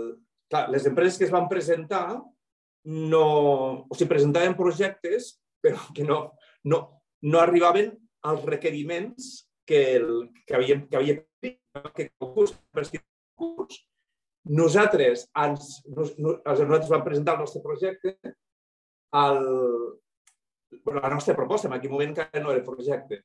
clar, 0.50 0.68
les 0.70 0.86
empreses 0.86 1.18
que 1.18 1.28
es 1.28 1.34
van 1.34 1.48
presentar 1.48 2.20
no, 2.88 3.24
o 3.84 3.96
sigui, 3.96 4.08
presentaven 4.12 4.56
projectes 4.56 5.34
però 5.60 5.80
que 5.94 6.04
no, 6.04 6.38
no, 6.64 7.02
no 7.22 7.40
arribaven 7.40 7.92
als 8.22 8.44
requeriments 8.44 9.48
que, 9.66 9.96
el, 9.96 10.30
que 10.46 10.54
havia, 10.54 10.80
que 10.88 10.96
havia 10.96 11.16
que 11.94 12.10
concurs, 12.18 12.54
concurs 12.72 13.82
nosaltres, 14.48 15.26
ens, 15.36 15.82
nos, 15.92 16.14
nosaltres 16.18 16.88
vam 16.88 17.04
presentar 17.04 17.34
el 17.36 17.42
nostre 17.44 17.60
projecte, 17.62 18.16
bueno, 19.12 19.98
la 20.94 21.10
nostra 21.12 21.34
proposta, 21.36 21.68
en 21.68 21.76
aquell 21.76 21.92
moment 21.92 22.14
encara 22.14 22.42
no 22.42 22.52
era 22.54 22.64
projecte, 22.64 23.22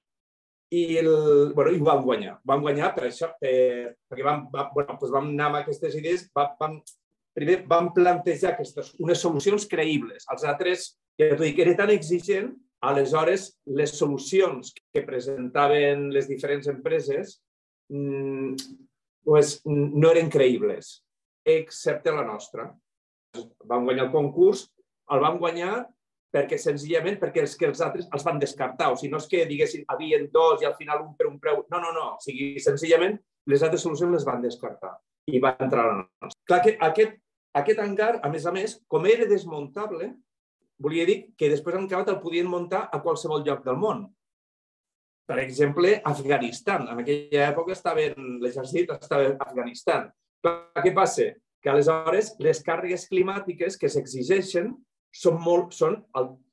i, 0.73 0.97
el, 0.97 1.53
bueno, 1.53 1.71
i 1.75 1.81
vam 1.85 2.01
guanyar. 2.05 2.39
Vam 2.49 2.63
guanyar 2.65 2.91
per 2.95 3.07
això, 3.09 3.29
per, 3.41 3.93
perquè 4.09 4.25
vam, 4.25 4.47
va, 4.53 4.67
bueno, 4.73 4.97
doncs 4.97 5.13
vam 5.13 5.29
anar 5.33 5.51
amb 5.51 5.61
aquestes 5.61 5.97
idees, 5.99 6.25
vam, 6.33 6.55
vam, 6.59 6.79
primer 7.37 7.59
vam 7.69 7.91
plantejar 7.93 8.53
aquestes, 8.53 8.93
unes 9.03 9.21
solucions 9.21 9.67
creïbles. 9.69 10.25
Els 10.33 10.45
altres, 10.49 10.87
ja 11.19 11.29
t'ho 11.33 11.45
dic, 11.45 11.61
era 11.61 11.75
tan 11.83 11.93
exigent, 11.93 12.51
aleshores 12.83 13.51
les 13.79 13.93
solucions 13.95 14.73
que 14.91 15.05
presentaven 15.05 16.09
les 16.11 16.25
diferents 16.27 16.67
empreses 16.67 17.37
mm, 17.93 18.57
pues, 19.23 19.59
no 19.69 20.09
eren 20.09 20.31
creïbles 20.33 20.97
excepte 21.45 22.11
la 22.11 22.23
nostra. 22.23 22.73
vam 23.65 23.85
guanyar 23.85 24.05
el 24.05 24.11
concurs, 24.13 24.67
el 25.09 25.19
vam 25.19 25.39
guanyar 25.41 25.87
perquè 26.33 26.57
senzillament 26.57 27.19
perquè 27.21 27.43
els 27.43 27.53
que 27.59 27.67
els 27.69 27.81
altres 27.85 28.07
els 28.09 28.25
van 28.25 28.39
descartar. 28.41 28.89
O 28.91 28.97
sigui, 28.97 29.11
no 29.13 29.21
és 29.21 29.29
que 29.29 29.45
diguessin 29.49 29.85
havien 29.93 30.25
dos 30.33 30.63
i 30.63 30.67
al 30.69 30.75
final 30.79 31.03
un 31.05 31.13
per 31.17 31.29
un 31.29 31.39
preu. 31.39 31.61
No, 31.69 31.81
no, 31.83 31.93
no. 31.93 32.07
O 32.17 32.23
sigui, 32.23 32.55
senzillament 32.63 33.19
les 33.51 33.65
altres 33.65 33.83
solucions 33.85 34.15
les 34.15 34.25
van 34.25 34.41
descartar 34.41 34.95
i 35.29 35.39
va 35.43 35.53
entrar 35.61 35.85
la 35.87 35.99
nostra. 36.01 36.39
Clar 36.49 36.61
que 36.65 36.73
aquest, 36.89 37.19
aquest 37.61 37.79
hangar, 37.83 38.17
a 38.23 38.31
més 38.33 38.47
a 38.49 38.53
més, 38.55 38.79
com 38.89 39.05
era 39.07 39.27
desmuntable, 39.29 40.09
volia 40.83 41.05
dir 41.07 41.19
que 41.37 41.51
després 41.51 41.77
en 41.77 41.85
acabat 41.85 42.11
el 42.11 42.19
podien 42.23 42.49
muntar 42.49 42.87
a 42.91 42.99
qualsevol 43.03 43.45
lloc 43.45 43.63
del 43.67 43.77
món. 43.79 44.07
Per 45.29 45.37
exemple, 45.39 45.93
Afganistan. 46.03 46.89
En 46.91 47.03
aquella 47.03 47.45
època 47.53 47.71
estava 47.71 48.03
l'exèrcit 48.43 48.91
estava 48.97 49.29
a 49.29 49.37
Afganistan. 49.45 50.09
Clar, 50.43 50.57
què 50.83 50.91
passa? 50.95 51.29
Que 51.63 51.71
aleshores 51.71 52.33
les 52.43 52.59
càrregues 52.65 53.05
climàtiques 53.07 53.77
que 53.79 53.87
s'exigeixen 53.87 54.73
són, 55.13 55.37
molt, 55.43 55.75
són, 55.77 55.99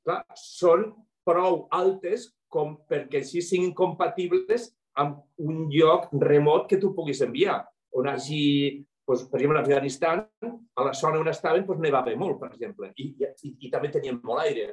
clar, 0.05 0.21
són 0.37 0.91
prou 1.27 1.65
altes 1.73 2.29
com 2.51 2.75
perquè 2.89 3.21
així 3.21 3.41
siguin 3.43 3.73
compatibles 3.77 4.69
amb 5.01 5.21
un 5.39 5.67
lloc 5.71 6.09
remot 6.21 6.67
que 6.69 6.79
tu 6.79 6.91
puguis 6.95 7.21
enviar, 7.23 7.61
on 7.95 8.09
hagi, 8.11 8.83
doncs, 9.07 9.25
per 9.31 9.39
exemple, 9.39 9.59
a 9.59 9.63
Afganistan, 9.63 10.23
a 10.43 10.87
la 10.87 10.93
zona 10.97 11.21
on 11.21 11.31
estaven, 11.31 11.65
doncs, 11.67 11.81
nevava 11.83 12.13
molt, 12.19 12.39
per 12.41 12.51
exemple, 12.51 12.91
i, 12.99 13.13
i, 13.15 13.53
i 13.67 13.71
també 13.71 13.91
tenien 13.93 14.19
molt 14.23 14.43
aire. 14.43 14.67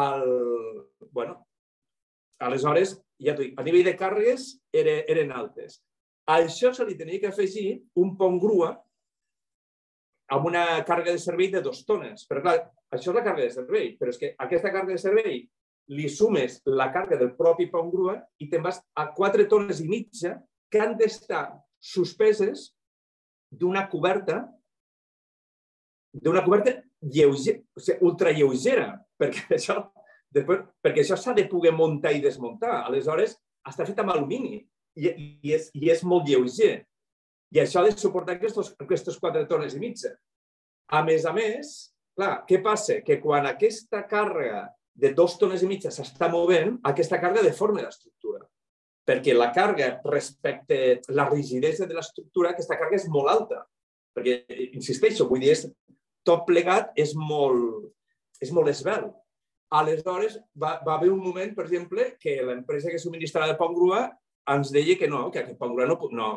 El, 0.00 0.26
bueno, 1.10 1.40
aleshores, 2.46 2.94
ja 3.20 3.34
t'ho 3.34 3.44
dic, 3.44 3.56
a 3.58 3.66
nivell 3.66 3.88
de 3.90 3.96
càrregues 3.98 4.52
era, 4.72 5.00
eren 5.10 5.34
altes. 5.34 5.80
A 6.30 6.38
això 6.44 6.70
se 6.76 6.86
li 6.86 6.94
tenia 6.98 7.18
que 7.18 7.32
afegir 7.32 7.80
un 7.98 8.14
pont 8.16 8.38
grua 8.38 8.76
amb 10.34 10.46
una 10.46 10.64
càrrega 10.86 11.14
de 11.14 11.22
servei 11.22 11.50
de 11.52 11.62
dos 11.64 11.82
tones. 11.86 12.26
Però 12.28 12.42
clar, 12.44 12.58
això 12.92 13.10
és 13.10 13.16
la 13.16 13.24
càrrega 13.24 13.48
de 13.48 13.56
servei, 13.56 13.94
però 13.98 14.12
és 14.12 14.20
que 14.20 14.34
aquesta 14.38 14.70
càrrega 14.70 14.96
de 14.96 15.02
servei 15.02 15.40
li 15.90 16.06
sumes 16.12 16.60
la 16.70 16.90
càrrega 16.94 17.18
del 17.24 17.34
propi 17.38 17.66
pont 17.70 17.90
grua 17.90 18.14
i 18.38 18.46
te'n 18.50 18.62
vas 18.62 18.78
a 18.94 19.08
quatre 19.16 19.48
tones 19.50 19.82
i 19.82 19.88
mitja 19.90 20.36
que 20.70 20.82
han 20.82 20.94
d'estar 20.98 21.48
suspeses 21.82 22.68
d'una 23.50 23.88
coberta 23.90 24.44
d'una 26.12 26.42
coberta 26.44 26.74
lleuger, 27.00 27.60
o 27.74 27.80
sigui, 27.80 27.98
ultralleugera, 28.06 28.92
perquè 29.18 29.46
això, 29.58 29.78
després, 30.34 30.64
perquè 30.82 31.04
això 31.04 31.18
s'ha 31.18 31.34
de 31.36 31.46
poder 31.50 31.72
muntar 31.76 32.12
i 32.14 32.22
desmuntar. 32.22 32.82
Aleshores, 32.88 33.36
està 33.66 33.86
fet 33.88 34.00
amb 34.02 34.14
alumini 34.14 34.58
i, 34.96 35.06
i, 35.06 35.54
és, 35.54 35.70
i 35.74 35.90
és 35.92 36.02
molt 36.04 36.28
lleuger. 36.28 36.80
I 37.50 37.62
això 37.62 37.80
ha 37.80 37.88
de 37.88 37.94
suportar 37.98 38.36
aquests, 38.36 38.74
aquestes 38.80 39.18
quatre 39.18 39.46
tones 39.50 39.74
i 39.74 39.80
mitja. 39.82 40.12
A 40.94 41.02
més 41.06 41.26
a 41.26 41.32
més, 41.34 41.72
clar, 42.18 42.44
què 42.46 42.60
passa? 42.62 43.00
Que 43.06 43.18
quan 43.22 43.48
aquesta 43.50 44.04
càrrega 44.10 44.68
de 45.00 45.12
dos 45.16 45.36
tones 45.40 45.62
i 45.64 45.68
mitja 45.70 45.92
s'està 45.94 46.28
movent, 46.30 46.76
aquesta 46.86 47.18
càrrega 47.22 47.48
deforma 47.48 47.82
l'estructura. 47.84 48.44
Perquè 49.06 49.34
la 49.34 49.50
càrrega 49.54 49.96
respecte 50.06 51.00
la 51.16 51.26
rigidesa 51.30 51.88
de 51.88 51.96
l'estructura, 51.96 52.52
aquesta 52.52 52.76
càrrega 52.78 53.00
és 53.00 53.08
molt 53.10 53.32
alta. 53.32 53.64
Perquè, 54.14 54.44
insisteixo, 54.76 55.26
vull 55.30 55.42
dir, 55.42 55.54
és, 55.54 55.64
tot 56.26 56.44
plegat 56.46 56.92
és 57.00 57.14
molt, 57.16 57.90
és 58.42 58.52
molt 58.54 58.70
esbelt. 58.70 59.14
Aleshores, 59.70 60.36
va, 60.58 60.76
va 60.86 60.96
haver 60.96 61.12
un 61.14 61.22
moment, 61.22 61.54
per 61.54 61.64
exemple, 61.68 62.12
que 62.20 62.40
l'empresa 62.42 62.90
que 62.90 62.98
subministrava 62.98 63.52
de 63.52 63.58
pont 63.58 63.74
grua 63.74 64.08
ens 64.48 64.72
deia 64.72 64.96
que 64.98 65.08
no, 65.08 65.28
que 65.30 65.42
aquest 65.42 65.60
grua 65.60 65.86
no, 65.86 65.98
no, 66.10 66.28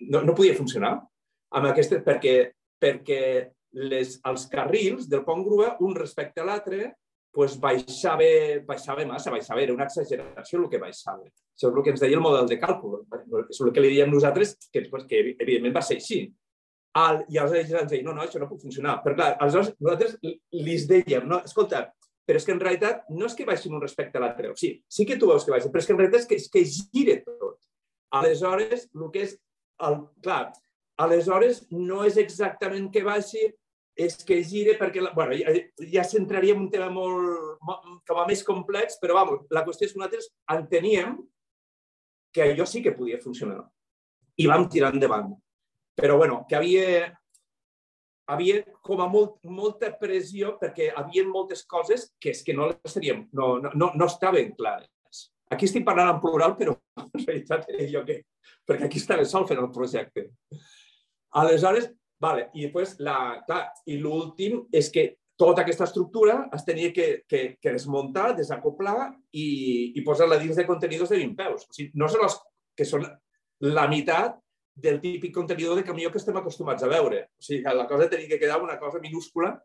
no, 0.00 0.22
no 0.22 0.34
podia 0.36 0.56
funcionar 0.58 0.94
amb 1.52 1.68
aquesta, 1.68 2.00
perquè, 2.04 2.36
perquè 2.80 3.22
les, 3.72 4.18
els 4.28 4.46
carrils 4.52 5.08
del 5.08 5.24
pont 5.24 5.44
grua, 5.44 5.76
un 5.80 5.96
respecte 5.96 6.42
a 6.42 6.46
l'altre, 6.48 6.92
pues 7.32 7.56
baixava, 7.60 8.28
baixava 8.68 9.06
massa, 9.08 9.32
baixava, 9.32 9.62
era 9.62 9.72
una 9.72 9.88
exageració 9.88 10.60
el 10.60 10.68
que 10.68 10.80
baixava. 10.80 11.24
Això 11.24 11.70
és 11.70 11.72
el 11.72 11.84
que 11.84 11.94
ens 11.94 12.02
deia 12.04 12.18
el 12.18 12.24
model 12.24 12.48
de 12.50 12.58
càlcul. 12.60 13.00
És 13.48 13.60
el 13.64 13.72
que 13.72 13.84
li 13.84 13.94
diem 13.94 14.12
nosaltres, 14.12 14.54
que, 14.72 14.84
pues, 14.90 15.06
que 15.08 15.22
evidentment 15.32 15.76
va 15.76 15.84
ser 15.84 15.96
així. 16.00 16.26
Al, 17.00 17.22
I 17.32 17.40
aleshores 17.40 17.72
ens 17.72 17.92
deien, 17.94 18.04
no, 18.04 18.12
no, 18.16 18.26
això 18.26 18.40
no 18.40 18.50
pot 18.50 18.60
funcionar. 18.60 18.98
Però 19.04 19.16
clar, 19.16 19.30
aleshores 19.40 19.72
nosaltres 19.78 20.18
li 20.20 20.76
dèiem, 20.90 21.24
no, 21.28 21.40
escolta, 21.48 21.86
però 22.26 22.38
és 22.38 22.46
que 22.46 22.54
en 22.54 22.60
realitat 22.62 23.06
no 23.10 23.26
és 23.26 23.34
que 23.38 23.46
baixin 23.48 23.74
un 23.74 23.82
respecte 23.82 24.18
a 24.18 24.22
l'altre. 24.22 24.52
O 24.52 24.58
sigui, 24.58 24.82
sí 24.88 25.06
que 25.08 25.18
tu 25.18 25.30
veus 25.30 25.46
que 25.46 25.54
baixin, 25.54 25.72
però 25.72 25.82
és 25.82 25.88
que 25.88 25.96
en 25.96 26.02
realitat 26.02 26.22
és 26.22 26.28
que, 26.28 26.38
és 26.38 26.50
que 26.52 26.64
gire 26.92 27.16
tot. 27.26 27.58
Aleshores, 28.18 28.86
el 28.94 29.08
que 29.14 29.26
és... 29.26 29.34
El, 29.82 29.98
clar, 30.22 30.52
aleshores 31.02 31.64
no 31.74 32.04
és 32.06 32.18
exactament 32.20 32.86
que 32.94 33.02
baixi, 33.02 33.48
és 33.98 34.16
que 34.24 34.38
gire 34.46 34.76
perquè... 34.80 35.02
bueno, 35.16 35.36
ja, 35.36 35.52
ja 35.96 36.04
s'entraria 36.06 36.54
en 36.54 36.64
un 36.66 36.70
tema 36.72 36.88
molt, 36.92 37.58
com 38.08 38.20
a 38.20 38.26
més 38.28 38.44
complex, 38.46 38.98
però 39.02 39.18
vamos, 39.18 39.44
la 39.52 39.64
qüestió 39.66 39.88
és 39.88 39.94
que 39.94 40.00
nosaltres 40.00 40.30
enteníem 40.54 41.18
que 42.32 42.46
allò 42.46 42.66
sí 42.66 42.82
que 42.82 42.94
podia 42.96 43.20
funcionar. 43.20 43.60
I 44.40 44.46
vam 44.48 44.68
tirar 44.72 44.94
endavant. 44.94 45.34
Però 45.98 46.16
bueno, 46.16 46.46
que 46.48 46.56
havia, 46.56 47.10
havia 48.30 48.62
com 48.84 49.00
a 49.02 49.08
molt, 49.10 49.38
molta 49.44 49.90
pressió 49.98 50.56
perquè 50.60 50.88
hi 50.88 50.94
havia 50.96 51.24
moltes 51.28 51.64
coses 51.68 52.10
que 52.20 52.30
és 52.34 52.42
que 52.46 52.54
no 52.56 52.68
les 52.70 52.94
teníem, 52.94 53.26
no, 53.32 53.56
no, 53.62 53.90
no, 53.94 54.06
estaven 54.06 54.54
clares. 54.58 54.90
Aquí 55.52 55.66
estic 55.68 55.84
parlant 55.84 56.14
en 56.14 56.20
plural, 56.22 56.54
però 56.56 56.76
en 57.02 57.26
realitat 57.26 57.66
era 57.72 57.88
jo 57.90 58.04
que... 58.08 58.22
Perquè 58.66 58.86
aquí 58.86 58.98
estava 58.98 59.24
sol 59.26 59.44
fent 59.46 59.58
el 59.58 59.72
projecte. 59.74 60.28
Aleshores, 61.38 61.88
Vale. 62.22 62.46
I 62.54 62.68
després, 62.68 62.94
la, 63.02 63.16
clar, 63.46 63.64
i 63.90 63.98
l'últim 63.98 64.60
és 64.74 64.90
que 64.94 65.08
tota 65.40 65.64
aquesta 65.64 65.88
estructura 65.88 66.36
es 66.54 66.62
tenia 66.66 66.92
que, 66.94 67.24
que, 67.26 67.42
que 67.58 67.72
desmuntar, 67.74 68.28
desacoplar 68.38 69.10
i, 69.34 69.46
i 69.98 70.04
posar-la 70.06 70.38
dins 70.38 70.58
de 70.58 70.66
contenidors 70.68 71.10
de 71.10 71.18
20 71.18 71.34
peus. 71.40 71.66
O 71.66 71.74
sigui, 71.74 71.90
no 71.98 72.06
són 72.12 72.28
els 72.28 72.38
que 72.78 72.86
són 72.86 73.08
la 73.66 73.88
meitat 73.90 74.38
del 74.74 75.00
típic 75.00 75.34
contenidor 75.34 75.76
de 75.76 75.84
camió 75.84 76.10
que 76.10 76.18
estem 76.18 76.36
acostumats 76.36 76.82
a 76.82 76.90
veure. 76.90 77.26
O 77.36 77.44
sigui, 77.44 77.62
la 77.62 77.86
cosa 77.86 78.08
tenia 78.08 78.28
que 78.28 78.40
quedar 78.40 78.62
una 78.62 78.78
cosa 78.78 78.98
minúscula. 78.98 79.60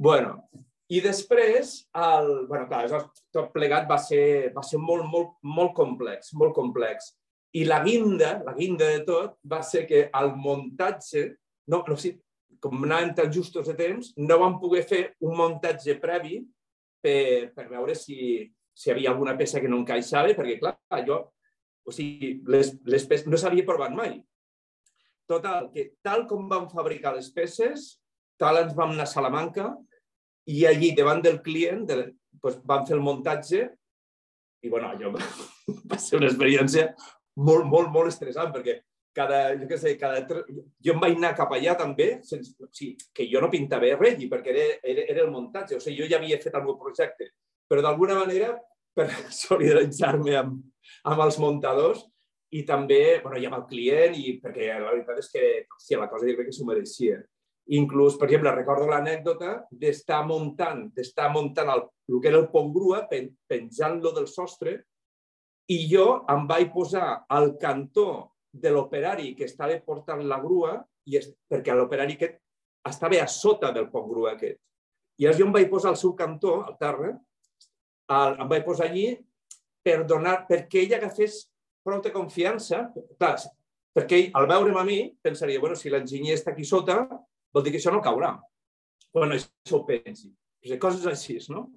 bueno, 0.00 0.48
i 0.90 0.98
després, 1.04 1.74
el, 1.94 2.30
bueno, 2.48 2.66
clar, 2.66 3.02
tot 3.30 3.50
plegat 3.54 3.84
va 3.86 3.98
ser, 4.02 4.50
va 4.54 4.62
ser 4.66 4.78
molt, 4.82 5.04
molt, 5.06 5.36
molt 5.44 5.74
complex, 5.76 6.32
molt 6.34 6.54
complex. 6.56 7.12
I 7.54 7.66
la 7.68 7.78
guinda, 7.84 8.38
la 8.46 8.54
guinda 8.56 8.88
de 8.88 9.04
tot, 9.06 9.36
va 9.46 9.60
ser 9.62 9.84
que 9.86 10.08
el 10.08 10.32
muntatge, 10.34 11.26
no, 11.70 11.84
no, 11.86 11.98
sí, 12.00 12.14
com 12.64 12.82
anàvem 12.82 13.12
tan 13.20 13.30
justos 13.30 13.68
de 13.70 13.76
temps, 13.78 14.10
no 14.18 14.40
vam 14.40 14.58
poder 14.62 14.82
fer 14.88 15.02
un 15.22 15.36
muntatge 15.38 15.94
previ 16.02 16.40
per, 17.04 17.52
per 17.54 17.68
veure 17.70 17.94
si, 17.94 18.42
si 18.74 18.90
hi 18.90 18.94
havia 18.94 19.12
alguna 19.14 19.36
peça 19.38 19.62
que 19.62 19.70
no 19.70 19.78
encaixava, 19.84 20.34
perquè, 20.34 20.58
clar, 20.58 20.74
allò, 20.98 21.20
o 21.86 21.94
sigui, 21.94 22.40
les, 22.50 22.74
les 22.88 23.06
peces 23.08 23.28
no 23.30 23.40
s'havia 23.40 23.66
provat 23.66 23.94
mai. 23.96 24.18
Total, 25.30 25.70
que 25.74 25.92
tal 26.02 26.26
com 26.30 26.48
vam 26.50 26.68
fabricar 26.70 27.14
les 27.14 27.30
peces, 27.32 28.00
tal 28.40 28.58
ens 28.64 28.74
vam 28.76 28.94
anar 28.96 29.06
a 29.06 29.10
Salamanca 29.10 29.70
i 30.50 30.64
allí, 30.66 30.90
davant 30.96 31.22
del 31.22 31.38
client, 31.44 31.84
de, 31.86 32.00
doncs, 32.42 32.60
vam 32.66 32.86
fer 32.88 32.96
el 32.96 33.04
muntatge 33.04 33.66
i, 34.60 34.68
bueno, 34.68 34.90
allò 34.90 35.12
va 35.90 35.98
ser 35.98 36.18
una 36.18 36.28
experiència 36.28 36.90
molt, 37.40 37.66
molt, 37.68 37.92
molt 37.94 38.10
estressant, 38.10 38.50
perquè 38.52 38.80
cada, 39.16 39.38
jo 39.58 39.68
què 39.70 39.78
sé, 39.80 39.94
cada... 40.00 40.22
Jo 40.84 40.94
em 40.94 41.02
vaig 41.02 41.16
anar 41.16 41.32
cap 41.38 41.52
allà 41.54 41.76
també, 41.78 42.10
sense, 42.26 42.54
o 42.60 42.68
sigui, 42.74 42.96
que 43.14 43.26
jo 43.30 43.42
no 43.42 43.50
pintava 43.52 43.94
res, 43.98 44.18
perquè 44.30 44.52
era, 44.54 44.66
era, 44.82 45.06
era 45.14 45.24
el 45.24 45.32
muntatge, 45.34 45.78
o 45.78 45.82
sigui, 45.82 46.02
jo 46.02 46.10
ja 46.10 46.20
havia 46.20 46.40
fet 46.42 46.56
el 46.58 46.66
meu 46.66 46.76
projecte, 46.80 47.30
però 47.70 47.84
d'alguna 47.84 48.18
manera, 48.20 48.52
per 48.96 49.08
solidaritzar-me 49.44 50.36
amb, 50.42 50.60
amb 51.08 51.22
els 51.24 51.38
muntadors 51.40 52.04
i 52.50 52.64
també, 52.66 53.20
bueno, 53.22 53.38
i 53.38 53.46
amb 53.46 53.60
el 53.60 53.66
client, 53.70 54.16
i 54.18 54.38
perquè 54.42 54.72
la 54.74 54.90
veritat 54.90 55.20
és 55.22 55.30
que, 55.30 55.44
hòstia, 55.76 56.00
la 56.00 56.08
cosa 56.10 56.26
jo 56.26 56.34
crec 56.38 56.50
que 56.50 56.56
s'ho 56.56 56.66
mereixia. 56.66 57.20
Inclús, 57.78 58.16
per 58.18 58.26
exemple, 58.26 58.50
recordo 58.56 58.88
l'anècdota 58.90 59.60
d'estar 59.70 60.24
muntant, 60.26 60.88
d'estar 60.96 61.28
muntant 61.30 61.70
el, 61.70 61.84
el 62.10 62.18
que 62.18 62.30
era 62.32 62.40
el 62.40 62.48
pont 62.50 62.72
grua, 62.74 63.04
pen, 63.10 63.30
penjant-lo 63.46 64.10
del 64.16 64.26
sostre, 64.26 64.80
i 65.70 65.84
jo 65.86 66.24
em 66.32 66.48
vaig 66.50 66.72
posar 66.74 67.20
al 67.30 67.52
cantó 67.62 68.32
de 68.50 68.72
l'operari 68.74 69.36
que 69.38 69.46
estava 69.46 69.76
portant 69.86 70.24
la 70.26 70.40
grua, 70.42 70.80
i 71.06 71.20
és, 71.20 71.30
perquè 71.46 71.76
l'operari 71.76 72.18
aquest 72.18 72.40
estava 72.90 73.22
a 73.22 73.30
sota 73.30 73.70
del 73.70 73.86
pont 73.92 74.08
grua 74.10 74.34
aquest. 74.34 74.58
I 75.20 75.28
llavors 75.28 75.38
jo 75.38 75.46
em 75.46 75.54
vaig 75.54 75.70
posar 75.70 75.92
al 75.92 76.00
seu 76.00 76.16
cantó, 76.18 76.64
al 76.66 76.74
terra, 76.80 77.14
el, 78.10 78.38
em 78.42 78.50
vaig 78.50 78.66
posar 78.66 78.88
allí 78.88 79.12
per 79.84 80.02
donar, 80.08 80.44
perquè 80.48 80.84
ell 80.84 80.96
agafés 80.98 81.42
prou 81.84 82.02
de 82.04 82.12
confiança, 82.14 82.84
clar, 83.18 83.36
perquè 83.96 84.18
ell, 84.18 84.30
al 84.38 84.48
veure'm 84.50 84.78
a 84.80 84.84
mi, 84.86 85.00
pensaria, 85.22 85.60
bueno, 85.62 85.78
si 85.78 85.92
l'enginyer 85.92 86.36
està 86.38 86.52
aquí 86.54 86.66
sota, 86.68 87.02
vol 87.52 87.64
dir 87.64 87.74
que 87.74 87.80
això 87.80 87.92
no 87.94 88.02
caurà. 88.04 88.34
Bueno, 89.14 89.36
això 89.36 89.80
ho 89.80 89.84
pensi. 89.88 90.30
Coses 90.78 91.06
així, 91.08 91.38
no? 91.50 91.68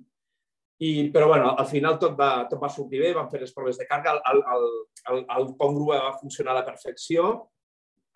I, 0.84 1.10
però 1.14 1.30
bueno, 1.32 1.54
al 1.56 1.68
final 1.70 1.96
tot 2.02 2.18
va, 2.20 2.44
tot 2.50 2.60
va 2.60 2.70
sortir 2.70 3.00
bé, 3.00 3.14
vam 3.16 3.30
fer 3.32 3.40
les 3.42 3.54
proves 3.56 3.80
de 3.80 3.88
càrrega, 3.88 4.18
el, 4.34 4.44
el, 4.54 4.66
el, 5.14 5.26
el 5.38 5.50
pont 5.60 5.76
grua 5.78 6.02
va 6.10 6.18
funcionar 6.20 6.52
a 6.52 6.60
la 6.60 6.68
perfecció 6.68 7.30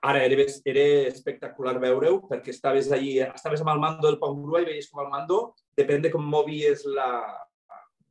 ara 0.01 0.23
era, 0.23 0.43
era 0.65 0.85
espectacular 1.09 1.77
veure-ho 1.81 2.19
perquè 2.29 2.53
estaves 2.53 2.91
allí, 2.93 3.17
estaves 3.23 3.63
amb 3.63 3.73
el 3.73 3.81
mando 3.81 4.07
del 4.07 4.19
pont 4.21 4.37
grua 4.43 4.61
i 4.61 4.67
veies 4.67 4.89
com 4.91 5.01
el 5.03 5.09
mando, 5.11 5.39
depèn 5.77 6.03
de 6.03 6.11
com 6.13 6.23
movies 6.23 6.85
la, 6.85 7.07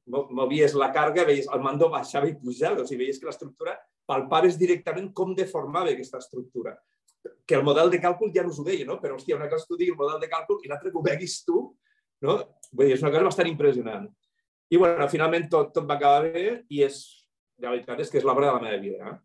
movies 0.07 0.75
la 0.75 0.93
carga, 0.95 1.25
veies 1.27 1.49
el 1.53 1.63
mando 1.63 1.89
baixava 1.91 2.29
i 2.31 2.37
pujava, 2.39 2.83
o 2.83 2.87
sigui, 2.87 3.05
veies 3.05 3.19
que 3.21 3.27
l'estructura 3.29 3.77
palpaves 4.07 4.59
directament 4.59 5.11
com 5.13 5.35
deformava 5.35 5.91
aquesta 5.91 6.21
estructura. 6.23 6.77
Que 7.47 7.59
el 7.59 7.65
model 7.67 7.91
de 7.91 7.99
càlcul 8.03 8.31
ja 8.35 8.45
no 8.47 8.53
us 8.55 8.61
ho 8.63 8.65
deia, 8.67 8.87
no? 8.87 9.01
però, 9.03 9.17
hòstia, 9.19 9.37
una 9.39 9.51
cosa 9.51 9.67
tu 9.67 9.79
diguis 9.79 9.97
el 9.97 9.99
model 9.99 10.23
de 10.23 10.31
càlcul 10.31 10.63
i 10.63 10.71
l'altra 10.71 10.93
que 10.93 10.99
ho 10.99 11.03
veguis 11.03 11.41
tu, 11.47 11.63
no? 12.23 12.39
Vull 12.73 12.87
dir, 12.87 12.95
és 12.97 13.03
una 13.03 13.13
cosa 13.15 13.27
bastant 13.27 13.51
impressionant. 13.51 14.07
I, 14.71 14.79
bueno, 14.79 15.07
finalment 15.11 15.49
tot, 15.51 15.73
tot 15.75 15.87
va 15.89 15.99
acabar 15.99 16.31
bé 16.31 16.47
i 16.71 16.83
és, 16.87 17.03
la 17.63 17.75
veritat 17.75 18.03
és 18.03 18.11
que 18.11 18.21
és 18.21 18.27
l'obra 18.27 18.49
de 18.49 18.55
la 18.57 18.63
meva 18.63 18.83
vida. 18.83 19.11
Eh? 19.11 19.19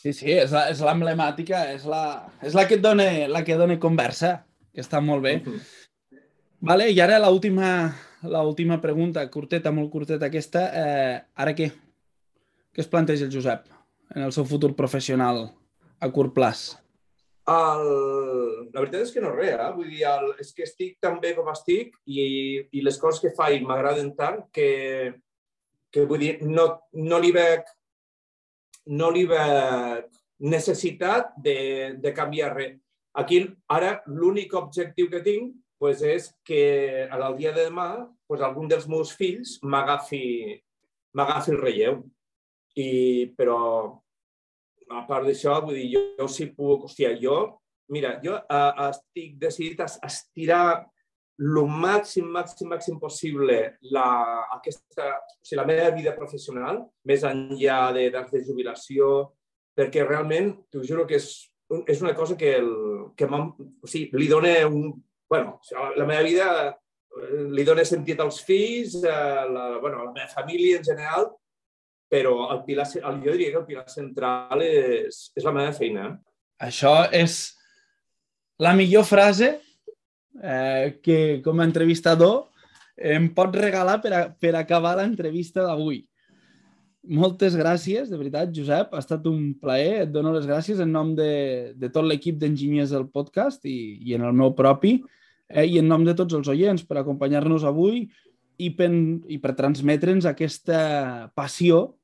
Sí, 0.00 0.12
sí, 0.12 0.32
és 0.32 0.82
l'emblemàtica, 0.84 1.66
és, 1.72 1.84
la, 1.88 2.02
és 2.44 2.56
la, 2.56 2.66
que 2.68 2.76
et 2.76 2.84
dona, 2.84 3.06
la 3.28 3.44
que 3.44 3.56
dona 3.60 3.78
conversa, 3.80 4.34
que 4.72 4.84
està 4.84 5.00
molt 5.04 5.24
bé. 5.24 5.38
Uh 5.40 5.52
-huh. 5.52 6.18
Vale, 6.60 6.90
I 6.90 7.00
ara 7.00 7.20
l'última 7.22 7.94
l'última 8.22 8.80
pregunta, 8.82 9.22
curteta, 9.30 9.70
molt 9.70 9.90
curteta 9.92 10.26
aquesta. 10.26 10.64
Eh, 10.74 11.14
ara 11.36 11.54
què? 11.54 11.70
Què 12.74 12.82
es 12.82 12.90
planteja 12.90 13.26
el 13.26 13.32
Josep 13.32 13.68
en 14.14 14.24
el 14.26 14.32
seu 14.32 14.46
futur 14.48 14.74
professional 14.74 15.48
a 16.00 16.10
curt 16.10 16.34
plaç? 16.34 16.68
El... 17.48 17.86
La 18.74 18.82
veritat 18.82 19.06
és 19.06 19.12
que 19.14 19.22
no 19.24 19.32
res, 19.32 19.54
eh? 19.54 19.70
Vull 19.76 19.88
dir, 19.88 20.02
el... 20.10 20.34
és 20.42 20.52
que 20.54 20.66
estic 20.66 20.98
tan 21.00 21.16
bé 21.22 21.32
com 21.36 21.48
estic 21.52 21.94
i, 22.06 22.20
i 22.72 22.84
les 22.84 22.98
coses 23.00 23.22
que 23.22 23.34
faig 23.36 23.64
m'agraden 23.64 24.12
tant 24.18 24.42
que, 24.52 24.68
que 25.90 26.04
vull 26.08 26.22
dir, 26.24 26.34
no, 26.44 26.68
no 26.92 27.20
li 27.22 27.32
veig 27.34 27.64
no 28.88 29.10
li 29.12 29.24
veig 29.28 30.06
necessitat 30.38 31.34
de, 31.44 31.58
de 32.00 32.12
canviar 32.16 32.52
res. 32.54 32.76
Aquí, 33.18 33.40
ara, 33.74 33.98
l'únic 34.06 34.54
objectiu 34.54 35.08
que 35.10 35.20
tinc 35.24 35.56
pues, 35.78 36.02
és 36.02 36.28
que 36.44 37.06
el 37.06 37.24
dia 37.38 37.54
de 37.56 37.68
demà 37.68 37.88
pues, 38.26 38.42
algun 38.42 38.68
dels 38.70 38.88
meus 38.90 39.14
fills 39.16 39.58
m'agafi 39.62 40.24
el 41.16 41.60
relleu. 41.62 42.02
I, 42.78 43.32
però, 43.34 43.58
a 44.90 45.00
part 45.08 45.26
d'això, 45.26 45.56
vull 45.64 45.78
dir, 45.78 45.88
jo, 45.94 46.04
jo 46.20 46.28
sí 46.30 46.46
puc... 46.54 46.86
Hòstia, 46.86 47.14
jo, 47.18 47.38
mira, 47.94 48.18
jo 48.22 48.36
uh, 48.36 48.88
estic 48.88 49.34
decidit 49.40 49.82
a 49.82 49.88
estirar 50.06 50.86
el 51.38 51.58
màxim, 51.70 52.26
màxim, 52.34 52.68
màxim 52.68 52.98
possible 52.98 53.58
la, 53.94 54.06
aquesta, 54.56 55.12
o 55.22 55.46
sigui, 55.46 55.58
la 55.60 55.66
meva 55.68 55.90
vida 55.94 56.14
professional, 56.16 56.82
més 57.06 57.22
enllà 57.26 57.92
de 57.94 58.08
de 58.10 58.42
jubilació, 58.44 59.30
perquè 59.78 60.02
realment, 60.06 60.56
t'ho 60.70 60.82
juro 60.82 61.06
que 61.06 61.16
és, 61.20 61.28
és 61.86 62.02
una 62.02 62.14
cosa 62.14 62.36
que, 62.36 62.56
el, 62.58 62.72
que 63.16 63.28
o 63.30 63.86
sigui, 63.86 64.10
li 64.18 64.28
dona 64.28 64.54
un... 64.66 64.96
bueno, 65.28 65.60
la 65.96 66.06
meva 66.06 66.22
vida 66.22 66.48
eh, 66.68 67.44
li 67.52 67.64
dona 67.64 67.84
sentit 67.84 68.20
als 68.20 68.40
fills, 68.44 68.96
a 69.04 69.44
la, 69.46 69.66
bueno, 69.78 70.00
a 70.00 70.08
la 70.08 70.14
meva 70.16 70.28
família 70.32 70.78
en 70.78 70.84
general, 70.84 71.28
però 72.08 72.50
el 72.54 72.64
pilar, 72.64 72.88
el, 72.96 73.20
jo 73.22 73.36
diria 73.36 73.52
que 73.52 73.60
el 73.60 73.68
pilar 73.68 73.86
central 73.92 74.64
és, 74.64 75.28
és 75.36 75.44
la 75.44 75.54
meva 75.54 75.74
feina. 75.76 76.10
Això 76.64 76.94
és 77.14 77.38
la 78.58 78.72
millor 78.74 79.04
frase 79.06 79.58
eh, 80.42 80.98
que 81.04 81.40
com 81.44 81.60
a 81.60 81.66
entrevistador 81.68 82.48
em 82.98 83.28
pot 83.34 83.54
regalar 83.54 84.00
per, 84.02 84.12
a, 84.16 84.22
per 84.32 84.56
acabar 84.58 84.96
l'entrevista 84.98 85.62
d'avui. 85.66 86.02
Moltes 87.08 87.54
gràcies, 87.56 88.10
de 88.10 88.18
veritat, 88.20 88.50
Josep. 88.52 88.90
Ha 88.92 89.00
estat 89.00 89.24
un 89.30 89.54
plaer. 89.56 90.02
Et 90.04 90.10
dono 90.12 90.34
les 90.34 90.44
gràcies 90.44 90.80
en 90.84 90.90
nom 90.92 91.14
de, 91.16 91.72
de 91.72 91.88
tot 91.88 92.04
l'equip 92.04 92.36
d'enginyers 92.36 92.92
del 92.92 93.06
podcast 93.08 93.64
i, 93.64 93.96
i 94.04 94.16
en 94.16 94.26
el 94.28 94.34
meu 94.36 94.52
propi 94.56 94.98
eh, 95.48 95.64
i 95.64 95.78
en 95.80 95.86
nom 95.88 96.04
de 96.04 96.12
tots 96.16 96.36
els 96.36 96.50
oients 96.52 96.84
per 96.84 96.98
acompanyar-nos 97.00 97.64
avui 97.64 98.02
i 98.60 98.68
per, 98.76 98.90
i 99.24 99.38
per 99.40 99.54
transmetre'ns 99.56 100.28
aquesta 100.28 100.80
passió 101.38 101.94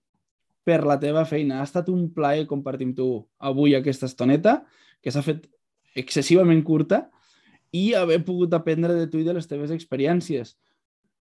per 0.65 0.81
la 0.89 0.97
teva 1.03 1.27
feina. 1.29 1.59
Ha 1.61 1.67
estat 1.69 1.91
un 1.93 2.07
plaer 2.15 2.47
compartir 2.49 2.89
amb 2.89 2.97
tu 2.97 3.09
avui 3.45 3.75
aquesta 3.77 4.09
estoneta, 4.09 4.63
que 5.05 5.13
s'ha 5.13 5.25
fet 5.27 5.45
excessivament 6.01 6.63
curta, 6.65 7.03
i 7.77 7.93
haver 7.99 8.23
pogut 8.25 8.55
aprendre 8.57 8.97
de 8.97 9.11
tu 9.11 9.21
i 9.21 9.27
de 9.27 9.35
les 9.37 9.51
teves 9.51 9.75
experiències. 9.75 10.55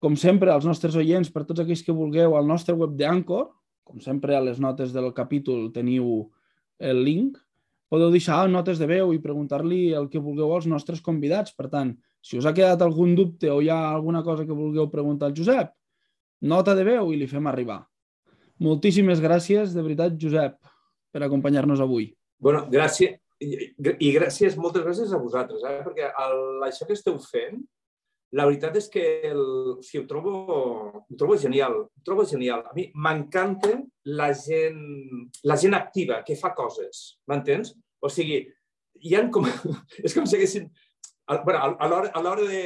Com 0.04 0.14
sempre, 0.20 0.52
als 0.54 0.70
nostres 0.70 0.94
oients, 1.00 1.34
per 1.34 1.48
tots 1.48 1.64
aquells 1.64 1.82
que 1.82 1.96
vulgueu, 1.96 2.36
al 2.38 2.46
nostre 2.46 2.78
web 2.78 2.94
d'Anchor, 3.00 3.50
com 3.84 4.02
sempre 4.04 4.36
a 4.36 4.44
les 4.44 4.60
notes 4.60 4.94
del 4.96 5.12
capítol 5.14 5.70
teniu 5.74 6.30
el 6.80 7.04
link, 7.06 7.38
podeu 7.92 8.12
deixar 8.14 8.46
notes 8.50 8.80
de 8.80 8.88
veu 8.88 9.12
i 9.14 9.22
preguntar-li 9.22 9.92
el 9.98 10.08
que 10.10 10.22
vulgueu 10.24 10.54
als 10.56 10.68
nostres 10.72 11.02
convidats. 11.04 11.52
Per 11.58 11.68
tant, 11.70 11.92
si 12.24 12.40
us 12.40 12.48
ha 12.48 12.56
quedat 12.56 12.82
algun 12.86 13.16
dubte 13.18 13.52
o 13.52 13.60
hi 13.62 13.70
ha 13.70 13.80
alguna 13.90 14.24
cosa 14.24 14.46
que 14.48 14.56
vulgueu 14.56 14.88
preguntar 14.90 15.30
al 15.30 15.36
Josep, 15.38 15.74
nota 16.42 16.76
de 16.78 16.86
veu 16.88 17.12
i 17.12 17.20
li 17.20 17.28
fem 17.28 17.50
arribar. 17.52 17.82
Moltíssimes 18.62 19.20
gràcies, 19.20 19.74
de 19.74 19.84
veritat, 19.84 20.16
Josep, 20.22 20.58
per 21.12 21.24
acompanyar-nos 21.26 21.82
avui. 21.82 22.12
Bueno, 22.40 22.64
gràcies, 22.72 23.18
i, 23.42 24.12
gràcies, 24.14 24.56
moltes 24.58 24.86
gràcies 24.86 25.14
a 25.14 25.20
vosaltres, 25.22 25.64
eh? 25.66 25.82
perquè 25.86 26.12
el, 26.26 26.42
això 26.68 26.88
que 26.88 26.98
esteu 26.98 27.18
fent, 27.26 27.60
la 28.38 28.46
veritat 28.48 28.78
és 28.80 28.88
que 28.92 29.04
el, 29.28 29.42
o 29.76 29.82
sigui, 29.84 30.04
ho, 30.04 30.08
trobo, 30.08 30.34
ho 31.02 31.18
trobo 31.20 31.36
genial, 31.40 31.82
ho 31.84 32.04
trobo 32.06 32.26
genial. 32.28 32.64
A 32.70 32.76
mi 32.78 32.88
m'encanta 32.96 33.74
la 34.08 34.32
gent, 34.38 34.80
la 35.44 35.58
gent 35.60 35.76
activa, 35.76 36.22
que 36.28 36.40
fa 36.40 36.54
coses, 36.56 37.02
m'entens? 37.28 37.74
O 38.00 38.10
sigui, 38.10 38.46
hi 39.02 39.18
ha 39.18 39.26
com... 39.34 39.48
És 40.06 40.16
com 40.16 40.28
si 40.28 40.40
haguessin... 40.40 40.70
Bueno, 41.46 41.76
a 41.80 41.88
l'hora 41.88 42.48
de, 42.48 42.64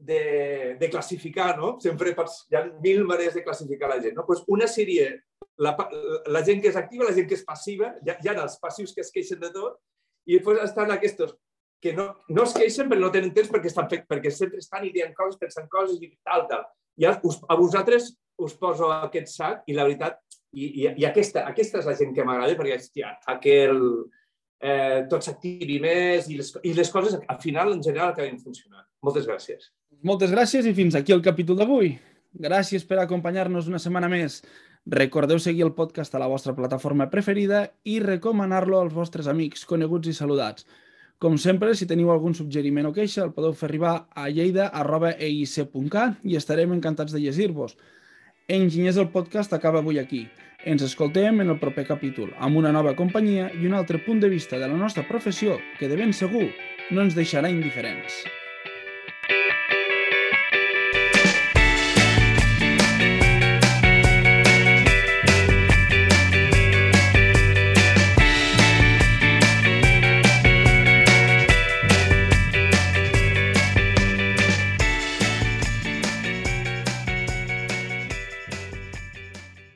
de, 0.00 0.76
de 0.80 0.90
classificar, 0.90 1.56
no? 1.58 1.74
Sempre 1.82 2.14
pots, 2.16 2.44
hi 2.50 2.56
ha 2.58 2.64
mil 2.82 3.04
maneres 3.06 3.36
de 3.36 3.44
classificar 3.44 3.90
la 3.90 4.00
gent. 4.00 4.16
No? 4.16 4.24
Pues 4.26 4.42
una 4.48 4.66
seria 4.70 5.10
la, 5.60 5.74
la 6.26 6.42
gent 6.46 6.62
que 6.62 6.70
és 6.72 6.78
activa, 6.78 7.06
la 7.06 7.14
gent 7.16 7.28
que 7.28 7.36
és 7.36 7.44
passiva, 7.46 7.92
hi 8.00 8.10
ha, 8.10 8.16
hi 8.16 8.30
ha 8.32 8.38
els 8.42 8.56
passius 8.62 8.94
que 8.96 9.04
es 9.04 9.12
queixen 9.14 9.42
de 9.42 9.52
tot, 9.54 9.78
i 10.26 10.38
després 10.38 10.62
estan 10.64 10.90
aquests 10.94 11.20
que 11.80 11.94
no, 11.96 12.10
no 12.28 12.44
es 12.44 12.54
queixen 12.56 12.90
però 12.90 13.00
no 13.00 13.12
tenen 13.14 13.32
temps 13.36 13.50
perquè, 13.52 13.70
estan 13.70 13.88
fet, 13.90 14.04
perquè 14.10 14.32
sempre 14.34 14.60
estan 14.60 14.84
ideant 14.88 15.14
coses, 15.16 15.38
pensant 15.40 15.68
coses 15.72 16.00
i 16.02 16.12
tal, 16.26 16.46
tal. 16.50 16.66
I 17.00 17.08
a, 17.08 17.14
a 17.16 17.56
vosaltres 17.56 18.12
us 18.40 18.54
poso 18.60 18.90
aquest 18.92 19.32
sac 19.32 19.66
i 19.68 19.76
la 19.76 19.86
veritat, 19.88 20.20
i, 20.52 20.66
i, 20.66 20.86
i 21.02 21.06
aquesta, 21.08 21.44
aquesta 21.48 21.80
és 21.80 21.88
la 21.88 21.96
gent 21.98 22.14
que 22.16 22.24
m'agrada 22.26 22.56
perquè 22.58 22.76
hòstia, 22.76 23.14
fa 23.24 23.36
que 23.42 23.56
el, 23.70 23.82
eh, 24.60 25.06
tot 25.10 25.24
s'activi 25.24 25.78
més 25.82 26.28
i 26.30 26.38
les, 26.40 26.52
i 26.66 26.74
les 26.76 26.92
coses 26.92 27.18
al 27.20 27.40
final 27.42 27.74
en 27.74 27.82
general 27.84 28.12
acaben 28.12 28.40
funcionant. 28.40 28.86
Moltes 29.04 29.28
gràcies. 29.28 29.70
Moltes 30.04 30.32
gràcies 30.32 30.68
i 30.68 30.76
fins 30.76 30.96
aquí 30.96 31.16
el 31.16 31.24
capítol 31.24 31.58
d'avui. 31.60 31.94
Gràcies 32.40 32.84
per 32.86 33.00
acompanyar-nos 33.02 33.68
una 33.68 33.80
setmana 33.82 34.08
més. 34.12 34.40
Recordeu 34.90 35.40
seguir 35.42 35.64
el 35.66 35.74
podcast 35.76 36.14
a 36.14 36.20
la 36.22 36.28
vostra 36.30 36.54
plataforma 36.56 37.10
preferida 37.10 37.66
i 37.84 37.98
recomanar-lo 38.00 38.78
als 38.80 38.94
vostres 38.96 39.28
amics, 39.28 39.66
coneguts 39.68 40.08
i 40.08 40.14
saludats. 40.16 40.64
Com 41.20 41.34
sempre, 41.36 41.74
si 41.76 41.84
teniu 41.84 42.08
algun 42.08 42.32
suggeriment 42.32 42.86
o 42.88 42.94
queixa, 42.96 43.26
el 43.26 43.34
podeu 43.36 43.52
fer 43.52 43.66
arribar 43.66 43.90
a 44.16 44.30
lleida.eic.cat 44.32 46.24
i 46.24 46.38
estarem 46.40 46.72
encantats 46.72 47.12
de 47.12 47.20
llegir-vos. 47.20 47.76
Enginyers 48.48 48.96
del 48.96 49.10
podcast 49.12 49.52
acaba 49.52 49.84
avui 49.84 50.00
aquí. 50.00 50.22
Ens 50.64 50.88
escoltem 50.88 51.44
en 51.44 51.52
el 51.52 51.60
proper 51.60 51.84
capítol, 51.92 52.32
amb 52.40 52.56
una 52.64 52.72
nova 52.72 52.96
companyia 52.96 53.52
i 53.52 53.68
un 53.68 53.76
altre 53.76 54.00
punt 54.08 54.24
de 54.24 54.32
vista 54.32 54.56
de 54.56 54.64
la 54.72 54.80
nostra 54.80 55.04
professió 55.12 55.60
que 55.78 55.92
de 55.92 56.00
ben 56.00 56.16
segur 56.16 56.48
no 56.88 57.04
ens 57.04 57.20
deixarà 57.20 57.52
indiferents. 57.52 58.24